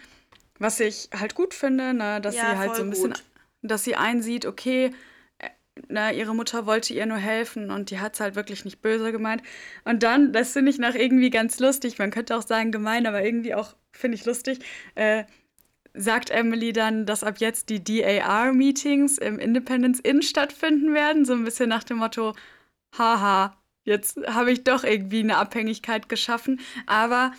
Was 0.59 0.79
ich 0.79 1.09
halt 1.13 1.35
gut 1.35 1.53
finde, 1.53 1.93
ne, 1.93 2.19
dass 2.21 2.35
ja, 2.35 2.51
sie 2.51 2.57
halt 2.57 2.75
so 2.75 2.83
ein 2.83 2.89
bisschen 2.89 3.11
gut 3.11 3.23
dass 3.61 3.83
sie 3.83 3.95
einsieht, 3.95 4.45
okay, 4.45 4.91
äh, 5.39 5.49
na, 5.87 6.11
ihre 6.11 6.35
Mutter 6.35 6.65
wollte 6.65 6.93
ihr 6.93 7.05
nur 7.05 7.17
helfen 7.17 7.71
und 7.71 7.91
die 7.91 7.99
hat 7.99 8.15
es 8.15 8.19
halt 8.19 8.35
wirklich 8.35 8.65
nicht 8.65 8.81
böse 8.81 9.11
gemeint. 9.11 9.43
Und 9.83 10.03
dann, 10.03 10.33
das 10.33 10.53
finde 10.53 10.71
ich 10.71 10.79
noch 10.79 10.95
irgendwie 10.95 11.29
ganz 11.29 11.59
lustig, 11.59 11.99
man 11.99 12.11
könnte 12.11 12.35
auch 12.35 12.43
sagen 12.45 12.71
gemein, 12.71 13.05
aber 13.07 13.23
irgendwie 13.23 13.55
auch, 13.55 13.75
finde 13.91 14.15
ich 14.15 14.25
lustig, 14.25 14.59
äh, 14.95 15.23
sagt 15.97 16.29
Emily 16.29 16.73
dann, 16.73 17.05
dass 17.05 17.23
ab 17.23 17.37
jetzt 17.39 17.69
die 17.69 17.83
DAR-Meetings 17.83 19.17
im 19.17 19.39
Independence 19.39 19.99
Inn 19.99 20.21
stattfinden 20.21 20.93
werden, 20.93 21.25
so 21.25 21.33
ein 21.33 21.43
bisschen 21.43 21.69
nach 21.69 21.83
dem 21.83 21.97
Motto, 21.97 22.35
haha, 22.97 23.57
jetzt 23.83 24.17
habe 24.27 24.51
ich 24.51 24.63
doch 24.63 24.83
irgendwie 24.83 25.19
eine 25.19 25.37
Abhängigkeit 25.37 26.09
geschaffen. 26.09 26.59
Aber 26.85 27.31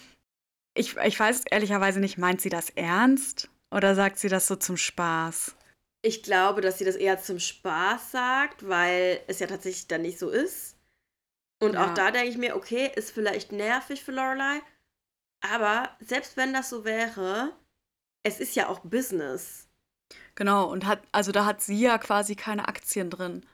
ich, 0.74 0.96
ich 0.96 1.18
weiß 1.18 1.44
ehrlicherweise 1.50 2.00
nicht, 2.00 2.18
meint 2.18 2.40
sie 2.40 2.50
das 2.50 2.70
ernst 2.70 3.48
oder 3.70 3.94
sagt 3.94 4.18
sie 4.18 4.28
das 4.28 4.46
so 4.46 4.56
zum 4.56 4.76
Spaß? 4.76 5.54
Ich 6.02 6.22
glaube, 6.22 6.60
dass 6.60 6.78
sie 6.78 6.84
das 6.84 6.96
eher 6.96 7.20
zum 7.20 7.40
Spaß 7.40 8.12
sagt, 8.12 8.68
weil 8.68 9.20
es 9.26 9.40
ja 9.40 9.46
tatsächlich 9.46 9.88
dann 9.88 10.02
nicht 10.02 10.18
so 10.18 10.30
ist. 10.30 10.76
Und 11.60 11.74
ja. 11.74 11.84
auch 11.84 11.94
da 11.94 12.10
denke 12.10 12.28
ich 12.28 12.38
mir, 12.38 12.54
okay, 12.54 12.90
ist 12.94 13.10
vielleicht 13.10 13.50
nervig 13.50 14.04
für 14.04 14.12
Lorelei, 14.12 14.60
aber 15.40 15.96
selbst 16.00 16.36
wenn 16.36 16.52
das 16.52 16.70
so 16.70 16.84
wäre, 16.84 17.52
es 18.22 18.40
ist 18.40 18.56
ja 18.56 18.68
auch 18.68 18.80
Business. 18.80 19.68
Genau, 20.34 20.70
und 20.70 20.86
hat, 20.86 21.02
also 21.12 21.32
da 21.32 21.44
hat 21.44 21.60
sie 21.60 21.80
ja 21.80 21.98
quasi 21.98 22.36
keine 22.36 22.68
Aktien 22.68 23.10
drin. 23.10 23.44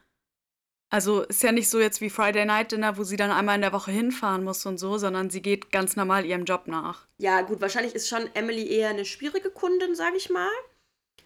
Also 0.91 1.23
ist 1.23 1.43
ja 1.43 1.51
nicht 1.51 1.69
so 1.69 1.81
jetzt 1.81 2.01
wie 2.01 2.11
Friday 2.11 2.45
Night 2.45 2.71
Dinner, 2.71 2.97
wo 2.97 3.05
sie 3.05 3.17
dann 3.17 3.33
einmal 3.33 3.57
in 3.57 3.63
der 3.63 3.73
Woche 3.73 3.91
hinfahren 3.91 4.45
muss 4.45 4.65
und 4.65 4.79
so, 4.79 4.97
sondern 4.97 5.29
sie 5.31 5.43
geht 5.43 5.73
ganz 5.73 5.97
normal 5.97 6.25
ihrem 6.25 6.45
Job 6.45 6.69
nach. 6.69 7.09
Ja, 7.19 7.41
gut, 7.41 7.61
wahrscheinlich 7.61 7.95
ist 7.95 8.09
schon 8.09 8.31
Emily 8.35 8.69
eher 8.71 8.91
eine 8.91 9.05
schwierige 9.05 9.51
Kundin, 9.51 9.97
sage 9.97 10.17
ich 10.17 10.31
mal. 10.31 10.51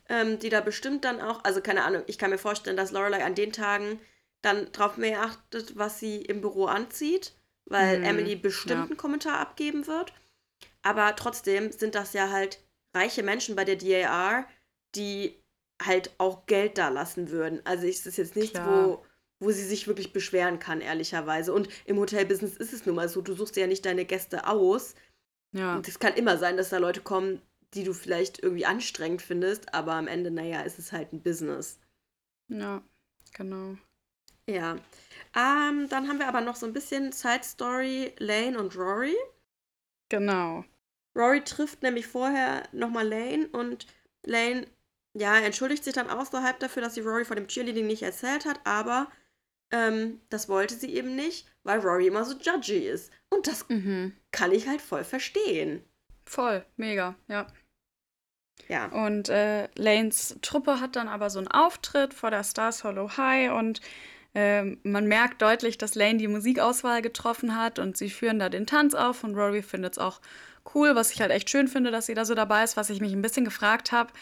Ähm, 0.08 0.38
die 0.38 0.48
da 0.48 0.62
bestimmt 0.62 1.04
dann 1.04 1.20
auch, 1.20 1.44
also 1.44 1.60
keine 1.60 1.84
Ahnung, 1.84 2.02
ich 2.06 2.16
kann 2.16 2.30
mir 2.30 2.38
vorstellen, 2.38 2.78
dass 2.78 2.92
Lorelei 2.92 3.22
an 3.22 3.34
den 3.34 3.52
Tagen 3.52 4.00
dann 4.40 4.72
drauf 4.72 4.96
mehr 4.96 5.22
achtet, 5.22 5.76
was 5.76 5.98
sie 6.00 6.22
im 6.22 6.40
Büro 6.40 6.64
anzieht, 6.64 7.34
weil 7.66 7.98
mhm, 7.98 8.04
Emily 8.04 8.36
bestimmt 8.36 8.78
ja. 8.78 8.84
einen 8.84 8.96
Kommentar 8.96 9.38
abgeben 9.38 9.86
wird. 9.86 10.14
Aber 10.82 11.14
trotzdem 11.14 11.72
sind 11.72 11.94
das 11.94 12.14
ja 12.14 12.30
halt 12.30 12.60
reiche 12.94 13.22
Menschen 13.22 13.56
bei 13.56 13.64
der 13.64 13.76
DAR, 13.76 14.46
die 14.94 15.42
halt 15.82 16.14
auch 16.18 16.46
Geld 16.46 16.78
da 16.78 16.88
lassen 16.88 17.30
würden. 17.30 17.60
Also 17.64 17.86
ist 17.86 18.06
das 18.06 18.16
jetzt 18.16 18.36
nichts, 18.36 18.58
wo, 18.60 19.04
wo 19.40 19.50
sie 19.50 19.64
sich 19.64 19.86
wirklich 19.86 20.12
beschweren 20.12 20.58
kann, 20.58 20.80
ehrlicherweise. 20.80 21.52
Und 21.52 21.68
im 21.84 21.98
Hotelbusiness 21.98 22.56
ist 22.56 22.72
es 22.72 22.86
nun 22.86 22.96
mal 22.96 23.08
so, 23.08 23.20
du 23.20 23.34
suchst 23.34 23.56
ja 23.56 23.66
nicht 23.66 23.86
deine 23.86 24.04
Gäste 24.04 24.46
aus. 24.46 24.94
Ja. 25.52 25.76
Und 25.76 25.88
es 25.88 25.98
kann 25.98 26.14
immer 26.14 26.36
sein, 26.38 26.56
dass 26.56 26.70
da 26.70 26.78
Leute 26.78 27.00
kommen, 27.00 27.40
die 27.74 27.84
du 27.84 27.92
vielleicht 27.92 28.42
irgendwie 28.42 28.66
anstrengend 28.66 29.22
findest, 29.22 29.74
aber 29.74 29.92
am 29.92 30.06
Ende, 30.06 30.30
naja, 30.30 30.62
ist 30.62 30.78
es 30.78 30.92
halt 30.92 31.12
ein 31.12 31.22
Business. 31.22 31.78
Ja, 32.48 32.82
genau. 33.34 33.76
Ja. 34.48 34.76
Ähm, 35.36 35.88
dann 35.90 36.08
haben 36.08 36.18
wir 36.18 36.28
aber 36.28 36.40
noch 36.40 36.56
so 36.56 36.66
ein 36.66 36.72
bisschen 36.72 37.12
Side 37.12 37.44
Story 37.44 38.14
Lane 38.18 38.58
und 38.58 38.74
Rory. 38.76 39.16
Genau. 40.08 40.64
Rory 41.18 41.42
trifft 41.42 41.82
nämlich 41.82 42.06
vorher 42.06 42.62
nochmal 42.72 43.06
Lane 43.06 43.48
und 43.48 43.86
Lane, 44.24 44.66
ja, 45.14 45.36
entschuldigt 45.38 45.82
sich 45.82 45.94
dann 45.94 46.08
außerhalb 46.08 46.58
dafür, 46.60 46.82
dass 46.82 46.94
sie 46.94 47.00
Rory 47.00 47.24
von 47.24 47.36
dem 47.36 47.48
Cheerleading 47.48 47.86
nicht 47.86 48.02
erzählt 48.02 48.44
hat, 48.44 48.60
aber 48.64 49.08
ähm, 49.72 50.20
das 50.30 50.48
wollte 50.48 50.74
sie 50.74 50.94
eben 50.94 51.16
nicht, 51.16 51.50
weil 51.64 51.80
Rory 51.80 52.06
immer 52.06 52.24
so 52.24 52.36
judgy 52.38 52.86
ist. 52.86 53.10
Und 53.30 53.46
das 53.46 53.68
mhm. 53.68 54.14
kann 54.30 54.52
ich 54.52 54.68
halt 54.68 54.80
voll 54.80 55.04
verstehen. 55.04 55.82
Voll, 56.24 56.64
mega, 56.76 57.16
ja. 57.26 57.46
Ja. 58.68 58.86
Und 58.86 59.28
äh, 59.28 59.68
Lanes 59.76 60.36
Truppe 60.42 60.80
hat 60.80 60.96
dann 60.96 61.08
aber 61.08 61.30
so 61.30 61.38
einen 61.38 61.48
Auftritt 61.48 62.12
vor 62.12 62.30
der 62.30 62.44
Stars 62.44 62.84
Hollow 62.84 63.16
High 63.16 63.52
und 63.52 63.80
äh, 64.34 64.62
man 64.82 65.06
merkt 65.06 65.42
deutlich, 65.42 65.78
dass 65.78 65.94
Lane 65.94 66.18
die 66.18 66.28
Musikauswahl 66.28 67.00
getroffen 67.00 67.56
hat 67.56 67.78
und 67.78 67.96
sie 67.96 68.10
führen 68.10 68.38
da 68.38 68.48
den 68.48 68.66
Tanz 68.66 68.94
auf 68.94 69.24
und 69.24 69.34
Rory 69.34 69.62
findet 69.62 69.92
es 69.92 69.98
auch 69.98 70.20
cool, 70.74 70.94
was 70.94 71.12
ich 71.12 71.20
halt 71.20 71.30
echt 71.30 71.50
schön 71.50 71.68
finde, 71.68 71.90
dass 71.90 72.06
sie 72.06 72.14
da 72.14 72.24
so 72.24 72.34
dabei 72.34 72.64
ist, 72.64 72.76
was 72.76 72.90
ich 72.90 73.00
mich 73.00 73.12
ein 73.12 73.22
bisschen 73.22 73.44
gefragt 73.44 73.92
habe, 73.92 74.12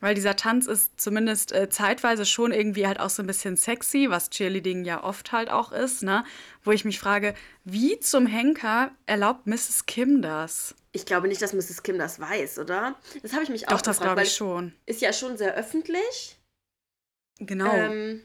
weil 0.00 0.16
dieser 0.16 0.34
Tanz 0.34 0.66
ist 0.66 1.00
zumindest 1.00 1.52
äh, 1.52 1.68
zeitweise 1.68 2.26
schon 2.26 2.52
irgendwie 2.52 2.86
halt 2.86 2.98
auch 2.98 3.08
so 3.08 3.22
ein 3.22 3.26
bisschen 3.26 3.56
sexy, 3.56 4.06
was 4.10 4.30
Cheerleading 4.30 4.84
ja 4.84 5.04
oft 5.04 5.30
halt 5.30 5.48
auch 5.48 5.70
ist, 5.70 6.02
ne? 6.02 6.24
Wo 6.64 6.72
ich 6.72 6.84
mich 6.84 6.98
frage, 6.98 7.34
wie 7.64 8.00
zum 8.00 8.26
Henker 8.26 8.90
erlaubt 9.06 9.46
Mrs. 9.46 9.86
Kim 9.86 10.20
das? 10.20 10.74
Ich 10.90 11.06
glaube 11.06 11.28
nicht, 11.28 11.40
dass 11.40 11.52
Mrs. 11.52 11.84
Kim 11.84 11.98
das 11.98 12.18
weiß, 12.18 12.58
oder? 12.58 12.96
Das 13.22 13.32
habe 13.32 13.44
ich 13.44 13.48
mich 13.48 13.68
auch 13.68 13.74
Doch, 13.74 13.80
das 13.80 14.00
glaube 14.00 14.24
ich 14.24 14.34
schon. 14.34 14.74
Ist 14.86 15.00
ja 15.00 15.12
schon 15.12 15.36
sehr 15.36 15.54
öffentlich. 15.54 16.36
Genau. 17.38 17.72
Ähm, 17.72 18.22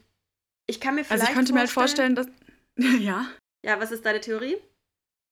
ich 0.65 0.79
kann 0.81 0.95
mir 0.95 1.05
vielleicht 1.05 1.21
Also 1.21 1.31
ich 1.31 1.35
könnte 1.35 1.53
mir 1.53 1.59
halt 1.59 1.69
vorstellen, 1.69 2.15
dass... 2.15 2.27
ja. 2.99 3.27
Ja, 3.63 3.79
was 3.79 3.91
ist 3.91 4.03
deine 4.03 4.19
Theorie? 4.19 4.57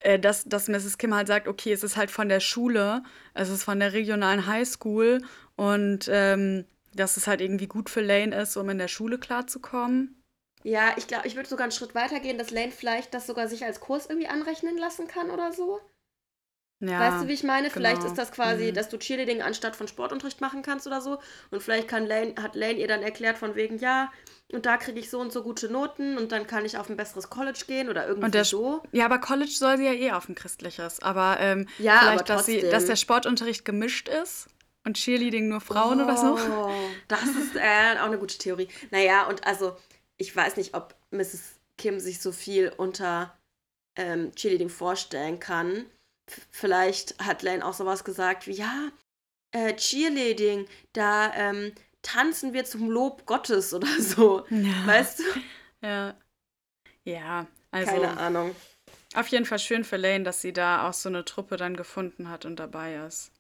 Äh, 0.05 0.19
dass, 0.19 0.43
dass 0.45 0.67
Mrs. 0.67 0.99
Kim 0.99 1.15
halt 1.15 1.27
sagt, 1.27 1.47
okay, 1.47 1.73
es 1.73 1.83
ist 1.83 1.97
halt 1.97 2.11
von 2.11 2.29
der 2.29 2.39
Schule, 2.39 3.01
es 3.33 3.49
ist 3.49 3.63
von 3.63 3.79
der 3.79 3.93
regionalen 3.93 4.45
Highschool 4.45 5.23
und 5.55 6.07
ähm, 6.11 6.65
dass 6.93 7.17
es 7.17 7.25
halt 7.25 7.41
irgendwie 7.41 7.65
gut 7.65 7.89
für 7.89 8.01
Lane 8.01 8.39
ist, 8.39 8.55
um 8.55 8.69
in 8.69 8.77
der 8.77 8.87
Schule 8.87 9.17
klarzukommen. 9.17 10.21
Ja, 10.63 10.93
ich 10.95 11.07
glaube, 11.07 11.25
ich 11.25 11.35
würde 11.35 11.49
sogar 11.49 11.63
einen 11.63 11.71
Schritt 11.71 11.95
weiter 11.95 12.19
gehen, 12.19 12.37
dass 12.37 12.51
Lane 12.51 12.71
vielleicht 12.71 13.15
das 13.15 13.25
sogar 13.25 13.47
sich 13.47 13.65
als 13.65 13.79
Kurs 13.79 14.05
irgendwie 14.05 14.27
anrechnen 14.27 14.77
lassen 14.77 15.07
kann 15.07 15.31
oder 15.31 15.51
so. 15.51 15.79
Ja, 16.87 16.99
weißt 16.99 17.23
du, 17.23 17.27
wie 17.27 17.33
ich 17.33 17.43
meine? 17.43 17.69
Genau. 17.69 17.73
Vielleicht 17.73 18.03
ist 18.03 18.17
das 18.17 18.31
quasi, 18.31 18.65
mhm. 18.65 18.73
dass 18.73 18.89
du 18.89 18.97
Cheerleading 18.97 19.41
anstatt 19.41 19.75
von 19.75 19.87
Sportunterricht 19.87 20.41
machen 20.41 20.61
kannst 20.61 20.87
oder 20.87 21.01
so. 21.01 21.19
Und 21.51 21.61
vielleicht 21.61 21.87
kann 21.87 22.05
Lane, 22.05 22.35
hat 22.41 22.55
Lane 22.55 22.73
ihr 22.73 22.87
dann 22.87 23.01
erklärt 23.01 23.37
von 23.37 23.55
wegen, 23.55 23.79
ja, 23.79 24.11
und 24.51 24.65
da 24.65 24.77
kriege 24.77 24.99
ich 24.99 25.09
so 25.09 25.19
und 25.19 25.33
so 25.33 25.41
gute 25.41 25.69
Noten 25.69 26.17
und 26.17 26.31
dann 26.31 26.45
kann 26.45 26.65
ich 26.65 26.77
auf 26.77 26.89
ein 26.89 26.97
besseres 26.97 27.29
College 27.29 27.63
gehen 27.67 27.89
oder 27.89 28.07
irgendwie 28.07 28.29
der, 28.29 28.45
so. 28.45 28.83
Ja, 28.91 29.05
aber 29.05 29.17
College 29.17 29.51
soll 29.51 29.77
sie 29.77 29.85
ja 29.85 29.93
eh 29.93 30.11
auf 30.11 30.29
ein 30.29 30.35
christliches. 30.35 31.01
Aber 31.01 31.37
ähm, 31.39 31.67
ja, 31.79 31.99
vielleicht, 31.99 32.19
aber 32.19 32.23
dass, 32.23 32.45
sie, 32.45 32.61
dass 32.61 32.85
der 32.85 32.95
Sportunterricht 32.95 33.65
gemischt 33.65 34.07
ist 34.07 34.47
und 34.83 34.97
Cheerleading 34.97 35.47
nur 35.49 35.61
Frauen 35.61 35.99
oh, 35.99 36.03
oder 36.03 36.17
so. 36.17 36.37
Oh, 36.37 36.71
das 37.07 37.23
ist 37.23 37.55
äh, 37.55 37.99
auch 37.99 38.05
eine 38.05 38.19
gute 38.19 38.37
Theorie. 38.37 38.67
Naja, 38.91 39.27
und 39.27 39.45
also, 39.47 39.75
ich 40.17 40.33
weiß 40.35 40.57
nicht, 40.57 40.75
ob 40.75 40.95
Mrs. 41.09 41.55
Kim 41.77 41.99
sich 41.99 42.21
so 42.21 42.31
viel 42.31 42.71
unter 42.77 43.35
ähm, 43.95 44.31
Cheerleading 44.35 44.69
vorstellen 44.69 45.39
kann. 45.39 45.85
Vielleicht 46.51 47.23
hat 47.23 47.43
Lane 47.43 47.65
auch 47.65 47.73
sowas 47.73 48.03
gesagt 48.03 48.47
wie, 48.47 48.53
ja, 48.53 48.91
äh, 49.51 49.75
Cheerleading, 49.75 50.67
da 50.93 51.33
ähm, 51.33 51.73
tanzen 52.01 52.53
wir 52.53 52.65
zum 52.65 52.89
Lob 52.89 53.25
Gottes 53.25 53.73
oder 53.73 53.87
so. 53.99 54.45
Ja. 54.49 54.87
Weißt 54.87 55.19
du? 55.19 55.23
Ja. 55.81 56.15
Ja, 57.03 57.47
also. 57.71 57.91
Keine 57.91 58.17
Ahnung. 58.17 58.55
Auf 59.13 59.27
jeden 59.27 59.45
Fall 59.45 59.59
schön 59.59 59.83
für 59.83 59.97
Lane, 59.97 60.23
dass 60.23 60.41
sie 60.41 60.51
da 60.51 60.89
auch 60.89 60.93
so 60.93 61.07
eine 61.07 61.23
Truppe 61.23 61.55
dann 61.55 61.77
gefunden 61.77 62.29
hat 62.29 62.45
und 62.45 62.57
dabei 62.57 62.95
ist. 62.95 63.31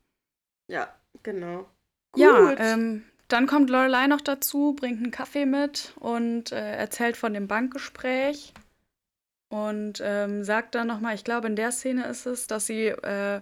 Ja, 0.71 0.93
genau. 1.21 1.67
Gut. 2.13 2.23
Ja, 2.23 2.55
ähm, 2.59 3.03
dann 3.27 3.47
kommt 3.47 3.69
Lorelei 3.69 4.07
noch 4.07 4.21
dazu, 4.21 4.73
bringt 4.73 5.01
einen 5.01 5.11
Kaffee 5.11 5.45
mit 5.45 5.93
und 5.99 6.51
äh, 6.51 6.75
erzählt 6.75 7.17
von 7.17 7.33
dem 7.33 7.47
Bankgespräch 7.47 8.53
und 9.55 10.01
ähm, 10.03 10.43
sagt 10.43 10.75
dann 10.75 10.87
nochmal, 10.87 11.15
ich 11.15 11.23
glaube, 11.23 11.47
in 11.47 11.55
der 11.55 11.71
Szene 11.71 12.07
ist 12.07 12.25
es, 12.25 12.45
dass 12.45 12.65
sie, 12.65 12.87
äh, 12.87 13.39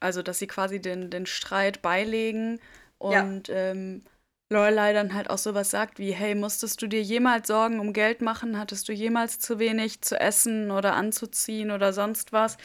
also 0.00 0.22
dass 0.22 0.38
sie 0.38 0.46
quasi 0.46 0.80
den, 0.80 1.10
den 1.10 1.26
Streit 1.26 1.82
beilegen 1.82 2.58
und 2.96 3.48
ja. 3.48 3.54
ähm, 3.54 4.00
Lorelei 4.48 4.94
dann 4.94 5.12
halt 5.12 5.28
auch 5.28 5.36
sowas 5.36 5.70
sagt 5.70 5.98
wie, 5.98 6.12
hey, 6.12 6.34
musstest 6.34 6.80
du 6.80 6.86
dir 6.86 7.02
jemals 7.02 7.48
Sorgen 7.48 7.80
um 7.80 7.92
Geld 7.92 8.22
machen? 8.22 8.58
Hattest 8.58 8.88
du 8.88 8.94
jemals 8.94 9.38
zu 9.38 9.58
wenig 9.58 10.00
zu 10.00 10.18
essen 10.18 10.70
oder 10.70 10.94
anzuziehen 10.94 11.70
oder 11.70 11.92
sonst 11.92 12.32
was? 12.32 12.56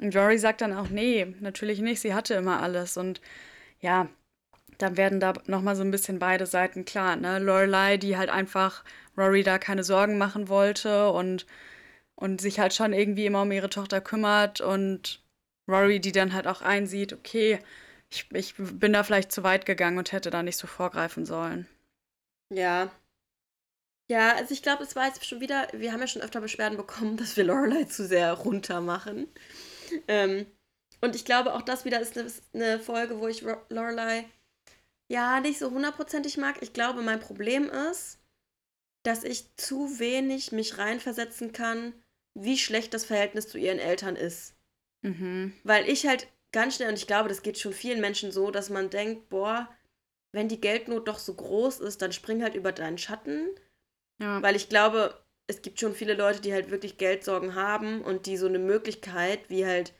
Und 0.00 0.16
Rory 0.16 0.38
sagt 0.38 0.60
dann 0.60 0.72
auch, 0.72 0.88
nee, 0.88 1.36
natürlich 1.38 1.80
nicht, 1.80 2.00
sie 2.00 2.14
hatte 2.14 2.34
immer 2.34 2.60
alles. 2.60 2.96
Und 2.96 3.20
ja, 3.80 4.08
dann 4.78 4.96
werden 4.96 5.20
da 5.20 5.34
nochmal 5.46 5.76
so 5.76 5.82
ein 5.82 5.92
bisschen 5.92 6.18
beide 6.18 6.46
Seiten 6.46 6.84
klar, 6.84 7.14
ne? 7.14 7.38
Lorelei, 7.38 7.96
die 7.96 8.16
halt 8.16 8.30
einfach 8.30 8.82
Rory 9.16 9.44
da 9.44 9.58
keine 9.58 9.84
Sorgen 9.84 10.18
machen 10.18 10.48
wollte 10.48 11.10
und, 11.10 11.46
und 12.18 12.40
sich 12.40 12.58
halt 12.58 12.74
schon 12.74 12.92
irgendwie 12.92 13.26
immer 13.26 13.42
um 13.42 13.52
ihre 13.52 13.70
Tochter 13.70 14.00
kümmert 14.00 14.60
und 14.60 15.22
Rory, 15.68 16.00
die 16.00 16.10
dann 16.10 16.32
halt 16.32 16.48
auch 16.48 16.62
einsieht, 16.62 17.12
okay, 17.12 17.60
ich, 18.10 18.26
ich 18.32 18.54
bin 18.56 18.92
da 18.92 19.04
vielleicht 19.04 19.30
zu 19.30 19.44
weit 19.44 19.66
gegangen 19.66 19.98
und 19.98 20.10
hätte 20.10 20.30
da 20.30 20.42
nicht 20.42 20.56
so 20.56 20.66
vorgreifen 20.66 21.24
sollen. 21.24 21.68
Ja. 22.52 22.90
Ja, 24.10 24.34
also 24.34 24.52
ich 24.52 24.62
glaube, 24.62 24.82
es 24.82 24.96
war 24.96 25.06
jetzt 25.06 25.24
schon 25.24 25.40
wieder, 25.40 25.68
wir 25.72 25.92
haben 25.92 26.00
ja 26.00 26.06
schon 26.08 26.22
öfter 26.22 26.40
Beschwerden 26.40 26.76
bekommen, 26.76 27.16
dass 27.16 27.36
wir 27.36 27.44
Lorelei 27.44 27.84
zu 27.84 28.04
sehr 28.06 28.32
runter 28.32 28.80
machen. 28.80 29.28
Ähm, 30.08 30.46
und 31.00 31.14
ich 31.14 31.24
glaube, 31.24 31.54
auch 31.54 31.62
das 31.62 31.84
wieder 31.84 32.00
ist 32.00 32.16
eine, 32.16 32.32
eine 32.54 32.80
Folge, 32.80 33.20
wo 33.20 33.28
ich 33.28 33.42
Lorelei 33.68 34.24
ja 35.08 35.40
nicht 35.40 35.58
so 35.60 35.70
hundertprozentig 35.70 36.36
mag. 36.36 36.56
Ich 36.62 36.72
glaube, 36.72 37.02
mein 37.02 37.20
Problem 37.20 37.70
ist, 37.70 38.18
dass 39.04 39.22
ich 39.22 39.54
zu 39.56 40.00
wenig 40.00 40.50
mich 40.50 40.78
reinversetzen 40.78 41.52
kann, 41.52 41.94
wie 42.34 42.58
schlecht 42.58 42.94
das 42.94 43.04
Verhältnis 43.04 43.48
zu 43.48 43.58
ihren 43.58 43.78
Eltern 43.78 44.16
ist. 44.16 44.54
Mhm. 45.02 45.52
Weil 45.64 45.88
ich 45.88 46.06
halt 46.06 46.28
ganz 46.52 46.76
schnell, 46.76 46.88
und 46.88 46.98
ich 46.98 47.06
glaube, 47.06 47.28
das 47.28 47.42
geht 47.42 47.58
schon 47.58 47.72
vielen 47.72 48.00
Menschen 48.00 48.32
so, 48.32 48.50
dass 48.50 48.70
man 48.70 48.90
denkt, 48.90 49.28
boah, 49.28 49.68
wenn 50.32 50.48
die 50.48 50.60
Geldnot 50.60 51.08
doch 51.08 51.18
so 51.18 51.34
groß 51.34 51.80
ist, 51.80 52.02
dann 52.02 52.12
spring 52.12 52.42
halt 52.42 52.54
über 52.54 52.72
deinen 52.72 52.98
Schatten. 52.98 53.48
Ja. 54.20 54.42
Weil 54.42 54.56
ich 54.56 54.68
glaube, 54.68 55.24
es 55.46 55.62
gibt 55.62 55.80
schon 55.80 55.94
viele 55.94 56.14
Leute, 56.14 56.40
die 56.40 56.52
halt 56.52 56.70
wirklich 56.70 56.98
Geldsorgen 56.98 57.54
haben 57.54 58.02
und 58.02 58.26
die 58.26 58.36
so 58.36 58.46
eine 58.46 58.58
Möglichkeit, 58.58 59.48
wie 59.48 59.64
halt 59.64 59.94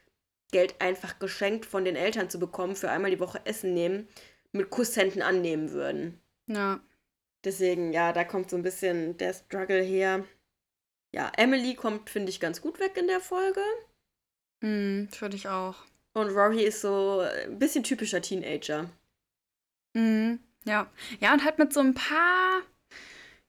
Geld 0.50 0.80
einfach 0.80 1.18
geschenkt 1.18 1.66
von 1.66 1.84
den 1.84 1.96
Eltern 1.96 2.30
zu 2.30 2.38
bekommen, 2.38 2.76
für 2.76 2.90
einmal 2.90 3.10
die 3.10 3.20
Woche 3.20 3.40
Essen 3.44 3.74
nehmen, 3.74 4.08
mit 4.52 4.70
Kusshänden 4.70 5.22
annehmen 5.22 5.70
würden. 5.72 6.20
Ja. 6.46 6.80
Deswegen, 7.44 7.92
ja, 7.92 8.12
da 8.12 8.24
kommt 8.24 8.50
so 8.50 8.56
ein 8.56 8.62
bisschen 8.62 9.16
der 9.16 9.32
Struggle 9.32 9.82
her. 9.82 10.24
Ja, 11.14 11.32
Emily 11.36 11.74
kommt, 11.74 12.10
finde 12.10 12.30
ich, 12.30 12.40
ganz 12.40 12.60
gut 12.60 12.80
weg 12.80 12.96
in 12.96 13.06
der 13.06 13.20
Folge. 13.20 13.62
Mhm, 14.60 15.08
finde 15.10 15.36
ich 15.36 15.48
auch. 15.48 15.76
Und 16.14 16.30
Rory 16.30 16.64
ist 16.64 16.80
so 16.80 17.20
ein 17.20 17.58
bisschen 17.58 17.84
typischer 17.84 18.20
Teenager. 18.20 18.90
Mhm, 19.94 20.40
ja. 20.64 20.90
Ja, 21.20 21.32
und 21.32 21.44
halt 21.44 21.58
mit 21.58 21.72
so 21.72 21.80
ein 21.80 21.94
paar. 21.94 22.62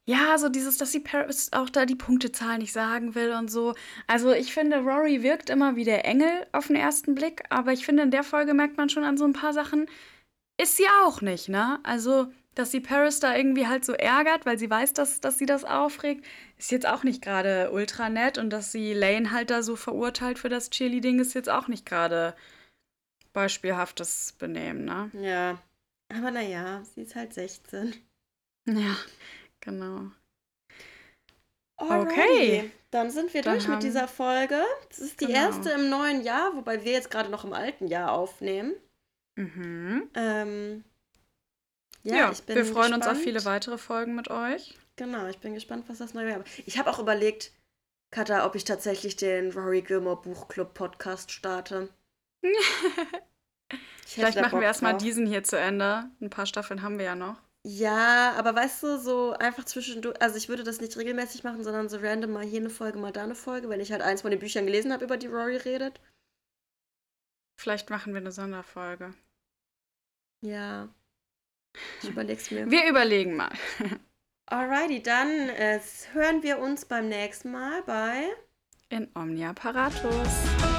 Ja, 0.06 0.38
so 0.40 0.50
dieses, 0.50 0.78
dass 0.78 0.92
die 0.92 1.00
Paris 1.00 1.52
auch 1.54 1.70
da 1.70 1.86
die 1.86 1.96
Punktezahl 1.96 2.58
nicht 2.58 2.74
sagen 2.74 3.14
will 3.14 3.32
und 3.34 3.52
so. 3.52 3.76
Also 4.08 4.32
ich 4.34 4.54
finde, 4.54 4.78
Rory 4.80 5.22
wirkt 5.22 5.52
immer 5.52 5.76
wie 5.76 5.84
der 5.84 6.04
Engel 6.06 6.48
auf 6.52 6.68
den 6.68 6.76
ersten 6.76 7.14
Blick, 7.14 7.44
aber 7.50 7.74
ich 7.74 7.86
finde, 7.86 8.04
in 8.04 8.12
der 8.12 8.24
Folge 8.24 8.56
merkt 8.56 8.78
man 8.78 8.90
schon 8.90 9.04
an 9.04 9.18
so 9.18 9.26
ein 9.26 9.34
paar 9.34 9.54
Sachen, 9.54 9.88
ist 10.60 10.78
sie 10.78 10.88
auch 11.04 11.22
nicht, 11.22 11.48
ne? 11.48 11.80
Also, 11.84 12.32
dass 12.56 12.72
sie 12.72 12.82
Paris 12.82 13.20
da 13.20 13.36
irgendwie 13.36 13.68
halt 13.68 13.86
so 13.86 13.94
ärgert, 13.94 14.46
weil 14.46 14.58
sie 14.60 14.70
weiß, 14.70 14.94
dass, 14.94 15.22
dass 15.22 15.38
sie 15.38 15.46
das 15.46 15.64
aufregt, 15.64 16.26
ist 16.58 16.72
jetzt 16.72 16.88
auch 16.88 17.04
nicht 17.04 17.22
gerade 17.22 17.72
ultra 17.72 18.10
nett. 18.10 18.38
Und 18.38 18.50
dass 18.50 18.72
sie 18.72 18.94
Lane 18.94 19.32
halt 19.32 19.50
da 19.50 19.62
so 19.64 19.76
verurteilt 19.76 20.40
für 20.40 20.50
das 20.50 20.70
Cheerleading, 20.70 21.20
ist 21.20 21.34
jetzt 21.36 21.50
auch 21.50 21.68
nicht 21.68 21.86
gerade 21.86 22.36
beispielhaftes 23.34 24.34
Benehmen, 24.34 24.86
ne? 24.86 25.12
Ja. 25.14 25.62
Aber 26.12 26.32
naja, 26.32 26.84
sie 26.96 27.02
ist 27.04 27.16
halt 27.16 27.34
16. 27.34 27.94
Ja, 28.68 28.98
genau. 29.62 30.12
Alrighty. 31.78 32.12
Okay. 32.12 32.72
Dann 32.92 33.12
sind 33.12 33.34
wir 33.34 33.42
Dann 33.42 33.54
durch 33.54 33.68
mit 33.68 33.84
dieser 33.84 34.08
Folge. 34.08 34.62
Das 34.90 35.00
ist 35.00 35.22
die 35.22 35.28
Genau. 35.28 35.38
erste 35.40 35.70
im 35.72 35.90
neuen 35.90 36.24
Jahr, 36.24 36.56
wobei 36.56 36.84
wir 36.84 36.92
jetzt 36.92 37.12
gerade 37.12 37.30
noch 37.30 37.46
im 37.46 37.54
alten 37.54 37.88
Jahr 37.88 38.12
aufnehmen. 38.12 38.74
Mhm. 39.38 40.10
Ähm, 40.16 40.84
ja, 42.04 42.16
Ja, 42.16 42.32
ich 42.32 42.44
bin 42.44 42.56
wir 42.56 42.66
freuen 42.66 42.94
uns 42.94 43.08
auf 43.08 43.18
gespannt. 43.18 43.24
viele 43.24 43.46
weitere 43.46 43.78
Folgen 43.78 44.16
mit 44.16 44.30
euch. 44.30 44.78
Genau, 44.96 45.28
ich 45.28 45.40
bin 45.40 45.54
gespannt, 45.54 45.86
was 45.88 46.00
das 46.00 46.14
neue 46.14 46.30
Jahr 46.30 46.44
Ich 46.66 46.78
habe 46.78 46.90
auch 46.90 47.00
überlegt, 47.00 47.54
Katha, 48.12 48.46
ob 48.46 48.56
ich 48.56 48.64
tatsächlich 48.66 49.16
den 49.16 49.52
Rory 49.52 49.82
Gilmore 49.82 50.22
Buchclub 50.22 50.74
Podcast 50.74 51.32
starte. 51.32 51.90
Vielleicht 54.06 54.40
machen 54.42 54.52
Bock 54.52 54.62
wir 54.62 54.68
erstmal 54.68 54.94
drauf. 54.94 55.04
diesen 55.04 55.26
hier 55.28 55.44
zu 55.44 55.58
Ende. 55.58 56.10
Ein 56.20 56.30
paar 56.30 56.46
Staffeln 56.48 56.82
haben 56.82 56.98
wir 56.98 57.06
ja 57.06 57.16
noch. 57.16 57.38
Ja, 57.66 58.34
aber 58.38 58.56
weißt 58.56 58.82
du, 58.84 58.98
so 59.00 59.34
einfach 59.34 59.66
zwischendurch, 59.66 60.20
also 60.22 60.38
ich 60.38 60.48
würde 60.50 60.64
das 60.64 60.80
nicht 60.82 60.98
regelmäßig 60.98 61.44
machen, 61.44 61.64
sondern 61.64 61.90
so 61.90 61.98
random 61.98 62.32
mal 62.32 62.46
hier 62.46 62.62
eine 62.62 62.70
Folge, 62.70 62.98
mal 62.98 63.12
da 63.12 63.24
eine 63.24 63.36
Folge, 63.36 63.70
wenn 63.70 63.82
ich 63.82 63.92
halt 63.92 64.02
eins 64.02 64.22
von 64.22 64.32
den 64.32 64.40
Büchern 64.40 64.66
gelesen 64.66 64.92
habe, 64.94 65.04
über 65.04 65.18
die 65.18 65.28
Rory 65.28 65.58
redet. 65.58 66.00
Vielleicht 67.60 67.90
machen 67.90 68.14
wir 68.14 68.22
eine 68.22 68.32
Sonderfolge. 68.32 69.14
Ja. 70.42 70.88
Ich 72.02 72.10
überleg's 72.10 72.52
mir. 72.52 72.70
Wir 72.70 72.90
überlegen 72.90 73.36
mal. 73.36 73.52
Alrighty, 74.48 75.04
dann 75.04 75.50
äh, 75.50 75.80
hören 76.14 76.42
wir 76.42 76.60
uns 76.60 76.86
beim 76.86 77.08
nächsten 77.08 77.52
Mal 77.52 77.84
bei 77.84 78.30
In 78.90 79.08
Omnia 79.14 79.54
Paratus. 79.54 80.79